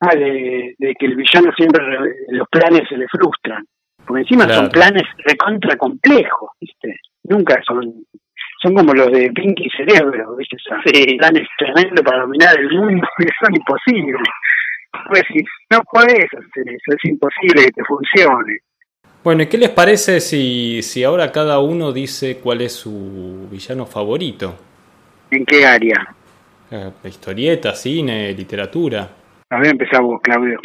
ah, 0.01 0.15
de, 0.15 0.95
que 0.97 1.05
el 1.05 1.15
villano 1.15 1.51
siempre, 1.55 1.83
los 2.29 2.47
planes 2.49 2.87
se 2.89 2.97
le 2.97 3.07
frustran. 3.07 3.63
Porque 4.05 4.21
encima 4.21 4.49
son 4.49 4.69
planes 4.69 5.03
recontra 5.17 5.77
complejos, 5.77 6.49
¿viste? 6.59 6.95
Nunca 7.23 7.61
son 7.65 8.05
son 8.63 8.75
como 8.75 8.93
los 8.93 9.11
de 9.11 9.29
Pinky 9.31 9.69
Cerebro, 9.75 10.37
¿viste? 10.37 10.55
sí. 10.85 11.17
planes 11.17 11.47
tremendos 11.57 12.03
para 12.03 12.21
dominar 12.21 12.57
el 12.57 12.71
mundo 12.71 13.05
que 13.17 13.27
son 13.41 13.55
imposibles. 13.55 14.21
Pues 15.09 15.23
si 15.27 15.43
no 15.69 15.81
puedes 15.91 16.25
hacer 16.25 16.63
eso, 16.67 16.95
es 16.95 17.05
imposible 17.09 17.65
que 17.65 17.71
te 17.71 17.83
funcione. 17.83 18.57
Bueno, 19.23 19.43
¿y 19.43 19.47
qué 19.47 19.57
les 19.57 19.69
parece 19.69 20.19
si, 20.19 20.81
si 20.81 21.01
ahora 21.05 21.31
cada 21.31 21.59
uno 21.59 21.93
dice 21.93 22.41
cuál 22.41 22.59
es 22.59 22.73
su 22.73 23.47
villano 23.49 23.85
favorito? 23.85 24.53
¿En 25.31 25.45
qué 25.45 25.65
área? 25.65 26.13
Eh, 26.69 26.91
historieta, 27.05 27.73
cine, 27.73 28.33
literatura. 28.33 29.07
A 29.49 29.59
ver, 29.59 29.71
empezamos, 29.71 30.19
Claudio. 30.21 30.59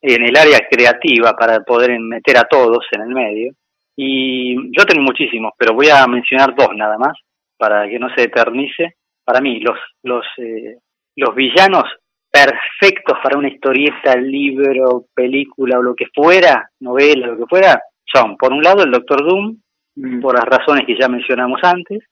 En 0.00 0.22
el 0.22 0.36
área 0.36 0.60
creativa, 0.70 1.34
para 1.34 1.60
poder 1.60 1.98
meter 1.98 2.36
a 2.38 2.44
todos 2.44 2.86
en 2.92 3.02
el 3.02 3.08
medio. 3.08 3.52
Y 3.96 4.54
yo 4.76 4.84
tengo 4.84 5.02
muchísimos, 5.02 5.52
pero 5.58 5.74
voy 5.74 5.88
a 5.88 6.06
mencionar 6.06 6.54
dos 6.54 6.68
nada 6.76 6.96
más 6.96 7.18
para 7.58 7.88
que 7.88 7.98
no 7.98 8.14
se 8.14 8.24
eternice. 8.24 8.94
Para 9.24 9.40
mí, 9.40 9.58
los, 9.58 9.78
los, 10.04 10.24
eh, 10.38 10.76
los 11.16 11.34
villanos 11.34 11.84
perfectos 12.30 13.18
para 13.22 13.38
una 13.38 13.48
historieta, 13.48 14.14
libro, 14.16 15.06
película 15.12 15.80
o 15.80 15.82
lo 15.82 15.94
que 15.96 16.06
fuera, 16.14 16.68
novela, 16.80 17.28
lo 17.28 17.38
que 17.38 17.46
fuera, 17.46 17.80
son, 18.12 18.36
por 18.36 18.52
un 18.52 18.62
lado, 18.62 18.84
el 18.84 18.90
Doctor 18.90 19.26
Doom, 19.26 19.56
mm. 19.96 20.20
por 20.20 20.34
las 20.34 20.44
razones 20.44 20.84
que 20.86 20.96
ya 20.98 21.08
mencionamos 21.08 21.60
antes. 21.62 22.04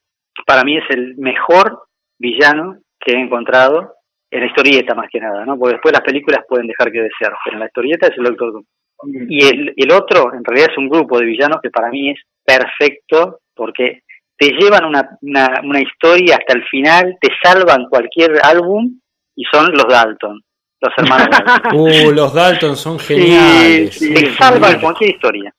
Para 0.47 0.65
mí 0.65 0.77
es 0.77 0.85
el 0.91 1.17
mejor 1.17 1.85
villano 2.19 2.79
que 2.99 3.13
he 3.13 3.21
encontrado 3.21 3.95
en 4.31 4.41
la 4.41 4.47
historieta 4.47 4.95
más 4.95 5.09
que 5.11 5.21
nada, 5.21 5.45
¿no? 5.45 5.59
Porque 5.59 5.75
después 5.75 5.93
las 5.93 6.03
películas 6.03 6.41
pueden 6.49 6.67
dejar 6.67 6.91
que 6.91 7.03
desear, 7.03 7.35
pero 7.45 7.55
en 7.55 7.61
la 7.61 7.67
historieta 7.67 8.07
es 8.07 8.17
el 8.17 8.25
Doctor 8.25 8.53
Doom. 8.53 8.65
Mm. 9.03 9.27
Y 9.29 9.45
el, 9.45 9.75
el 9.77 9.93
otro, 9.93 10.33
en 10.33 10.45
realidad, 10.45 10.71
es 10.71 10.79
un 10.79 10.89
grupo 10.89 11.19
de 11.19 11.27
villanos 11.27 11.59
que 11.63 11.71
para 11.71 11.91
mí 11.91 12.11
es 12.11 12.21
perfecto 12.45 13.41
porque 13.55 14.03
te 14.43 14.51
llevan 14.59 14.85
una, 14.87 15.19
una, 15.21 15.81
historia 15.81 16.37
hasta 16.37 16.59
el 16.59 16.65
final, 16.65 17.17
te 17.21 17.29
salvan 17.43 17.87
cualquier 17.89 18.41
álbum 18.43 18.99
y 19.37 19.45
son 19.45 19.71
los 19.73 19.87
Dalton, 19.89 20.41
los 20.81 20.93
hermanos 20.97 21.29
Dalton. 21.47 21.81
Uh, 21.81 22.11
los 22.11 22.35
Dalton 22.35 22.77
son 22.77 22.99
geniales. 22.99 23.99
te 23.99 24.33
salvan 24.35 24.81
cualquier 24.81 25.11
historia. 25.11 25.55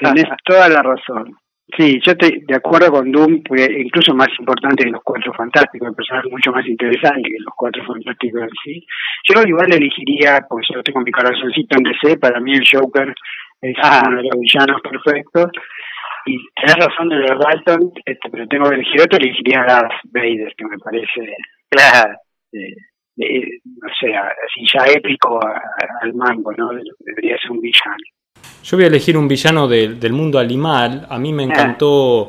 Tienes 0.00 0.24
toda 0.44 0.68
la 0.68 0.82
razón. 0.82 1.36
Sí, 1.76 1.98
yo 2.04 2.12
estoy 2.12 2.44
de 2.46 2.54
acuerdo 2.54 2.92
con 2.92 3.10
Doom, 3.10 3.42
porque 3.42 3.64
incluso 3.64 4.14
más 4.14 4.28
importante 4.38 4.84
que 4.84 4.90
los 4.90 5.02
Cuatro 5.02 5.32
Fantásticos, 5.32 5.88
el 5.88 5.94
personaje 5.96 6.28
mucho 6.30 6.52
más 6.52 6.64
interesante 6.64 7.28
que 7.28 7.42
los 7.44 7.54
Cuatro 7.56 7.84
Fantásticos 7.84 8.42
en 8.42 8.50
sí. 8.64 8.86
Yo 9.28 9.42
igual 9.42 9.72
elegiría, 9.72 10.46
porque 10.48 10.66
yo 10.72 10.82
tengo 10.84 11.00
mi 11.00 11.10
corazoncito 11.10 11.76
en 11.76 11.82
DC, 11.82 12.18
para 12.18 12.38
mí 12.40 12.54
el 12.54 12.64
Joker 12.70 13.12
es 13.62 13.76
ah. 13.82 14.04
uno 14.06 14.18
de 14.18 14.28
los 14.30 14.38
villanos 14.38 14.80
perfectos, 14.80 15.50
y 16.26 16.38
tenés 16.54 16.86
razón 16.86 17.08
de 17.08 17.16
los 17.16 17.38
Dalton, 17.38 17.92
este, 18.04 18.30
pero 18.30 18.46
tengo 18.46 18.68
que 18.68 18.76
elegir 18.76 19.00
otro, 19.02 19.18
elegiría 19.18 19.62
a 19.62 19.66
Darth 19.66 19.92
Vader, 20.04 20.54
que 20.56 20.64
me 20.66 20.78
parece, 20.78 21.36
claro, 21.68 22.14
eh, 22.52 23.58
no 23.64 23.88
sé, 23.98 24.14
así 24.14 24.66
ya 24.72 24.86
épico 24.92 25.40
al 26.02 26.14
mango, 26.14 26.52
¿no? 26.52 26.70
Debería 27.00 27.36
ser 27.38 27.50
un 27.50 27.60
villano. 27.60 27.96
Yo 28.66 28.76
voy 28.76 28.82
a 28.82 28.88
elegir 28.88 29.16
un 29.16 29.28
villano 29.28 29.68
del 29.68 30.12
mundo 30.12 30.40
animal. 30.40 31.06
A 31.08 31.20
mí 31.20 31.32
me 31.32 31.44
ah. 31.44 31.46
encantó 31.46 32.28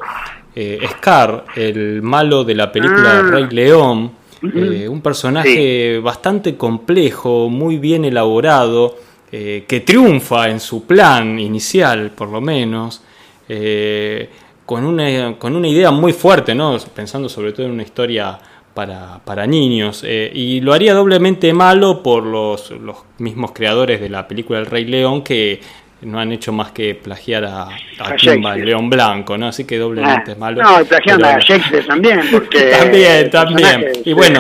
eh, 0.56 0.80
Scar, 0.88 1.46
el 1.56 2.04
malo 2.04 2.44
de 2.44 2.54
la 2.54 2.72
película 2.72 3.20
ah. 3.20 3.22
Rey 3.24 3.48
León. 3.50 4.12
Eh, 4.54 4.88
un 4.88 5.02
personaje 5.02 5.98
bastante 5.98 6.56
complejo, 6.56 7.50
muy 7.50 7.80
bien 7.80 8.06
elaborado, 8.06 8.98
eh, 9.32 9.66
que 9.68 9.80
triunfa 9.80 10.50
en 10.50 10.60
su 10.60 10.86
plan 10.86 11.40
inicial, 11.40 12.12
por 12.12 12.30
lo 12.30 12.40
menos. 12.40 13.02
Eh, 13.50 14.30
con, 14.64 14.86
una, 14.86 15.40
con 15.40 15.56
una 15.56 15.68
idea 15.68 15.90
muy 15.90 16.14
fuerte, 16.14 16.54
¿no? 16.54 16.78
pensando 16.94 17.30
sobre 17.30 17.52
todo 17.52 17.66
en 17.66 17.72
una 17.72 17.84
historia 17.84 18.38
para, 18.76 19.20
para 19.26 19.48
niños. 19.48 20.04
Eh, 20.06 20.32
y 20.32 20.62
lo 20.62 20.72
haría 20.72 20.94
doblemente 20.94 21.52
malo 21.52 22.04
por 22.04 22.24
los, 22.24 22.70
los 22.70 22.98
mismos 23.18 23.54
creadores 23.54 24.00
de 24.00 24.10
la 24.10 24.28
película 24.28 24.60
El 24.60 24.68
Rey 24.68 24.86
León 24.86 25.24
que 25.24 25.62
no 26.02 26.20
han 26.20 26.32
hecho 26.32 26.54
más 26.54 26.72
que 26.72 26.94
plagiar 26.94 27.46
a, 27.46 27.64
a, 27.64 28.56
el 28.56 28.66
León 28.66 28.88
Blanco, 28.90 29.38
¿no? 29.38 29.48
Así 29.48 29.66
que 29.66 29.78
doblemente 29.78 30.34
es 30.34 30.38
malo. 30.38 30.62
No, 30.62 30.86
plagiaron 30.86 31.26
a 31.26 31.40
Shakespeare 31.40 31.86
también, 31.86 32.22
porque... 32.32 32.72
también, 32.80 33.30
también. 33.32 33.92
Y 34.06 34.14
bueno, 34.14 34.40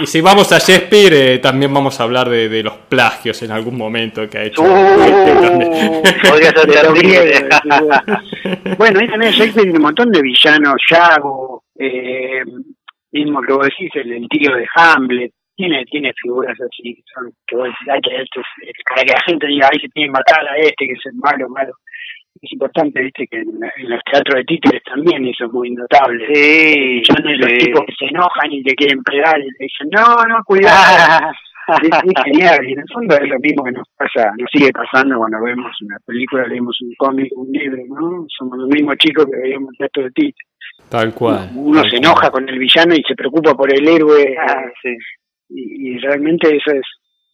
y, 0.00 0.06
si 0.06 0.20
vamos 0.20 0.50
a 0.52 0.58
Shakespeare, 0.58 1.14
eh, 1.14 1.38
también 1.38 1.72
vamos 1.72 2.00
a 2.00 2.02
hablar 2.02 2.28
de, 2.28 2.48
de, 2.48 2.62
los 2.62 2.74
plagios 2.88 3.40
en 3.42 3.52
algún 3.52 3.76
momento 3.76 4.28
que 4.28 4.38
ha 4.38 4.44
hecho. 4.44 4.62
Uh, 4.62 6.02
podría 6.28 6.50
ser 6.50 6.66
bueno, 8.78 9.00
ahí 9.00 9.08
también 9.08 9.32
Shakespeare 9.32 9.64
tiene 9.64 9.78
un 9.78 9.84
montón 9.84 10.10
de 10.10 10.20
villanos, 10.20 10.74
Yago, 10.90 11.62
eh, 11.78 12.42
mismo 13.12 13.40
que 13.42 13.52
vos 13.52 13.66
decís, 13.66 13.90
el, 13.94 14.12
el 14.12 14.28
tío 14.28 14.56
de 14.56 14.66
Hamlet, 14.74 15.32
tiene 15.56 15.84
tiene 15.86 16.12
figuras 16.22 16.56
así 16.60 17.02
son 17.12 17.32
que 17.46 17.56
vos 17.56 17.68
decís, 17.86 18.00
que 18.02 18.22
esto 18.22 18.40
es, 18.40 18.72
para 18.88 19.02
que 19.02 19.12
la 19.12 19.22
gente 19.26 19.46
diga 19.46 19.68
ahí 19.72 19.80
se 19.80 19.88
tiene 19.88 20.08
que 20.08 20.12
matar 20.12 20.46
a 20.48 20.56
este 20.56 20.86
que 20.86 20.92
es 20.92 21.06
el 21.06 21.14
malo 21.14 21.48
malo 21.48 21.72
es 22.42 22.52
importante 22.52 23.02
viste 23.02 23.26
que 23.26 23.38
en, 23.38 23.88
los 23.88 24.00
teatros 24.10 24.36
de 24.36 24.44
títeres 24.44 24.82
también 24.84 25.26
eso 25.26 25.46
es 25.46 25.52
muy 25.52 25.70
notable. 25.70 26.26
Sí, 26.32 27.02
ya 27.02 27.14
no 27.14 27.30
los 27.32 27.58
tipos 27.58 27.82
que 27.86 27.94
se 27.98 28.04
enojan 28.06 28.52
y 28.52 28.62
te 28.62 28.74
quieren 28.74 29.02
pegar 29.02 29.40
y 29.40 29.48
te 29.56 29.64
dicen 29.64 29.88
no 29.90 30.24
no 30.28 30.44
cuidado 30.44 31.32
es, 31.82 32.24
genial 32.24 32.58
y 32.68 32.72
en 32.72 32.80
el 32.80 32.84
fondo 32.92 33.16
es 33.16 33.28
lo 33.28 33.38
mismo 33.38 33.64
que 33.64 33.72
nos 33.72 33.88
pasa 33.96 34.32
nos 34.36 34.50
sigue 34.52 34.70
pasando 34.72 35.16
cuando 35.16 35.42
vemos 35.42 35.72
una 35.82 35.96
película 36.06 36.46
leemos 36.46 36.76
un 36.82 36.94
cómic 36.98 37.32
un 37.36 37.50
libro 37.50 37.82
no 37.88 38.26
somos 38.36 38.58
los 38.58 38.68
mismos 38.68 38.96
chicos 38.98 39.26
que 39.26 39.36
veíamos 39.36 39.70
teatro 39.78 40.04
de 40.04 40.10
títeres. 40.10 40.50
Tal 40.90 41.14
cual. 41.14 41.50
Uno 41.54 41.82
se 41.84 41.96
enoja 41.96 42.30
con 42.30 42.46
el 42.48 42.58
villano 42.58 42.94
y 42.94 43.02
se 43.02 43.14
preocupa 43.14 43.54
por 43.54 43.72
el 43.72 43.88
héroe. 43.88 44.36
Ah, 44.38 44.66
sí 44.82 44.90
y, 45.48 45.98
realmente 45.98 46.56
eso 46.56 46.72
es, 46.72 46.86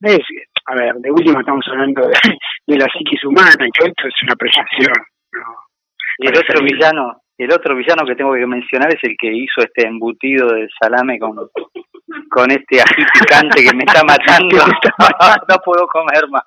es, 0.02 0.20
a 0.66 0.74
ver, 0.74 0.94
de 0.96 1.10
último 1.10 1.40
estamos 1.40 1.64
hablando 1.68 2.02
de, 2.66 2.78
la 2.78 2.86
psiquis 2.86 3.24
humana, 3.24 3.52
y 3.58 3.70
todo 3.70 3.88
esto 3.88 4.08
es 4.08 4.14
una 4.22 4.36
proyección. 4.36 4.94
Y 6.18 6.26
el 6.26 6.36
otro 6.36 6.62
villano, 6.62 7.22
el 7.38 7.52
otro 7.52 7.74
villano 7.74 8.04
que 8.06 8.14
tengo 8.14 8.34
que 8.34 8.46
mencionar 8.46 8.94
es 8.94 9.00
el 9.02 9.16
que 9.18 9.32
hizo 9.32 9.60
este 9.60 9.86
embutido 9.86 10.48
de 10.48 10.68
salame 10.80 11.18
con, 11.18 11.34
con 12.28 12.50
este 12.50 12.80
ají 12.80 13.04
picante 13.18 13.64
que 13.64 13.74
me 13.74 13.84
está 13.84 14.04
matando. 14.04 14.56
no 15.48 15.56
puedo 15.64 15.86
comer 15.86 16.28
más. 16.28 16.44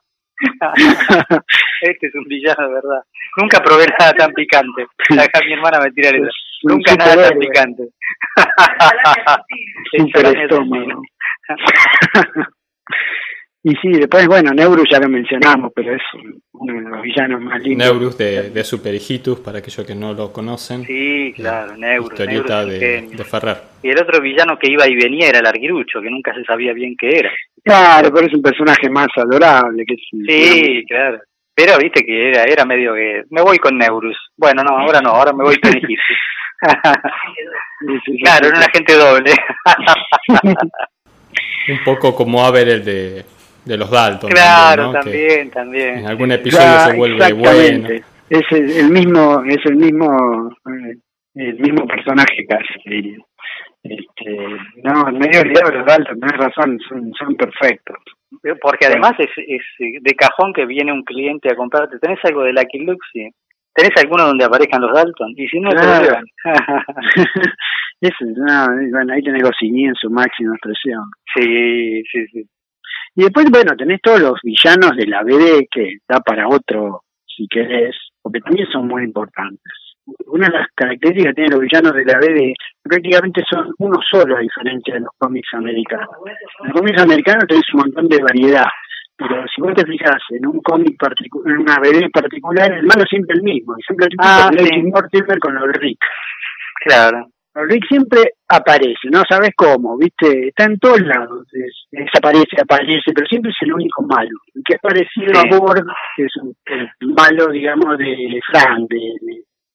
este 1.82 2.08
es 2.08 2.16
un 2.16 2.26
villano 2.26 2.68
de 2.68 2.74
verdad. 2.74 3.02
Nunca 3.38 3.60
probé 3.62 3.86
nada 4.00 4.14
tan 4.14 4.32
picante. 4.34 4.86
Acá 5.20 5.40
mi 5.46 5.54
hermana 5.54 5.80
me 5.80 5.92
tira 5.92 6.10
eso. 6.10 6.30
Nunca 6.64 6.96
nada 6.96 7.30
tan 7.30 7.40
picante. 7.40 7.84
Super 9.98 10.38
estómago. 10.38 11.02
y 13.64 13.76
sí, 13.76 13.92
después, 13.92 14.28
bueno, 14.28 14.52
Neurus 14.52 14.88
ya 14.92 15.00
lo 15.00 15.10
mencionamos, 15.10 15.72
pero 15.76 15.96
es 15.96 16.02
uno 16.54 16.74
de 16.74 16.90
los 16.90 17.02
villanos 17.02 17.42
más 17.42 17.62
lindos. 17.62 17.88
Neurus 17.88 18.18
de, 18.18 18.50
de 18.50 18.64
Super 18.64 18.96
Hijitus, 18.96 19.40
para 19.40 19.60
aquellos 19.60 19.86
que 19.86 19.96
no 19.96 20.14
lo 20.14 20.32
conocen. 20.32 20.84
Sí, 20.86 21.34
claro, 21.36 21.78
Neurus. 21.78 22.12
Historieta 22.12 22.66
de, 22.66 23.10
de, 23.10 23.24
Ferrer. 23.24 23.58
Y 23.84 23.90
el 23.90 24.00
otro 24.00 24.22
villano 24.22 24.58
que 24.58 24.72
iba 24.72 24.88
y 24.88 24.96
venía 24.96 25.30
era 25.30 25.40
el 25.40 25.46
Arguirucho, 25.46 26.02
que 26.02 26.10
nunca 26.10 26.34
se 26.34 26.44
sabía 26.44 26.74
bien 26.74 26.96
qué 26.98 27.20
era. 27.20 27.32
Claro, 27.64 28.12
pero 28.14 28.28
es 28.28 28.34
un 28.34 28.42
personaje 28.42 28.90
más 28.90 29.08
adorable. 29.16 29.86
que 29.86 29.96
Sí, 30.28 30.84
claro. 30.88 31.20
Pero 31.56 31.78
viste 31.78 32.06
que 32.06 32.30
era, 32.30 32.44
era 32.44 32.66
medio 32.66 32.94
que... 32.94 33.24
Me 33.30 33.42
voy 33.42 33.58
con 33.60 33.78
Neurus. 33.78 34.18
Bueno, 34.36 34.62
no, 34.62 34.78
ahora 34.78 35.00
no, 35.00 35.12
ahora 35.12 35.32
me 35.32 35.46
voy 35.46 35.58
con 35.58 35.72
Hijitus. 35.72 36.04
claro, 38.24 38.48
era 38.48 38.58
un 38.58 38.64
agente 38.64 38.94
doble. 38.94 39.32
Un 41.68 41.84
poco 41.84 42.16
como 42.16 42.44
a 42.46 42.52
ver 42.52 42.70
el 42.70 42.86
de, 42.86 43.26
de 43.66 43.78
los 43.78 43.90
Dalton. 43.90 44.30
Claro, 44.30 44.92
también, 44.92 45.50
también. 45.50 46.00
En 46.00 46.08
algún 46.08 46.32
episodio 46.32 46.80
se 46.80 46.96
vuelve 46.96 47.34
bueno. 47.34 47.90
Es 48.30 48.44
el, 48.52 48.90
mismo, 48.90 49.44
es 49.44 49.64
el 49.66 49.76
mismo, 49.76 50.50
eh, 50.68 50.98
el 51.36 51.60
mismo 51.60 51.86
personaje 51.86 52.46
casi, 52.48 53.18
Este, 53.84 54.38
no, 54.84 55.04
medio 55.12 55.42
olvidado 55.42 55.72
los 55.72 55.86
Dalton, 55.86 56.20
tenés 56.20 56.38
razón, 56.38 56.80
son, 56.90 57.14
son 57.14 57.36
perfectos. 57.36 57.98
Porque 58.62 58.88
además 58.88 59.14
es, 59.20 59.30
es 59.38 59.62
de 60.02 60.16
cajón 60.16 60.54
que 60.54 60.66
viene 60.66 60.92
un 60.92 61.04
cliente 61.04 61.52
a 61.52 61.56
comprarte. 61.56 62.00
¿Tenés 62.00 62.20
algo 62.24 62.44
de 62.44 62.54
Lucky 62.54 62.80
Luxie? 62.80 63.32
¿Tenés 63.76 63.92
alguno 64.02 64.28
donde 64.28 64.46
aparezcan 64.46 64.82
los 64.82 64.94
Dalton? 64.94 65.34
Y 65.36 65.48
si 65.48 65.60
no, 65.60 65.70
claro. 65.72 66.24
Eso, 68.02 68.26
no, 68.26 68.68
bueno, 68.92 69.14
ahí 69.14 69.22
tenés 69.22 69.44
Goscinny 69.44 69.86
en 69.86 69.96
su 69.96 70.10
máxima 70.10 70.56
expresión. 70.56 71.04
Sí, 71.36 72.02
sí, 72.10 72.26
sí. 72.32 72.50
Y 73.16 73.24
después, 73.24 73.48
bueno, 73.50 73.76
tenés 73.78 74.02
todos 74.02 74.22
los 74.22 74.40
villanos 74.44 74.96
de 74.96 75.08
la 75.08 75.24
BD 75.24 75.68
que 75.70 75.98
da 76.08 76.20
para 76.20 76.48
otro, 76.48 77.02
si 77.26 77.48
querés, 77.48 77.96
porque 78.22 78.40
también 78.40 78.68
son 78.72 78.88
muy 78.88 79.04
importantes. 79.04 79.74
Una 80.28 80.48
de 80.48 80.60
las 80.60 80.68
características 80.76 81.32
que 81.32 81.36
tienen 81.36 81.54
los 81.54 81.62
villanos 81.62 81.94
de 81.94 82.06
la 82.06 82.20
BD 82.20 82.54
prácticamente 82.84 83.44
son 83.50 83.74
uno 83.80 84.00
solo 84.10 84.38
a 84.38 84.40
diferencia 84.40 84.94
de 84.94 85.00
los 85.02 85.10
cómics 85.18 85.50
americanos. 85.54 86.10
En 86.60 86.68
los 86.68 86.80
cómics 86.80 87.02
americanos 87.02 87.46
tenés 87.48 87.74
un 87.74 87.80
montón 87.80 88.08
de 88.08 88.22
variedad, 88.22 88.68
pero 89.18 89.46
si 89.48 89.62
vos 89.62 89.74
te 89.74 89.86
fijas 89.86 90.22
en 90.30 90.46
un 90.46 90.62
cómic 90.62 90.98
particular, 90.98 91.54
en 91.54 91.62
una 91.62 91.80
BD 91.80 92.12
particular, 92.12 92.72
el 92.72 92.84
malo 92.84 93.04
siempre 93.10 93.36
el 93.36 93.44
mismo, 93.44 93.76
siempre 93.86 94.08
el 94.08 94.18
mismo 94.18 94.24
ah, 94.24 94.52
sí. 94.58 94.82
Mortimer 94.84 95.40
con 95.40 95.56
los 95.56 95.72
Rick. 95.74 96.00
Claro. 96.84 97.30
Rick 97.56 97.86
siempre 97.88 98.20
aparece, 98.50 99.08
no 99.10 99.24
sabes 99.30 99.52
cómo, 99.56 99.98
viste, 99.98 100.50
está 100.50 100.66
en 100.66 100.78
todos 100.78 101.00
lados, 101.00 101.48
desaparece, 101.90 102.58
aparece, 102.62 103.14
pero 103.16 103.26
siempre 103.28 103.52
es 103.52 103.58
el 103.62 103.74
único 103.74 104.04
malo, 104.04 104.38
el 104.54 104.62
que 104.66 104.76
es 104.76 104.82
parecido 104.82 105.40
a 105.40 105.58
Borg, 105.58 105.86
que 106.18 106.24
es 106.24 106.34
el 106.66 107.14
malo, 107.14 107.48
digamos, 107.54 107.98
de 107.98 108.40
Frank, 108.52 108.90
de, 108.90 109.00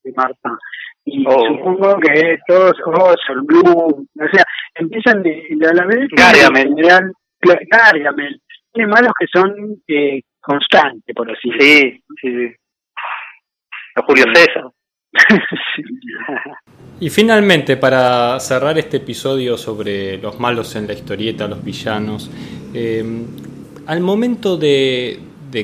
de, 0.04 0.12
Marta. 0.14 0.58
Y 1.06 1.24
oh. 1.26 1.46
supongo 1.46 1.98
que 2.00 2.38
todos, 2.46 2.76
Sol 3.26 3.42
Blue, 3.44 3.62
o 3.64 4.28
sea, 4.30 4.44
empiezan 4.74 5.22
de, 5.22 5.42
a 5.66 5.72
la 5.72 5.86
vez 5.86 6.00
en 6.10 6.54
general, 6.54 7.12
Gargamel, 7.40 8.42
tiene 8.72 8.90
malos 8.90 9.12
que 9.18 9.26
son 9.32 9.82
eh, 9.88 10.22
constantes, 10.40 11.14
por 11.14 11.30
así 11.30 11.50
decirlo. 11.50 11.90
Sí, 11.90 12.02
sí, 12.22 12.48
sí. 12.48 12.54
Julio 14.06 14.24
César. 14.32 14.64
y 17.00 17.10
finalmente, 17.10 17.76
para 17.76 18.38
cerrar 18.40 18.78
este 18.78 18.98
episodio 18.98 19.56
sobre 19.56 20.18
los 20.18 20.38
malos 20.38 20.74
en 20.76 20.86
la 20.86 20.92
historieta, 20.92 21.48
los 21.48 21.62
villanos, 21.64 22.30
eh, 22.72 23.04
al 23.86 24.00
momento 24.00 24.56
de, 24.56 25.20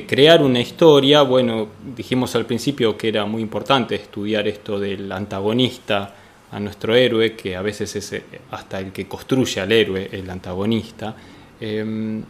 crear 0.07 0.41
una 0.41 0.59
historia, 0.59 1.21
bueno, 1.21 1.69
dijimos 1.95 2.35
al 2.35 2.45
principio 2.45 2.97
que 2.97 3.07
era 3.07 3.25
muy 3.25 3.41
importante 3.41 3.95
estudiar 3.95 4.47
esto 4.47 4.79
del 4.79 5.09
antagonista 5.11 6.13
a 6.51 6.59
nuestro 6.59 6.93
héroe, 6.95 7.35
que 7.35 7.55
a 7.55 7.61
veces 7.61 7.95
es 7.95 8.13
eh, 8.13 8.23
hasta 8.51 8.79
el 8.79 8.91
que 8.91 9.07
construye 9.07 9.61
al 9.61 9.71
héroe, 9.71 10.09
el 10.11 10.29
antagonista. 10.29 11.15
Eh, 11.59 12.21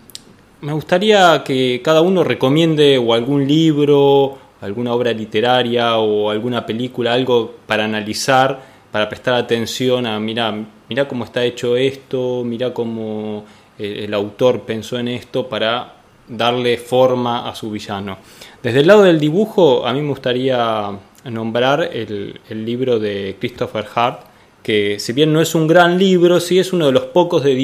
me 0.61 0.73
gustaría 0.73 1.43
que 1.43 1.81
cada 1.83 2.01
uno 2.01 2.23
recomiende 2.23 2.97
o 2.97 3.13
algún 3.13 3.47
libro 3.47 4.37
alguna 4.61 4.93
obra 4.93 5.13
literaria 5.13 5.97
o 5.97 6.29
alguna 6.29 6.65
película, 6.65 7.13
algo 7.13 7.55
para 7.65 7.85
analizar, 7.85 8.59
para 8.91 9.07
prestar 9.07 9.35
atención 9.35 10.05
a, 10.05 10.19
mira, 10.19 10.53
mira 10.89 11.07
cómo 11.07 11.25
está 11.25 11.43
hecho 11.43 11.75
esto, 11.75 12.43
mira 12.43 12.73
cómo 12.73 13.45
eh, 13.77 14.05
el, 14.05 14.13
autor 14.13 14.61
pensó 14.61 14.97
en 14.97 15.09
esto 15.09 15.47
para 15.47 15.93
darle 16.27 16.77
forma 16.77 17.47
a 17.47 17.55
su 17.55 17.69
villano. 17.69 18.17
Desde 18.63 18.79
el 18.79 18.87
lado 18.87 19.03
del 19.03 19.19
dibujo, 19.19 19.85
a 19.85 19.93
mí 19.93 20.01
me 20.01 20.09
gustaría 20.09 20.89
nombrar 21.25 21.89
el, 21.93 22.39
el 22.49 22.65
libro 22.65 22.99
de 22.99 23.35
Christopher 23.39 23.85
Hart, 23.93 24.21
que 24.67 24.99
si 24.99 25.13
bien 25.13 25.31
no 25.31 25.39
es 25.39 25.55
un 25.55 25.65
gran 25.65 25.97
libro, 25.97 26.41
sí 26.41 26.59
es 26.59 26.73
uno 26.73 26.87
de 26.87 26.91
los 26.91 27.05
pocos 27.05 27.41
de, 27.41 27.55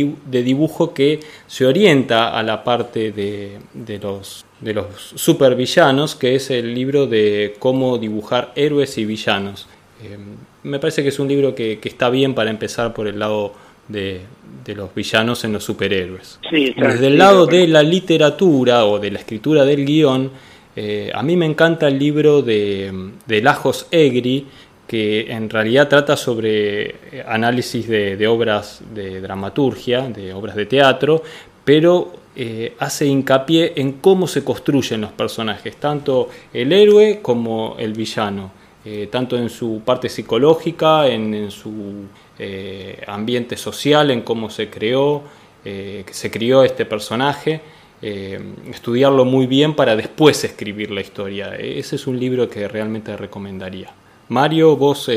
dibujo 0.42 0.94
que 0.94 1.20
se 1.48 1.66
orienta 1.66 2.30
a 2.30 2.42
la 2.44 2.64
parte 2.64 3.12
de, 3.12 3.58
de 3.74 4.00
los 4.00 4.46
de 4.62 4.74
los 4.74 4.86
supervillanos, 5.16 6.16
que 6.16 6.36
es 6.36 6.50
el 6.50 6.74
libro 6.74 7.06
de 7.06 7.56
cómo 7.60 7.98
dibujar 7.98 8.54
héroes 8.56 8.98
y 8.98 9.04
villanos. 9.04 9.68
Eh, 10.02 10.18
me 10.64 10.80
parece 10.80 11.04
que 11.04 11.10
es 11.10 11.20
un 11.20 11.28
libro 11.28 11.54
que, 11.54 11.78
está 11.84 12.10
bien 12.10 12.34
para 12.34 12.50
empezar 12.50 12.94
por 12.94 13.08
el 13.08 13.20
lado 13.20 13.52
de, 13.90 14.22
los 14.68 14.96
villanos 14.96 15.44
en 15.44 15.52
los 15.52 15.66
superhéroes. 15.66 16.40
Desde 16.50 17.08
el 17.08 17.18
lado 17.18 17.48
de 17.48 17.68
la 17.68 17.84
literatura 17.84 18.86
o 18.86 18.98
de 18.98 19.12
la 19.12 19.20
escritura 19.20 19.66
del 19.66 19.86
guion, 19.86 20.32
eh, 20.78 21.12
a 21.14 21.22
mí 21.22 21.36
me 21.36 21.46
encanta 21.46 21.90
el 21.90 22.00
libro 22.00 22.42
de, 22.42 23.12
de 23.28 23.42
Lajos 23.42 23.88
Egri, 23.92 24.48
que 24.94 25.32
en 25.32 25.50
realidad 25.50 25.90
trata 25.90 26.16
sobre 26.16 27.24
análisis 27.26 27.88
de, 27.88 28.28
obras 28.28 28.80
de 28.94 29.22
dramaturgia, 29.22 30.02
de 30.02 30.32
obras 30.36 30.56
de 30.56 30.68
teatro, 30.68 31.24
pero 31.66 32.14
eh, 32.36 32.76
hace 32.78 33.08
hincapié 33.08 33.74
en 33.78 33.94
cómo 33.94 34.28
se 34.28 34.44
construyen 34.44 35.02
los 35.02 35.12
personajes, 35.12 35.78
tanto 35.78 36.30
el 36.54 36.72
héroe 36.72 37.22
como 37.24 37.76
el 37.80 37.94
villano, 37.94 38.52
eh, 38.86 39.08
tanto 39.12 39.36
en 39.36 39.50
su 39.50 39.82
parte 39.84 40.10
psicológica, 40.10 41.08
en, 41.08 41.50
su 41.50 42.06
eh, 42.38 43.02
ambiente 43.08 43.58
social, 43.58 44.12
en 44.12 44.22
cómo 44.22 44.52
se 44.52 44.70
creó, 44.70 45.24
se 45.64 46.30
crió 46.30 46.62
este 46.64 46.86
personaje. 46.86 47.62
estudiarlo 48.00 49.26
muy 49.26 49.48
bien 49.48 49.74
para 49.74 49.96
después 49.96 50.44
escribir 50.44 50.92
la 50.92 51.02
historia. 51.02 51.56
Ese 51.56 51.96
es 51.96 52.06
un 52.06 52.20
libro 52.20 52.48
que 52.48 52.68
realmente 52.68 53.18
recomendaría. 53.18 54.03
Mario, 54.30 54.76
vos 54.78 55.10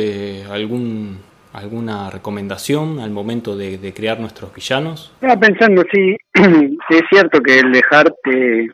algún 0.50 1.20
¿Alguna 1.56 2.10
recomendación 2.10 3.00
al 3.00 3.10
momento 3.10 3.56
de, 3.56 3.94
crear 3.94 4.20
nuestros 4.20 4.54
villanos? 4.54 5.10
Estaba 5.14 5.40
pensando, 5.40 5.82
sí, 5.90 6.14
es 6.90 7.02
cierto 7.08 7.40
que 7.40 7.60
el 7.60 7.72
dejarte 7.72 8.72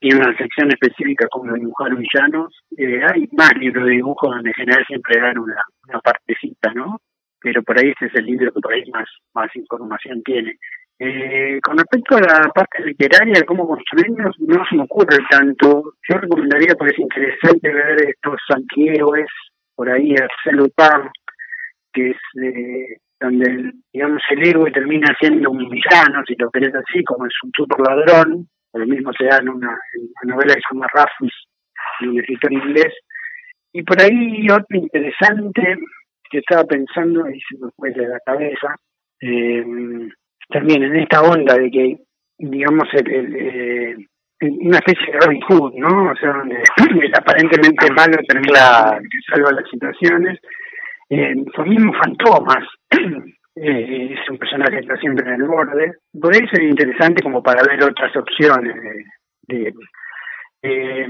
tiene 0.00 0.16
una 0.16 0.34
sección 0.38 0.70
específica 0.70 1.28
como 1.30 1.52
dibujar 1.52 1.94
villanos. 1.94 2.54
Eh, 2.78 3.02
hay 3.04 3.28
más 3.32 3.52
libros 3.58 3.84
de 3.84 3.92
dibujo 3.92 4.26
donde 4.26 4.48
en 4.48 4.54
general 4.54 4.84
siempre 4.86 5.20
dan 5.20 5.36
una, 5.36 5.62
una 5.86 6.00
partecita, 6.00 6.72
¿no? 6.72 6.98
Pero 7.40 7.62
por 7.62 7.78
ahí 7.78 7.90
ese 7.90 8.06
es 8.06 8.14
el 8.14 8.24
libro 8.24 8.52
que 8.54 8.60
por 8.60 8.72
ahí 8.72 8.90
más, 8.90 9.08
más 9.34 9.54
información 9.54 10.22
tiene. 10.22 10.56
Eh, 10.98 11.60
con 11.62 11.76
respecto 11.76 12.16
a 12.16 12.20
la 12.20 12.50
parte 12.54 12.82
literaria, 12.84 13.44
cómo 13.46 13.68
construirnos, 13.68 14.34
no 14.40 14.64
se 14.68 14.76
me 14.76 14.82
ocurre 14.84 15.18
tanto. 15.30 15.92
Yo 16.08 16.16
recomendaría, 16.16 16.74
porque 16.74 16.94
es 16.94 16.98
interesante 16.98 17.70
ver 17.70 18.08
estos 18.08 18.40
antihéroes, 18.48 19.28
por 19.78 19.88
ahí, 19.88 20.12
hacer 20.12 20.54
Lupin, 20.54 21.08
que 21.92 22.10
es 22.10 22.16
eh, 22.42 22.96
donde 23.20 23.70
digamos 23.92 24.20
el 24.30 24.48
héroe 24.48 24.72
termina 24.72 25.06
siendo 25.20 25.52
un 25.52 25.70
villano, 25.70 26.20
si 26.26 26.34
lo 26.34 26.50
querés 26.50 26.74
así, 26.74 27.04
como 27.04 27.26
es 27.26 27.32
un 27.44 27.52
super 27.54 27.78
ladrón, 27.86 28.48
lo 28.74 28.86
mismo 28.86 29.12
se 29.12 29.26
da 29.26 29.38
en 29.38 29.50
una, 29.50 29.78
novela 30.24 30.54
que 30.54 30.60
se 30.60 30.74
llama 30.74 30.88
Raffles, 30.92 31.32
de 32.00 32.08
un 32.08 32.18
escritor 32.18 32.52
inglés. 32.52 32.92
Y 33.72 33.84
por 33.84 34.02
ahí 34.02 34.50
otro 34.50 34.66
interesante 34.76 35.76
que 36.28 36.38
estaba 36.38 36.64
pensando 36.64 37.30
y 37.30 37.40
se 37.40 37.64
me 37.64 37.70
fue 37.76 37.92
de 37.92 38.08
la 38.08 38.18
cabeza, 38.26 38.74
eh, 39.20 39.64
también 40.48 40.82
en 40.82 40.96
esta 40.96 41.22
onda 41.22 41.54
de 41.56 41.70
que, 41.70 41.98
digamos, 42.36 42.88
el, 42.94 43.36
eh, 43.36 43.96
una 44.40 44.78
especie 44.78 45.12
de 45.12 45.20
Robin 45.20 45.40
Hood, 45.42 45.74
¿no? 45.74 46.10
O 46.10 46.16
sea, 46.16 46.32
donde 46.32 46.62
el 47.06 47.14
aparentemente 47.14 47.90
malo 47.92 48.16
termina 48.26 48.98
que 48.98 49.34
salva 49.34 49.52
las 49.52 49.68
situaciones 49.70 50.38
eh, 51.10 51.34
son 51.54 51.68
mismos 51.68 51.96
fantomas. 51.96 52.64
Eh, 53.60 54.14
es 54.14 54.30
un 54.30 54.38
personaje 54.38 54.70
que 54.70 54.78
está 54.82 54.96
siempre 54.98 55.26
en 55.26 55.40
el 55.40 55.48
borde. 55.48 55.94
Podría 56.12 56.48
ser 56.48 56.62
interesante 56.62 57.24
como 57.24 57.42
para 57.42 57.60
ver 57.64 57.82
otras 57.82 58.14
opciones 58.14 58.72
de, 59.48 59.74
eh, 60.62 61.08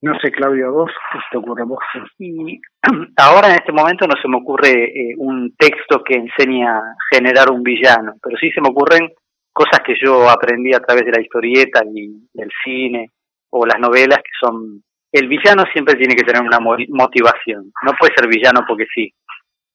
no 0.00 0.18
sé, 0.20 0.30
Claudio, 0.30 0.72
vos, 0.72 0.90
¿qué 1.12 1.18
te 1.30 1.38
ocurre 1.38 1.64
vos? 1.64 1.82
Y 2.18 2.60
ahora 3.16 3.48
en 3.48 3.54
este 3.54 3.72
momento 3.72 4.06
no 4.06 4.14
se 4.20 4.28
me 4.28 4.36
ocurre 4.36 4.84
eh, 4.84 5.14
un 5.16 5.54
texto 5.56 6.02
que 6.04 6.14
enseña 6.14 6.78
a 6.78 6.94
generar 7.12 7.50
un 7.50 7.62
villano, 7.62 8.14
pero 8.22 8.36
sí 8.38 8.50
se 8.50 8.60
me 8.60 8.68
ocurren 8.68 9.08
cosas 9.58 9.80
que 9.84 9.94
yo 10.00 10.30
aprendí 10.30 10.72
a 10.72 10.78
través 10.78 11.04
de 11.04 11.10
la 11.10 11.20
historieta 11.20 11.82
y 11.84 12.28
del 12.32 12.48
cine 12.62 13.10
o 13.50 13.66
las 13.66 13.80
novelas 13.80 14.18
que 14.18 14.30
son 14.40 14.82
el 15.10 15.26
villano 15.26 15.64
siempre 15.72 15.96
tiene 15.96 16.14
que 16.14 16.22
tener 16.22 16.42
una 16.42 16.60
motivación, 16.60 17.72
no 17.82 17.92
puede 17.98 18.14
ser 18.14 18.28
villano 18.28 18.60
porque 18.68 18.86
sí. 18.94 19.12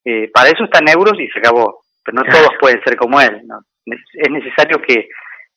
Eh, 0.05 0.29
para 0.33 0.49
eso 0.49 0.65
están 0.65 0.85
Neuros 0.85 1.19
y 1.19 1.27
se 1.27 1.39
acabó, 1.39 1.81
pero 2.05 2.15
no 2.15 2.23
todos 2.23 2.51
pueden 2.61 2.81
ser 2.83 2.95
como 2.95 3.19
él. 3.19 3.41
Es 3.85 4.31
necesario 4.31 4.79
que 4.79 5.09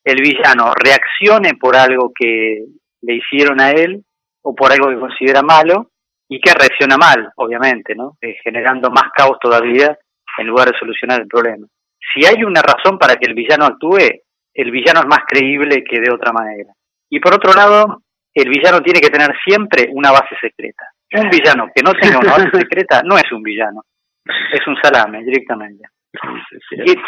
el 0.03 0.21
villano 0.21 0.73
reaccione 0.73 1.53
por 1.59 1.75
algo 1.75 2.11
que 2.13 2.63
le 3.01 3.13
hicieron 3.13 3.61
a 3.61 3.71
él 3.71 4.03
o 4.41 4.55
por 4.55 4.71
algo 4.71 4.89
que 4.89 4.99
considera 4.99 5.41
malo 5.41 5.91
y 6.27 6.41
que 6.41 6.53
reacciona 6.53 6.97
mal, 6.97 7.29
obviamente, 7.35 7.95
¿no? 7.95 8.17
Eh, 8.19 8.35
generando 8.43 8.89
más 8.89 9.11
caos 9.15 9.37
todavía 9.39 9.97
en 10.39 10.47
lugar 10.47 10.71
de 10.71 10.77
solucionar 10.77 11.21
el 11.21 11.27
problema. 11.27 11.67
Si 12.13 12.25
hay 12.25 12.43
una 12.43 12.61
razón 12.61 12.97
para 12.97 13.15
que 13.15 13.27
el 13.27 13.33
villano 13.33 13.65
actúe, 13.65 14.23
el 14.53 14.71
villano 14.71 15.01
es 15.01 15.07
más 15.07 15.21
creíble 15.27 15.83
que 15.83 15.99
de 15.99 16.11
otra 16.11 16.31
manera. 16.31 16.71
Y 17.09 17.19
por 17.19 17.33
otro 17.33 17.53
lado, 17.53 18.01
el 18.33 18.49
villano 18.49 18.81
tiene 18.81 18.99
que 18.99 19.09
tener 19.09 19.35
siempre 19.45 19.89
una 19.91 20.11
base 20.11 20.35
secreta. 20.39 20.85
Un 21.13 21.29
villano 21.29 21.69
que 21.73 21.83
no 21.83 21.93
tenga 21.93 22.19
una 22.19 22.31
base 22.31 22.49
secreta 22.53 23.01
no 23.03 23.17
es 23.17 23.31
un 23.31 23.41
villano, 23.41 23.83
es 24.25 24.67
un 24.67 24.75
salame 24.81 25.23
directamente. 25.23 25.87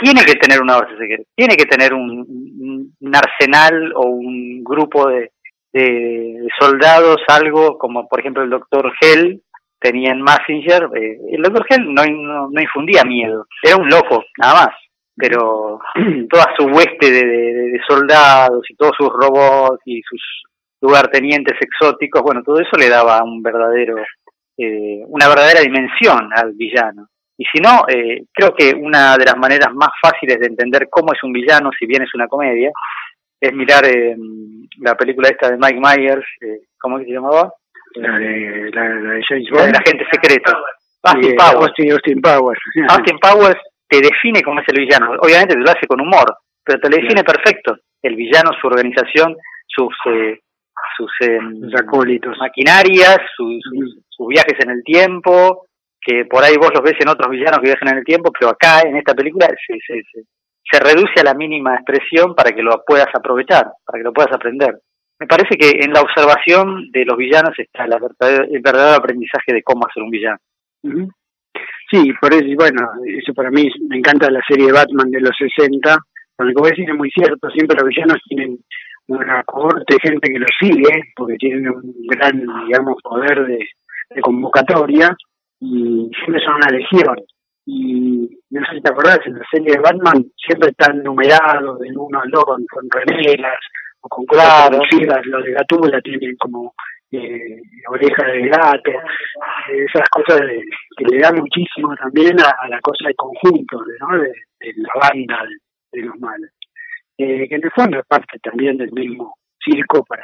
Tiene 0.01 0.23
que 0.25 0.35
tener 0.35 0.61
una 0.61 0.77
base 0.79 0.97
secreta, 0.97 1.23
tiene 1.35 1.55
que 1.55 1.65
tener 1.65 1.93
un, 1.93 2.93
un 2.99 3.15
arsenal 3.15 3.93
o 3.95 4.07
un 4.07 4.63
grupo 4.63 5.07
de, 5.09 5.31
de, 5.73 6.47
soldados, 6.59 7.17
algo 7.27 7.77
como 7.77 8.07
por 8.07 8.19
ejemplo 8.19 8.43
el 8.43 8.49
doctor 8.49 8.91
Hell 9.01 9.41
tenía 9.79 10.11
en 10.11 10.21
Messenger. 10.21 10.89
Eh, 10.95 11.17
el 11.31 11.41
doctor 11.41 11.65
Hell 11.69 11.93
no, 11.93 12.03
no, 12.49 12.61
infundía 12.61 13.03
miedo, 13.03 13.45
era 13.63 13.77
un 13.77 13.89
loco, 13.89 14.23
nada 14.37 14.53
más. 14.53 14.75
Pero 15.15 15.79
toda 16.29 16.45
su 16.57 16.65
hueste 16.65 17.11
de, 17.11 17.23
de 17.23 17.81
soldados 17.87 18.65
y 18.69 18.75
todos 18.75 18.93
sus 18.97 19.09
robots 19.09 19.81
y 19.85 20.01
sus 20.01 20.21
lugartenientes 20.81 21.55
exóticos, 21.59 22.21
bueno, 22.21 22.41
todo 22.43 22.59
eso 22.59 22.77
le 22.77 22.87
daba 22.87 23.21
un 23.23 23.43
verdadero 23.43 23.97
eh, 24.59 25.03
una 25.07 25.29
verdadera 25.29 25.61
dimensión 25.61 26.29
al 26.35 26.53
villano. 26.53 27.07
Y 27.37 27.45
si 27.45 27.61
no, 27.61 27.85
eh, 27.87 28.25
creo 28.33 28.53
que 28.53 28.73
una 28.75 29.15
de 29.15 29.23
las 29.23 29.37
maneras 29.37 29.69
más 29.73 29.91
fáciles 30.01 30.37
de 30.37 30.47
entender 30.47 30.89
cómo 30.89 31.13
es 31.13 31.23
un 31.23 31.31
villano, 31.31 31.69
si 31.79 31.85
bien 31.85 32.03
es 32.03 32.13
una 32.13 32.27
comedia, 32.27 32.69
es 33.39 33.53
mirar 33.53 33.85
eh, 33.85 34.17
la 34.81 34.95
película 34.95 35.29
esta 35.29 35.49
de 35.49 35.57
Mike 35.57 35.79
Myers, 35.79 36.25
eh, 36.41 36.67
¿cómo 36.77 36.97
es 36.97 37.05
que 37.05 37.11
se 37.11 37.15
llamaba? 37.15 37.53
La 37.95 38.17
de, 38.19 38.69
la, 38.71 38.83
de 38.89 39.21
James 39.27 39.49
Bond. 39.51 39.71
La 39.71 39.79
agente 39.79 40.05
secreto. 40.11 40.51
Austin, 41.03 41.35
Powers. 41.35 41.73
Austin, 41.91 42.21
Powers. 42.21 42.59
Austin 42.89 43.19
Powers 43.19 43.59
te 43.87 44.01
define 44.01 44.41
cómo 44.43 44.59
es 44.59 44.67
el 44.67 44.85
villano. 44.85 45.11
Obviamente 45.21 45.55
te 45.55 45.61
lo 45.61 45.69
hace 45.69 45.87
con 45.87 46.01
humor, 46.01 46.25
pero 46.63 46.79
te 46.79 46.89
lo 46.89 46.97
define 46.97 47.23
perfecto. 47.23 47.77
El 48.01 48.15
villano, 48.15 48.51
su 48.59 48.67
organización, 48.67 49.35
sus 49.67 49.93
eh, 50.05 50.39
sus 50.95 51.11
eh, 51.21 51.39
maquinarias, 52.39 53.17
sus, 53.35 53.61
sus, 54.09 54.27
viajes 54.27 54.55
en 54.59 54.71
el 54.71 54.83
tiempo, 54.83 55.65
que 56.01 56.25
por 56.25 56.43
ahí 56.43 56.55
vos 56.57 56.71
los 56.73 56.83
ves 56.83 56.95
en 56.99 57.09
otros 57.09 57.29
villanos 57.29 57.59
que 57.59 57.69
viajan 57.69 57.89
en 57.89 57.97
el 57.99 58.03
tiempo, 58.03 58.31
pero 58.37 58.51
acá 58.51 58.81
en 58.81 58.97
esta 58.97 59.13
película 59.13 59.47
se, 59.47 59.77
se, 59.85 60.01
se, 60.11 60.79
reduce 60.79 61.19
a 61.21 61.23
la 61.23 61.33
mínima 61.33 61.75
expresión 61.75 62.35
para 62.35 62.51
que 62.51 62.61
lo 62.61 62.83
puedas 62.85 63.07
aprovechar, 63.13 63.65
para 63.85 63.99
que 63.99 64.03
lo 64.03 64.13
puedas 64.13 64.33
aprender. 64.33 64.79
Me 65.19 65.27
parece 65.27 65.57
que 65.57 65.83
en 65.83 65.91
la 65.91 66.01
observación 66.01 66.89
de 66.91 67.03
los 67.05 67.17
villanos 67.17 67.57
está 67.57 67.83
el 67.83 68.61
verdadero 68.61 68.95
aprendizaje 68.95 69.53
de 69.53 69.63
cómo 69.63 69.85
hacer 69.85 70.03
un 70.03 70.11
villano. 70.11 70.39
Sí, 71.91 72.13
por 72.21 72.33
eso, 72.33 72.45
bueno, 72.55 72.87
eso 73.05 73.33
para 73.33 73.51
mí 73.51 73.69
me 73.89 73.97
encanta 73.97 74.29
la 74.29 74.41
serie 74.47 74.67
de 74.67 74.71
Batman 74.71 75.09
de 75.11 75.21
los 75.21 75.31
60, 75.37 75.97
porque 76.35 76.53
como 76.53 76.67
decís 76.67 76.87
es 76.87 76.95
muy 76.95 77.09
cierto, 77.09 77.49
siempre 77.49 77.77
los 77.77 77.89
villanos 77.89 78.17
tienen 78.27 78.59
una 79.07 79.43
cohorte 79.43 79.95
de 79.95 80.09
gente 80.09 80.31
que 80.31 80.39
lo 80.39 80.45
sigue, 80.59 81.13
porque 81.15 81.35
tienen 81.35 81.67
un 81.69 81.93
gran, 82.07 82.45
digamos, 82.67 82.95
poder 83.03 83.45
de, 83.45 83.59
convocatoria, 84.21 85.15
y 85.59 86.09
siempre 86.23 86.43
son 86.45 86.55
una 86.55 86.71
legión. 86.71 87.15
Y 87.65 88.39
no 88.51 88.65
sé 88.67 88.75
si 88.75 88.81
te 88.81 88.89
acordás, 88.89 89.19
en 89.25 89.37
la 89.37 89.45
serie 89.51 89.73
de 89.73 89.79
Batman 89.79 90.25
siempre 90.35 90.69
están 90.69 91.03
numerados 91.03 91.79
del 91.79 91.97
1 91.97 92.21
al 92.21 92.29
2 92.29 92.43
con, 92.45 92.87
remeras 92.89 93.59
o 94.01 94.09
con 94.09 94.25
claro. 94.25 94.79
los 94.79 95.43
de 95.43 95.51
Gatula 95.51 96.01
tienen 96.01 96.35
como 96.37 96.73
eh, 97.11 97.61
oreja 97.87 98.23
de 98.27 98.47
gato, 98.47 98.91
esas 99.71 100.07
cosas 100.09 100.41
que 100.95 101.05
le 101.05 101.19
dan 101.19 101.35
muchísimo 101.35 101.95
también 101.95 102.39
a, 102.39 102.67
la 102.67 102.79
cosa 102.81 103.07
de 103.07 103.15
conjunto, 103.15 103.81
¿no? 103.99 104.19
de, 104.19 104.33
la 104.75 104.89
banda 105.01 105.43
de 105.91 106.01
los 106.01 106.19
malos 106.19 106.49
eh, 107.19 107.49
que 107.49 107.55
en 107.55 107.63
el 107.65 107.71
fondo 107.71 107.99
es 107.99 108.05
parte 108.07 108.39
también 108.39 108.77
del 108.77 108.91
mismo 108.93 109.35
circo 109.61 110.03
para 110.05 110.23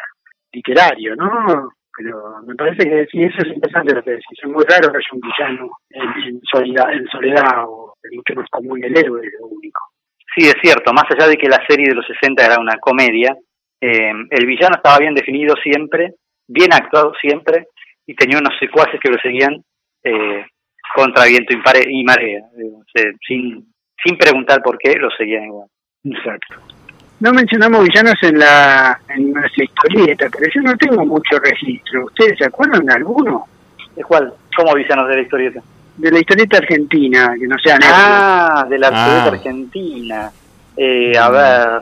literario, 0.53 1.13
¿no? 1.15 1.69
Pero 1.97 2.41
me 2.47 2.55
parece 2.55 2.89
que 2.89 3.05
sí, 3.11 3.21
eso 3.21 3.37
es 3.39 3.53
interesante 3.53 3.93
lo 3.93 4.01
que 4.03 4.11
decís. 4.11 4.39
Es 4.41 4.49
muy 4.49 4.63
raro 4.63 4.91
que 4.91 4.97
haya 4.97 5.11
un 5.11 5.19
villano 5.19 5.69
en, 5.89 6.41
soledad, 6.49 6.93
en 6.93 7.05
soledad 7.07 7.65
o 7.67 7.95
es 8.01 8.11
mucho 8.15 8.33
más 8.35 8.49
común 8.49 8.81
el 8.83 8.97
héroe, 8.97 9.27
es 9.27 9.33
lo 9.39 9.47
único. 9.47 9.81
Sí, 10.35 10.47
es 10.47 10.55
cierto. 10.61 10.93
Más 10.93 11.05
allá 11.11 11.27
de 11.27 11.35
que 11.35 11.49
la 11.49 11.61
serie 11.67 11.87
de 11.89 11.95
los 11.95 12.05
60 12.07 12.45
era 12.45 12.59
una 12.59 12.77
comedia, 12.79 13.35
eh, 13.81 14.11
el 14.29 14.45
villano 14.45 14.75
estaba 14.75 14.99
bien 14.99 15.13
definido 15.13 15.55
siempre, 15.61 16.15
bien 16.47 16.73
actuado 16.73 17.13
siempre, 17.19 17.67
y 18.05 18.15
tenía 18.15 18.39
unos 18.39 18.53
secuaces 18.59 18.99
que 18.99 19.09
lo 19.11 19.17
seguían 19.19 19.63
eh, 20.03 20.45
contra 20.95 21.25
viento 21.25 21.53
y 21.53 22.03
marea. 22.03 22.41
sin, 23.27 23.73
sin 24.03 24.17
preguntar 24.17 24.61
por 24.61 24.77
qué, 24.77 24.93
lo 24.95 25.09
seguían 25.11 25.45
igual. 25.45 25.67
Exacto. 26.03 26.55
No 27.19 27.31
mencionamos 27.31 27.83
villanos 27.83 28.15
en 28.23 28.39
la 28.39 28.99
en 29.09 29.31
nuestra 29.31 29.63
historieta, 29.63 30.27
pero 30.31 30.51
yo 30.53 30.61
no 30.61 30.75
tengo 30.77 31.05
mucho 31.05 31.39
registro. 31.39 32.05
¿Ustedes 32.05 32.37
se 32.37 32.45
acuerdan 32.45 32.85
de 32.85 32.93
alguno? 32.93 33.45
¿De 33.95 34.03
cuál? 34.03 34.33
¿Cómo 34.55 34.73
villanos 34.75 35.07
de 35.07 35.15
la 35.15 35.21
historieta? 35.21 35.61
De 35.95 36.11
la 36.11 36.19
historieta 36.19 36.57
argentina, 36.57 37.33
que 37.39 37.47
no 37.47 37.57
sean 37.57 37.79
Ah, 37.83 38.65
de 38.69 38.77
la 38.77 38.87
historieta 38.87 39.23
ah. 39.23 39.31
argentina. 39.31 40.31
Eh, 40.75 41.17
a 41.17 41.29
ver... 41.29 41.81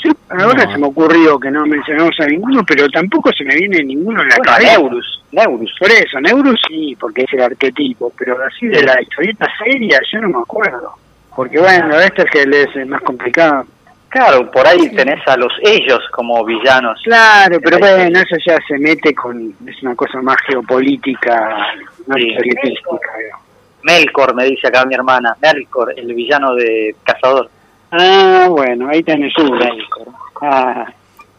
Sí, 0.00 0.10
ahora 0.28 0.70
se 0.70 0.78
me 0.78 0.86
ocurrió 0.86 1.38
que 1.38 1.50
no 1.50 1.66
mencionamos 1.66 2.14
a 2.20 2.26
ninguno, 2.26 2.62
pero 2.64 2.88
tampoco 2.88 3.30
se 3.32 3.44
me 3.44 3.54
viene 3.56 3.82
ninguno 3.82 4.22
en 4.22 4.28
la 4.28 4.36
cabeza. 4.36 4.78
Neurus, 4.78 5.24
Neurus. 5.32 5.74
Por 5.78 5.90
eso, 5.90 6.20
Neurus 6.20 6.60
sí, 6.68 6.96
porque 6.98 7.22
es 7.22 7.32
el 7.32 7.42
arquetipo, 7.42 8.12
pero 8.16 8.36
así 8.44 8.66
de 8.66 8.82
la 8.82 9.00
historieta 9.02 9.46
seria 9.62 10.00
yo 10.12 10.20
no 10.20 10.28
me 10.28 10.38
acuerdo. 10.38 10.94
Porque 11.34 11.58
bueno, 11.58 11.98
este 12.00 12.22
es 12.22 12.30
que 12.30 12.80
es 12.80 12.86
más 12.86 13.02
complicado. 13.02 13.64
Claro, 14.08 14.50
por 14.50 14.66
ahí 14.66 14.88
tenés 14.90 15.20
a 15.28 15.36
los 15.36 15.52
ellos 15.62 16.00
como 16.12 16.44
villanos. 16.44 17.00
Claro, 17.04 17.58
pero 17.62 17.78
bueno, 17.78 18.18
eso 18.18 18.36
ya 18.46 18.58
se 18.66 18.78
mete 18.78 19.14
con, 19.14 19.54
es 19.66 19.82
una 19.82 19.94
cosa 19.94 20.22
más 20.22 20.38
geopolítica, 20.46 21.74
no 22.06 22.14
sí. 22.16 22.34
Melkor, 23.82 24.34
me 24.34 24.44
dice 24.44 24.68
acá 24.68 24.84
mi 24.86 24.94
hermana, 24.94 25.36
Melkor, 25.40 25.92
el 25.96 26.12
villano 26.14 26.54
de 26.54 26.96
Cazador. 27.04 27.50
Ah, 27.90 28.46
bueno, 28.50 28.88
ahí 28.88 29.02
tenés 29.02 29.36
un. 29.38 29.58
Ah. 30.42 30.86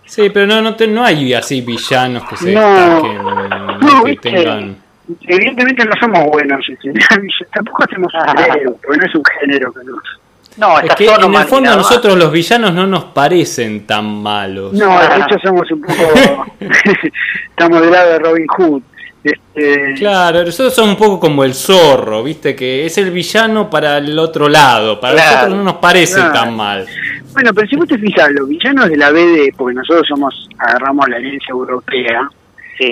Sí, 0.05 0.29
pero 0.31 0.47
no, 0.47 0.61
no, 0.61 0.75
no 0.87 1.05
hay 1.05 1.33
así 1.33 1.61
villanos 1.61 2.27
que 2.27 2.35
se 2.37 2.51
no, 2.51 4.03
que 4.03 4.15
tengan... 4.15 4.75
Evidentemente 5.21 5.85
no 5.85 5.91
somos 5.99 6.25
buenos, 6.27 6.65
tampoco 7.53 7.83
hacemos 7.83 8.13
un 8.13 8.37
género, 8.37 8.75
porque 8.83 8.97
no 8.99 9.05
es 9.05 9.15
un 9.15 9.23
género 9.39 9.73
que 9.73 9.83
nos 9.83 10.19
no, 10.59 10.77
es 10.77 10.93
que 10.95 11.05
en 11.07 11.33
el 11.33 11.45
fondo 11.45 11.71
a 11.71 11.75
nosotros 11.77 12.17
los 12.17 12.31
villanos 12.33 12.73
no 12.73 12.85
nos 12.85 13.05
parecen 13.05 13.87
tan 13.87 14.21
malos. 14.21 14.73
No, 14.73 14.99
de 14.99 15.05
hecho 15.05 15.39
somos 15.41 15.71
un 15.71 15.81
poco... 15.81 16.45
estamos 17.49 17.81
del 17.81 17.91
lado 17.91 18.11
de 18.11 18.19
Robin 18.19 18.47
Hood. 18.47 18.81
Este... 19.23 19.95
Claro, 19.97 20.43
nosotros 20.45 20.73
somos 20.73 20.91
un 20.91 20.97
poco 20.97 21.19
como 21.19 21.43
el 21.43 21.53
zorro, 21.53 22.23
viste, 22.23 22.55
que 22.55 22.85
es 22.85 22.97
el 22.97 23.11
villano 23.11 23.69
para 23.69 23.97
el 23.97 24.17
otro 24.17 24.47
lado, 24.47 24.99
para 24.99 25.15
nosotros 25.15 25.57
no 25.57 25.63
nos 25.63 25.75
parece 25.75 26.21
tan 26.33 26.55
mal. 26.55 26.85
Bueno, 27.33 27.53
pero 27.53 27.67
si 27.67 27.75
vos 27.75 27.87
te 27.87 27.97
fijas, 27.97 28.31
los 28.31 28.47
villanos 28.47 28.89
de 28.89 28.97
la 28.97 29.11
BD, 29.11 29.53
porque 29.55 29.75
nosotros 29.75 30.07
somos 30.07 30.49
agarramos 30.57 31.07
la 31.09 31.17
herencia 31.17 31.51
europea, 31.51 32.29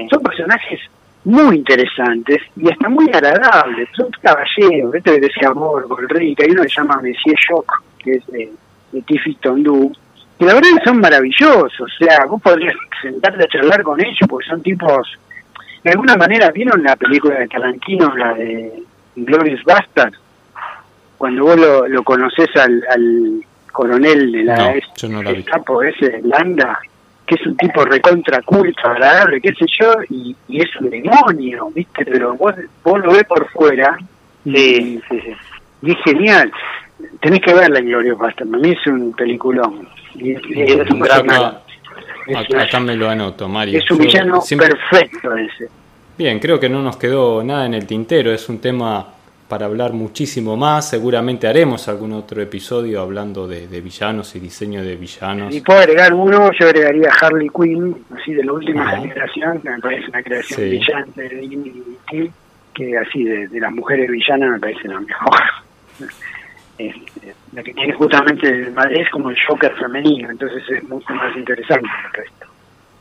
son 0.09 0.21
personajes 0.21 0.79
muy 1.23 1.57
interesantes 1.57 2.41
y 2.55 2.69
hasta 2.69 2.87
muy 2.87 3.05
agradables. 3.13 3.89
Son 3.95 4.07
caballeros, 4.21 4.95
esto 4.95 5.11
que 5.11 5.19
decía 5.19 5.49
Borgo, 5.51 5.99
el 5.99 6.09
rey, 6.09 6.35
que 6.35 6.45
hay 6.45 6.51
uno 6.51 6.63
que 6.63 6.69
se 6.69 6.75
llama 6.75 7.01
Monsieur 7.01 7.37
Shock, 7.37 7.83
que 7.99 8.11
es 8.13 8.27
de, 8.27 8.51
de 8.91 9.01
Tiffy 9.01 9.35
Tondu, 9.35 9.91
que 10.39 10.45
la 10.45 10.53
verdad 10.53 10.69
son 10.85 10.99
maravillosos, 10.99 11.81
o 11.81 11.87
sea, 11.99 12.25
vos 12.25 12.41
podrías 12.41 12.73
sentarte 13.01 13.43
a 13.43 13.47
charlar 13.47 13.83
con 13.83 13.99
ellos 13.99 14.17
porque 14.29 14.47
son 14.47 14.61
tipos, 14.61 15.07
de 15.83 15.91
alguna 15.91 16.15
manera, 16.15 16.51
¿vieron 16.51 16.83
la 16.83 16.95
película 16.95 17.39
de 17.39 17.47
Tarantino, 17.47 18.15
la 18.15 18.33
de 18.33 18.83
Glorious 19.15 19.63
Bastard? 19.63 20.13
Cuando 21.17 21.43
vos 21.43 21.57
lo, 21.57 21.87
lo 21.87 22.03
conoces 22.03 22.49
al, 22.55 22.83
al 22.89 23.41
coronel 23.71 24.31
de 24.31 24.43
la, 24.43 24.75
no, 25.09 25.45
capo 25.45 25.83
ese, 25.83 26.19
Landa, 26.23 26.79
que 27.25 27.35
es 27.35 27.45
un 27.45 27.55
tipo 27.57 27.85
recontra 27.85 28.41
culto, 28.41 28.87
agradable, 28.87 29.39
qué 29.41 29.53
sé 29.53 29.65
yo, 29.79 29.93
y, 30.09 30.35
es 30.49 30.75
un 30.79 30.89
demonio, 30.89 31.69
¿viste? 31.75 32.05
Pero 32.05 32.35
vos, 32.35 32.55
vos 32.83 32.99
lo 32.99 33.11
ves 33.11 33.25
por 33.25 33.47
fuera. 33.49 33.97
Sí, 34.43 35.01
sí, 35.09 35.21
sí. 35.21 35.35
Y 35.83 35.91
es 35.91 35.97
genial. 36.03 36.51
Tenés 37.21 37.41
que 37.41 37.53
verla, 37.53 37.81
Glorio 37.81 38.17
Bastard. 38.17 38.47
A 38.53 38.57
mí 38.57 38.71
es 38.71 38.87
un 38.87 39.13
peliculón. 39.13 39.87
Y, 40.15 40.31
es, 40.33 40.89
un 40.89 40.99
gran... 40.99 41.27
Acá, 42.35 42.79
me 42.79 42.95
lo 42.95 43.09
anoto, 43.09 43.47
Mario. 43.47 43.79
Es 43.79 43.89
un 43.91 43.99
villano 43.99 44.41
perfecto 44.41 45.35
ese. 45.35 45.69
Bien, 46.17 46.39
creo 46.39 46.59
que 46.59 46.67
no 46.67 46.81
nos 46.81 46.97
quedó 46.97 47.43
nada 47.43 47.65
en 47.65 47.75
el 47.75 47.85
tintero. 47.85 48.31
Es 48.31 48.49
un 48.49 48.59
tema 48.59 49.07
para 49.47 49.65
hablar 49.65 49.93
muchísimo 49.93 50.57
más. 50.57 50.89
Seguramente 50.89 51.47
haremos 51.47 51.87
algún 51.87 52.13
otro 52.13 52.41
episodio 52.41 53.01
hablando 53.01 53.47
de, 53.47 53.67
villanos 53.81 54.35
y 54.35 54.39
diseño 54.39 54.83
de 54.83 54.95
villanos. 54.95 55.53
Y 55.55 55.61
puedo 55.61 55.79
agregar 55.79 56.13
uno, 56.13 56.51
yo 56.59 56.65
agregaría 56.65 57.09
Harley 57.21 57.49
Quinn, 57.49 57.95
así 58.15 58.33
de 58.33 58.43
la 58.43 58.53
última 58.53 58.89
generación, 58.97 59.61
que 59.61 59.69
me 59.69 59.79
parece 59.79 60.09
una 60.09 60.23
creación 60.23 60.69
brillante 60.69 61.21
de 61.21 61.35
Disney, 61.37 62.31
que 62.73 62.97
así 62.97 63.23
de, 63.23 63.59
las 63.59 63.71
mujeres 63.71 64.09
villanas 64.09 64.51
me 64.51 64.59
parece 64.59 64.87
la 64.87 64.99
mejor. 64.99 65.41
Este, 66.79 67.33
la 67.57 67.63
que 67.63 67.73
tiene 67.73 67.91
justamente 67.93 68.71
es 68.91 69.09
como 69.09 69.31
el 69.31 69.37
Joker 69.47 69.73
femenino, 69.73 70.29
entonces 70.29 70.63
es 70.69 70.83
mucho 70.83 71.11
más 71.15 71.35
interesante 71.35 71.87
el 72.05 72.13
resto. 72.13 72.45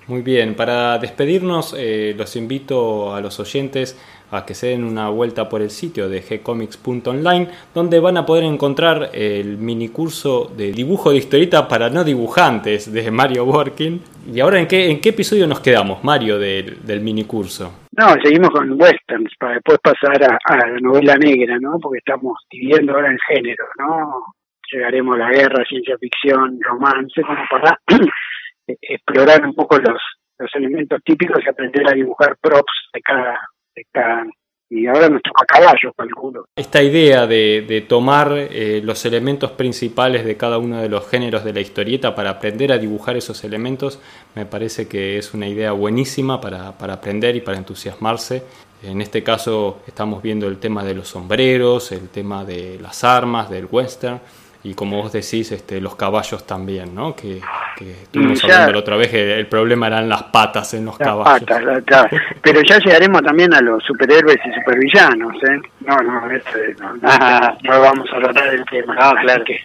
Muy 0.07 0.23
bien, 0.23 0.55
para 0.55 0.97
despedirnos 0.99 1.75
eh, 1.77 2.15
los 2.17 2.37
invito 2.37 3.15
a 3.15 3.21
los 3.21 3.39
oyentes 3.39 4.01
a 4.31 4.47
que 4.47 4.55
se 4.55 4.69
den 4.69 4.85
una 4.85 5.11
vuelta 5.11 5.47
por 5.49 5.61
el 5.61 5.69
sitio 5.69 6.09
de 6.09 6.21
gcomics.online, 6.21 7.49
donde 7.75 8.01
van 8.01 8.17
a 8.17 8.25
poder 8.25 8.45
encontrar 8.45 9.11
el 9.13 9.59
mini 9.59 9.89
curso 9.91 10.51
de 10.57 10.73
dibujo 10.73 11.11
de 11.11 11.19
historieta 11.19 11.69
para 11.69 11.91
no 11.91 12.03
dibujantes 12.03 12.91
de 12.91 13.11
Mario 13.11 13.45
Working. 13.45 14.01
¿Y 14.33 14.41
ahora 14.41 14.59
en 14.59 14.67
qué, 14.67 14.91
en 14.91 15.03
qué 15.03 15.11
episodio 15.11 15.47
nos 15.47 15.61
quedamos, 15.61 16.03
Mario, 16.03 16.39
del, 16.39 16.79
del 16.83 17.01
mini 17.03 17.25
curso? 17.25 17.73
No, 17.93 18.15
seguimos 18.23 18.51
con 18.51 18.73
westerns 18.81 19.33
para 19.39 19.55
después 19.55 19.79
pasar 19.83 20.23
a, 20.25 20.39
a, 20.45 20.57
la 20.57 20.81
novela 20.81 21.17
negra, 21.17 21.59
¿no? 21.61 21.79
Porque 21.79 21.99
estamos 21.99 22.39
dividiendo 22.51 22.95
ahora 22.95 23.11
en 23.11 23.19
género, 23.29 23.65
¿no? 23.79 24.36
Llegaremos 24.73 25.17
a 25.17 25.19
la 25.19 25.31
guerra, 25.31 25.65
ciencia 25.65 25.97
ficción, 25.99 26.59
romance, 26.61 27.23
como 27.23 27.45
para 27.51 27.79
explorar 28.67 29.45
un 29.45 29.55
poco 29.55 29.79
los, 29.79 30.01
los 30.39 30.55
elementos 30.55 31.01
típicos 31.05 31.43
y 31.45 31.49
aprender 31.49 31.89
a 31.89 31.93
dibujar 31.93 32.37
props 32.41 32.89
de 32.93 33.01
cada, 33.01 33.41
de 33.75 33.87
cada 33.93 34.27
y 34.69 34.87
ahora 34.89 35.09
nos 35.09 35.23
toca 35.23 35.45
caballo, 35.47 35.93
calculo. 35.97 36.49
Esta 36.57 36.83
idea 36.83 37.27
de, 37.27 37.65
de 37.69 37.83
tomar 37.83 38.33
eh, 38.33 38.81
los 38.83 39.05
elementos 39.05 39.53
principales 39.53 40.25
de 40.25 40.37
cada 40.37 40.59
uno 40.59 40.83
de 40.83 40.89
los 40.89 41.09
géneros 41.09 41.45
de 41.45 41.53
la 41.53 41.61
historieta 41.61 42.15
para 42.15 42.31
aprender 42.31 42.73
a 42.73 42.79
dibujar 42.79 43.17
esos 43.17 43.45
elementos 43.45 44.01
me 44.35 44.45
parece 44.45 44.89
que 44.89 45.19
es 45.19 45.35
una 45.35 45.47
idea 45.47 45.73
buenísima 45.73 46.41
para, 46.41 46.77
para 46.77 46.95
aprender 46.95 47.37
y 47.37 47.41
para 47.41 47.59
entusiasmarse. 47.59 48.43
En 48.83 49.01
este 49.01 49.23
caso 49.23 49.83
estamos 49.87 50.21
viendo 50.21 50.49
el 50.49 50.59
tema 50.59 50.85
de 50.85 50.95
los 50.95 51.09
sombreros, 51.09 51.93
el 51.93 52.09
tema 52.09 52.45
de 52.45 52.79
las 52.81 53.05
armas, 53.05 53.49
del 53.49 53.69
western 53.71 54.21
y 54.67 54.75
como 54.75 55.01
vos 55.01 55.13
decís, 55.13 55.53
este, 55.53 55.81
los 55.81 55.95
caballos 55.95 56.45
también, 56.45 56.93
¿no? 56.93 57.15
Que, 57.15 57.41
que 57.77 57.93
estuvimos 57.93 58.43
hablando 58.43 58.73
la 58.73 58.79
otra 58.81 58.97
vez 58.97 59.11
que 59.11 59.39
el 59.39 59.47
problema 59.47 59.87
eran 59.87 60.09
las 60.09 60.25
patas 60.25 60.75
en 60.75 60.87
los 60.87 60.99
caballos. 60.99 61.49
Patas, 61.49 62.11
Pero 62.43 62.61
ya 62.63 62.79
llegaremos 62.79 63.23
también 63.23 63.55
a 63.55 63.61
los 63.61 63.85
superhéroes 63.85 64.39
y 64.45 64.55
supervillanos, 64.55 65.37
¿eh? 65.45 65.61
No, 65.87 65.97
no, 65.99 66.31
este, 66.33 66.75
no, 66.81 66.97
no, 66.97 67.59
no, 67.63 67.81
vamos 67.81 68.09
a 68.13 68.19
tratar 68.19 68.51
del 68.51 68.65
tema. 68.65 68.97
No, 68.97 69.15
claro 69.21 69.45
que... 69.45 69.61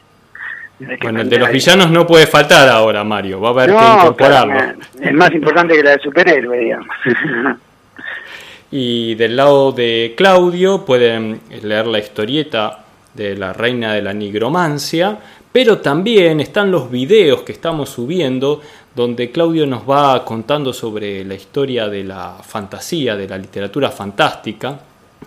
Bueno, 1.01 1.21
el 1.21 1.29
de 1.29 1.39
los 1.39 1.51
villanos 1.51 1.89
no 1.89 2.05
puede 2.05 2.27
faltar 2.27 2.69
ahora, 2.69 3.03
Mario. 3.03 3.41
Va 3.41 3.49
a 3.49 3.51
haber 3.51 3.69
que 3.71 3.75
incorporarlo. 3.75 4.53
es 5.01 5.13
más 5.13 5.31
importante 5.31 5.75
que 5.75 5.83
la 5.83 5.91
de 5.91 5.99
superhéroe, 5.99 6.59
digamos. 6.59 6.95
y 8.71 9.15
del 9.15 9.35
lado 9.35 9.71
de 9.71 10.13
Claudio 10.15 10.85
pueden 10.85 11.41
leer 11.63 11.87
la 11.87 11.97
historieta 11.97 12.80
de 13.13 13.35
la 13.35 13.53
reina 13.53 13.93
de 13.93 14.01
la 14.01 14.13
nigromancia, 14.13 15.19
pero 15.51 15.79
también 15.79 16.39
están 16.39 16.71
los 16.71 16.89
videos 16.89 17.41
que 17.43 17.51
estamos 17.51 17.89
subiendo 17.89 18.61
donde 18.95 19.31
Claudio 19.31 19.65
nos 19.65 19.89
va 19.89 20.23
contando 20.25 20.73
sobre 20.73 21.23
la 21.23 21.33
historia 21.33 21.87
de 21.87 22.03
la 22.03 22.37
fantasía, 22.43 23.15
de 23.15 23.27
la 23.27 23.37
literatura 23.37 23.89
fantástica, 23.89 24.79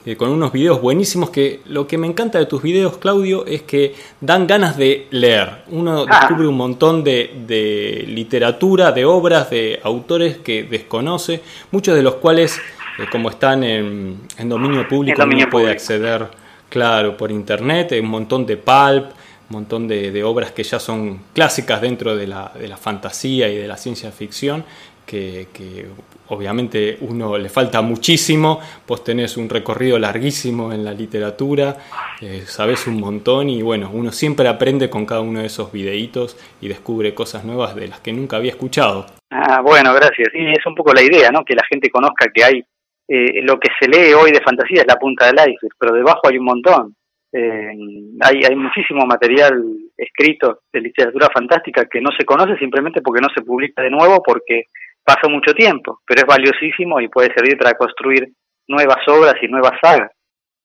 eh, 0.05 0.17
con 0.17 0.31
unos 0.31 0.53
videos 0.53 0.83
buenísimos 0.83 1.31
que 1.31 1.61
lo 1.67 1.87
que 1.87 1.97
me 1.97 2.07
encanta 2.07 2.39
de 2.39 2.47
tus 2.47 2.63
videos, 2.63 2.99
Claudio, 2.99 3.47
es 3.47 3.63
que 3.63 3.95
dan 4.21 4.47
ganas 4.47 4.77
de 4.77 5.07
leer. 5.11 5.63
Uno 5.69 6.05
ah. 6.09 6.19
descubre 6.21 6.47
un 6.47 6.57
montón 6.57 7.03
de, 7.03 8.05
literatura, 8.09 8.93
de 8.93 9.05
obras, 9.05 9.49
de 9.49 9.81
autores 9.83 10.39
que 10.39 10.65
desconoce, 10.65 11.41
muchos 11.71 11.95
de 11.95 12.03
los 12.03 12.17
cuales, 12.17 12.59
eh, 12.99 13.07
como 13.11 13.31
están 13.31 13.65
en, 13.65 14.29
dominio 14.45 14.87
público, 14.87 15.25
no 15.25 15.51
puede 15.51 15.71
acceder 15.71 16.29
Claro, 16.75 17.17
por 17.17 17.31
internet, 17.31 17.93
un 18.01 18.09
montón 18.09 18.45
de 18.45 18.57
pulp, 18.57 19.05
un 19.49 19.59
montón 19.59 19.87
de, 19.87 20.25
obras 20.25 20.51
que 20.51 20.65
ya 20.65 20.81
son 20.81 21.21
clásicas 21.33 21.81
dentro 21.81 22.17
de 22.17 22.27
la, 22.27 22.51
de 22.53 22.67
la 22.67 22.77
fantasía 22.77 23.49
y 23.49 23.57
de 23.57 23.69
la 23.69 23.77
ciencia 23.77 24.11
ficción, 24.11 24.65
que, 25.07 25.47
que, 25.53 25.87
obviamente 26.31 26.99
uno 27.03 27.39
le 27.39 27.49
falta 27.49 27.81
muchísimo, 27.81 28.59
vos 28.89 29.05
tenés 29.05 29.37
un 29.37 29.49
recorrido 29.49 30.01
larguísimo 30.01 30.73
en 30.73 30.85
la 30.85 30.91
literatura, 30.91 31.77
eh, 32.21 32.43
sabés 32.45 32.89
un 32.89 32.99
montón 32.99 33.51
y 33.51 33.63
bueno, 33.63 33.89
uno 33.93 34.11
siempre 34.11 34.49
aprende 34.49 34.91
con 34.91 35.07
cada 35.07 35.21
uno 35.21 35.43
de 35.43 35.47
esos 35.47 35.71
videitos 35.71 36.37
y 36.61 36.67
descubre 36.67 37.15
cosas 37.15 37.45
nuevas 37.45 37.77
de 37.77 37.87
las 37.87 38.01
que 38.01 38.13
nunca 38.13 38.39
había 38.39 38.51
escuchado. 38.51 39.07
Ah, 39.31 39.61
bueno, 39.61 39.95
gracias. 39.95 40.29
Sí, 40.33 40.41
es 40.41 40.67
un 40.67 40.75
poco 40.75 40.93
la 40.93 41.03
idea, 41.03 41.31
¿no? 41.31 41.45
Que 41.45 41.55
la 41.55 41.63
gente 41.71 41.89
conozca 41.89 42.33
que 42.35 42.43
hay 42.43 42.65
eh, 43.09 43.43
lo 43.43 43.59
que 43.59 43.69
se 43.79 43.89
lee 43.89 44.15
hoy 44.15 44.31
de 44.31 44.43
fantasía 44.43 44.81
es 44.81 44.87
la 44.87 44.97
punta 44.97 45.27
del 45.27 45.37
iceberg, 45.37 45.75
pero 45.79 45.95
debajo 45.95 46.21
hay 46.29 46.39
un 46.39 46.45
montón. 46.45 46.97
Eh, 47.33 47.73
hay, 48.21 48.41
hay 48.49 48.57
muchísimo 48.57 49.05
material 49.07 49.61
escrito 49.97 50.61
de 50.73 50.81
literatura 50.81 51.29
fantástica 51.35 51.87
que 51.87 52.01
no 52.01 52.11
se 52.17 52.25
conoce 52.25 52.57
simplemente 52.59 53.03
porque 53.03 53.21
no 53.21 53.29
se 53.35 53.43
publica 53.43 53.83
de 53.83 53.91
nuevo 53.91 54.23
porque 54.23 54.65
pasa 55.05 55.29
mucho 55.29 55.53
tiempo, 55.53 56.01
pero 56.07 56.23
es 56.23 56.27
valiosísimo 56.27 57.01
y 57.01 57.09
puede 57.09 57.33
servir 57.35 57.59
para 57.59 57.75
construir 57.75 58.29
nuevas 58.69 59.07
obras 59.09 59.35
y 59.43 59.49
nuevas 59.49 59.73
sagas. 59.83 60.11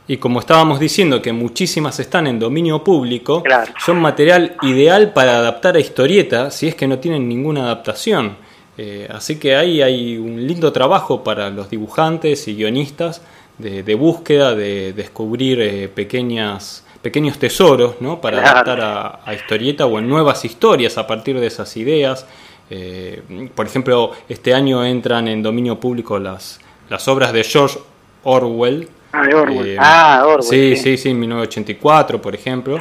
Y 0.08 0.18
como 0.18 0.40
estábamos 0.40 0.80
diciendo 0.80 1.22
que 1.22 1.34
muchísimas 1.34 2.00
están 2.00 2.26
en 2.26 2.40
dominio 2.40 2.84
público, 2.84 3.44
son 3.78 4.02
material 4.02 4.56
ideal 4.64 5.14
para 5.14 5.38
adaptar 5.38 5.76
a 5.76 5.80
historieta 5.80 6.50
si 6.50 6.68
es 6.68 6.76
que 6.76 6.88
no 6.88 6.98
tienen 7.00 7.28
ninguna 7.28 7.66
adaptación. 7.66 8.38
Eh, 8.82 9.10
así 9.14 9.38
que 9.38 9.58
ahí 9.58 9.82
hay 9.82 10.18
un 10.18 10.48
lindo 10.48 10.72
trabajo 10.72 11.22
para 11.22 11.50
los 11.50 11.70
dibujantes 11.70 12.48
y 12.48 12.56
guionistas 12.56 13.22
de, 13.58 13.96
búsqueda, 13.96 14.56
de 14.56 14.94
descubrir 14.94 15.60
eh, 15.60 15.90
pequeñas, 15.90 16.86
pequeños 17.02 17.38
tesoros 17.38 17.96
¿no? 18.00 18.22
para 18.22 18.40
adaptar 18.40 18.80
a, 19.26 19.34
historieta 19.34 19.86
o 19.86 20.00
en 20.00 20.08
nuevas 20.08 20.46
historias 20.46 20.98
a 20.98 21.06
partir 21.06 21.38
de 21.42 21.48
esas 21.48 21.76
ideas. 21.76 22.26
Eh, 22.70 23.22
por 23.54 23.66
ejemplo, 23.66 24.12
este 24.30 24.54
año 24.54 24.86
entran 24.86 25.28
en 25.28 25.44
dominio 25.44 25.78
público 25.78 26.18
las, 26.18 26.62
las 26.90 27.06
obras 27.10 27.34
de 27.34 27.44
George 27.44 27.80
Orwell, 28.24 28.88
Ah, 29.12 29.24
Orwell. 29.36 29.78
ah, 29.78 30.24
Orwell. 30.26 30.44
Sí, 30.44 30.78
sí, 30.78 30.96
sí, 30.96 31.14
1984, 31.14 32.22
por 32.22 32.34
ejemplo. 32.34 32.78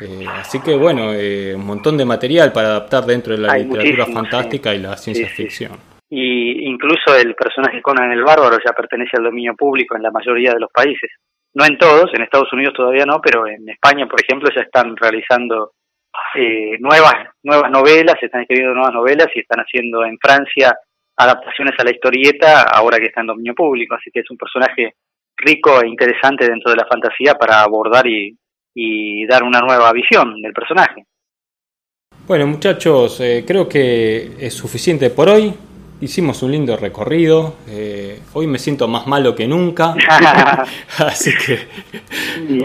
Eh, 0.00 0.26
así 0.28 0.60
que 0.60 0.74
bueno, 0.76 1.12
eh, 1.12 1.54
un 1.54 1.66
montón 1.66 1.96
de 1.96 2.04
material 2.04 2.52
para 2.52 2.68
adaptar 2.68 3.04
dentro 3.04 3.34
de 3.34 3.40
la 3.40 3.56
literatura 3.56 4.06
fantástica 4.06 4.74
y 4.74 4.78
la 4.78 4.96
ciencia 4.96 5.28
ficción. 5.28 5.72
Y 6.08 6.68
incluso 6.68 7.14
el 7.16 7.34
personaje 7.34 7.82
Conan 7.82 8.10
el 8.10 8.24
Bárbaro 8.24 8.58
ya 8.64 8.72
pertenece 8.72 9.16
al 9.16 9.24
dominio 9.24 9.54
público 9.54 9.96
en 9.96 10.02
la 10.02 10.10
mayoría 10.10 10.52
de 10.52 10.60
los 10.60 10.70
países. 10.72 11.10
No 11.54 11.64
en 11.64 11.78
todos, 11.78 12.10
en 12.14 12.22
Estados 12.22 12.52
Unidos 12.52 12.74
todavía 12.74 13.04
no, 13.04 13.20
pero 13.20 13.46
en 13.46 13.68
España, 13.68 14.06
por 14.06 14.20
ejemplo, 14.20 14.48
ya 14.54 14.62
están 14.62 14.96
realizando 14.96 15.72
eh, 16.34 16.78
nuevas 16.80 17.14
nuevas 17.42 17.70
novelas, 17.70 18.16
se 18.18 18.26
están 18.26 18.42
escribiendo 18.42 18.74
nuevas 18.74 18.94
novelas 18.94 19.28
y 19.34 19.40
están 19.40 19.60
haciendo 19.60 20.04
en 20.04 20.18
Francia 20.18 20.76
adaptaciones 21.16 21.74
a 21.78 21.84
la 21.84 21.90
historieta 21.90 22.62
ahora 22.62 22.98
que 22.98 23.06
está 23.06 23.20
en 23.20 23.28
dominio 23.28 23.54
público. 23.54 23.94
Así 23.94 24.10
que 24.10 24.20
es 24.20 24.30
un 24.30 24.38
personaje 24.38 24.94
rico 25.36 25.80
e 25.82 25.88
interesante 25.88 26.48
dentro 26.48 26.70
de 26.70 26.78
la 26.78 26.86
fantasía 26.86 27.34
para 27.34 27.62
abordar 27.62 28.06
y, 28.06 28.36
dar 29.26 29.42
una 29.42 29.60
nueva 29.60 29.92
visión 29.92 30.40
del 30.40 30.52
personaje. 30.52 31.04
Bueno 32.26 32.46
muchachos, 32.46 33.20
eh, 33.20 33.44
creo 33.46 33.68
que 33.68 34.32
es 34.38 34.54
suficiente 34.54 35.10
por 35.10 35.28
hoy. 35.28 35.52
Hicimos 36.00 36.42
un 36.42 36.52
lindo 36.52 36.76
recorrido. 36.78 37.56
Eh, 37.68 38.20
hoy 38.32 38.46
me 38.46 38.58
siento 38.58 38.88
más 38.88 39.06
malo 39.06 39.34
que 39.34 39.46
nunca. 39.46 39.94
Así 40.98 41.30
que 41.36 41.58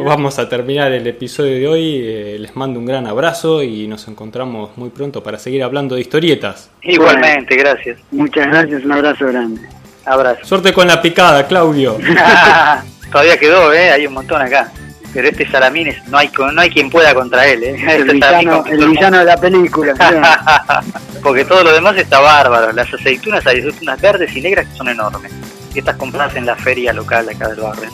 vamos 0.03 0.39
a 0.39 0.47
terminar 0.47 0.93
el 0.93 1.05
episodio 1.05 1.55
de 1.55 1.67
hoy. 1.67 1.99
Eh, 2.01 2.37
les 2.39 2.55
mando 2.55 2.79
un 2.79 2.85
gran 2.85 3.07
abrazo 3.07 3.61
y 3.61 3.87
nos 3.87 4.07
encontramos 4.07 4.77
muy 4.77 4.89
pronto 4.89 5.21
para 5.21 5.37
seguir 5.37 5.63
hablando 5.63 5.95
de 5.95 6.01
historietas. 6.01 6.71
Igualmente, 6.81 7.57
gracias. 7.57 7.99
Muchas 8.11 8.47
gracias, 8.47 8.85
un 8.85 8.91
abrazo 8.93 9.25
grande. 9.25 9.61
Abrazo. 10.05 10.45
Suerte 10.45 10.71
con 10.71 10.87
la 10.87 11.01
picada, 11.01 11.45
Claudio. 11.45 11.97
Todavía 13.11 13.37
quedó, 13.37 13.73
¿eh? 13.73 13.91
Hay 13.91 14.07
un 14.07 14.13
montón 14.13 14.41
acá. 14.41 14.71
Pero 15.15 15.29
este 15.29 15.49
Salamín 15.49 15.95
no 16.09 16.17
hay 16.17 16.29
no 16.53 16.61
hay 16.61 16.69
quien 16.69 16.89
pueda 16.89 17.15
contra 17.15 17.47
él, 17.47 17.63
¿eh? 17.63 17.77
El, 17.95 18.03
villano, 18.03 19.19
de 19.19 19.23
la 19.23 19.37
película. 19.37 19.93
Porque 21.23 21.45
todo 21.45 21.63
lo 21.63 21.71
demás 21.71 21.95
está 21.95 22.19
bárbaro. 22.19 22.73
Las 22.73 22.93
aceitunas, 22.93 23.47
hay 23.47 23.59
aceitunas 23.59 24.01
verdes 24.01 24.35
y 24.35 24.41
negras 24.41 24.67
que 24.67 24.75
son 24.75 24.89
enormes. 24.89 25.31
Y 25.73 25.79
estas 25.79 25.95
compradas 25.95 26.35
en 26.35 26.45
la 26.45 26.57
feria 26.57 26.91
local 26.91 27.27
de 27.27 27.31
acá 27.31 27.47
del 27.47 27.61
barrio. 27.61 27.89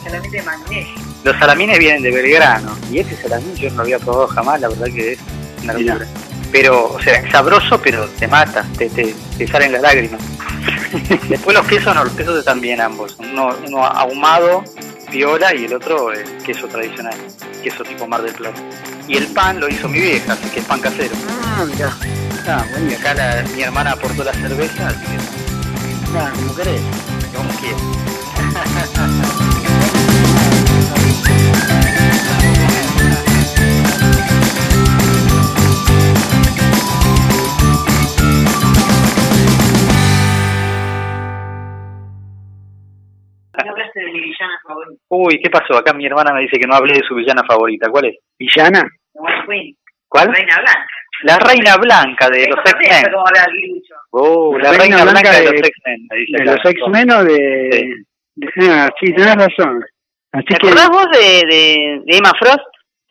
Los 1.22 1.38
salamines 1.38 1.78
vienen 1.78 2.02
de 2.02 2.10
Belgrano. 2.10 2.76
Y 2.90 2.98
este 2.98 3.14
salamín 3.14 3.54
yo 3.54 3.70
no 3.70 3.76
lo 3.76 3.82
había 3.82 4.00
probado 4.00 4.26
jamás, 4.26 4.60
la 4.60 4.68
verdad 4.68 4.86
que 4.86 5.12
es 5.12 5.18
una 5.62 5.74
locura. 5.74 6.06
Pero, 6.50 6.92
o 6.92 7.00
sea, 7.00 7.20
es 7.20 7.30
sabroso, 7.30 7.80
pero 7.80 8.08
te 8.18 8.26
mata, 8.26 8.66
te, 8.76 8.90
te, 8.90 9.14
te 9.38 9.46
salen 9.46 9.70
las 9.70 9.82
lágrimas. 9.82 10.20
Después 11.28 11.56
los 11.56 11.66
quesos, 11.66 11.94
no, 11.94 12.02
los 12.04 12.14
quesos 12.14 12.36
están 12.40 12.60
bien 12.60 12.80
ambos. 12.80 13.16
Uno, 13.20 13.54
uno 13.66 13.86
ahumado, 13.86 14.64
viola, 15.12 15.54
y 15.54 15.66
el 15.66 15.74
otro 15.74 16.12
es 16.12 16.28
queso 16.44 16.66
tradicional, 16.66 17.14
queso 17.62 17.84
tipo 17.84 18.06
Mar 18.06 18.22
del 18.22 18.34
Plata. 18.34 18.60
Y 19.06 19.16
el 19.16 19.26
pan 19.26 19.60
lo 19.60 19.68
hizo 19.68 19.88
mi 19.88 20.00
vieja, 20.00 20.32
así 20.32 20.48
que 20.48 20.60
es 20.60 20.66
pan 20.66 20.80
casero. 20.80 21.14
Ah, 21.28 21.64
mira. 21.70 21.92
Ah, 22.46 22.64
bueno. 22.70 22.90
Y 22.90 22.94
acá 22.94 23.14
la, 23.14 23.44
mi 23.54 23.62
hermana 23.62 23.92
aportó 23.92 24.24
la 24.24 24.32
cerveza, 24.32 24.88
así 24.88 25.00
que... 25.00 26.18
Ah, 26.18 26.32
como 26.34 26.54
querés. 26.54 26.80
Como 27.34 27.50
quieras. 27.60 29.38
favorita. 44.66 45.02
Uy, 45.08 45.40
¿qué 45.42 45.50
pasó? 45.50 45.76
Acá 45.76 45.92
mi 45.92 46.06
hermana 46.06 46.32
me 46.32 46.42
dice 46.42 46.58
que 46.58 46.66
no 46.66 46.74
hablé 46.74 46.94
de 46.94 47.06
su 47.06 47.14
villana 47.14 47.42
favorita. 47.46 47.90
¿Cuál 47.90 48.06
es? 48.06 48.16
¿Villana? 48.38 48.82
¿Cuál? 50.08 50.34
Reina 50.34 50.56
Blanca. 50.56 50.86
La 51.24 51.38
Reina 51.38 51.76
Blanca 51.76 52.28
de 52.28 52.48
los 52.48 52.58
X-Men. 52.58 53.12
Oh, 54.10 54.58
la, 54.58 54.72
Reina, 54.72 55.04
Blanca, 55.04 55.30
de, 55.30 55.44
los 55.44 55.54
X-Men. 55.54 56.08
¿De 56.08 56.44
los 56.44 56.64
X-Men 56.64 57.10
o 57.12 57.24
de...? 57.24 57.94
Ah, 58.68 58.90
sí, 59.00 59.12
tenés 59.14 59.36
razón. 59.36 59.84
¿Te 60.48 60.56
acordás 60.56 60.88
vos 60.88 61.06
de, 61.12 61.42
de, 61.48 62.00
de 62.04 62.16
Emma 62.16 62.32
Frost? 62.38 62.66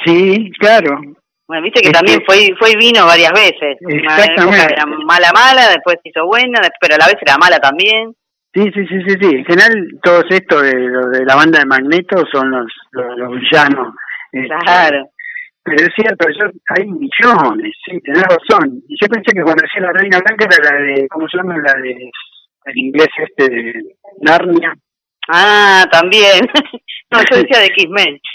Sí, 0.06 0.52
claro. 0.60 1.00
Bueno, 1.48 1.64
viste 1.64 1.82
que 1.82 1.92
también 1.92 2.24
fue 2.26 2.50
fue 2.58 2.76
vino 2.78 3.06
varias 3.06 3.34
veces. 3.34 3.78
Exactamente. 3.80 4.74
Era 4.74 4.86
mala, 4.86 5.32
mala, 5.34 5.70
después 5.70 5.98
se 6.02 6.10
hizo 6.10 6.26
buena, 6.26 6.60
pero 6.80 6.96
a 6.96 6.98
la 6.98 7.08
vez 7.08 7.18
era 7.22 7.38
mala 7.38 7.60
también. 7.60 8.16
Sí, 8.54 8.64
sí, 8.74 8.86
sí, 8.86 9.02
sí, 9.08 9.16
sí. 9.22 9.36
En 9.36 9.46
general, 9.46 9.88
todos 10.04 10.26
estos 10.30 10.62
de, 10.64 10.72
de 10.72 11.26
la 11.26 11.36
banda 11.36 11.60
de 11.60 11.66
Magneto 11.66 12.24
son 12.32 12.52
los, 12.52 12.72
los, 12.92 13.32
villanos. 13.40 13.94
Este, 14.34 14.56
claro. 14.66 15.10
pero 15.64 15.86
es 15.86 15.94
cierto, 15.96 16.28
yo, 16.30 16.52
hay 16.76 16.86
millones, 16.86 17.74
sí, 17.86 18.00
tenés 18.02 18.24
razón. 18.24 18.82
Yo 18.90 19.08
pensé 19.08 19.32
que 19.34 19.42
cuando 19.42 19.64
decía 19.64 19.82
la 19.82 19.94
Reina 19.94 20.20
Blanca 20.20 20.46
era 20.46 20.70
la 20.70 20.82
de, 20.82 21.08
¿cómo 21.08 21.28
se 21.30 21.38
llama? 21.38 21.58
La 21.58 21.74
de, 21.82 22.12
el 22.66 22.78
inglés 22.78 23.08
este 23.18 23.50
de 23.50 23.74
Narnia. 24.22 24.74
Ah, 25.30 25.86
también. 25.90 26.42
no, 27.12 27.20
yo 27.30 27.38
decía 27.38 27.60
de 27.60 27.66
X-Men. 27.68 28.20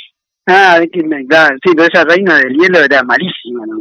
Ah, 0.48 0.78
de 0.78 0.84
X-Men, 0.84 1.26
claro. 1.26 1.56
Sí, 1.60 1.72
pero 1.74 1.88
esa 1.92 2.04
Reina 2.04 2.36
del 2.36 2.56
Hielo 2.56 2.78
era 2.78 3.02
malísima, 3.02 3.66
¿no? 3.66 3.80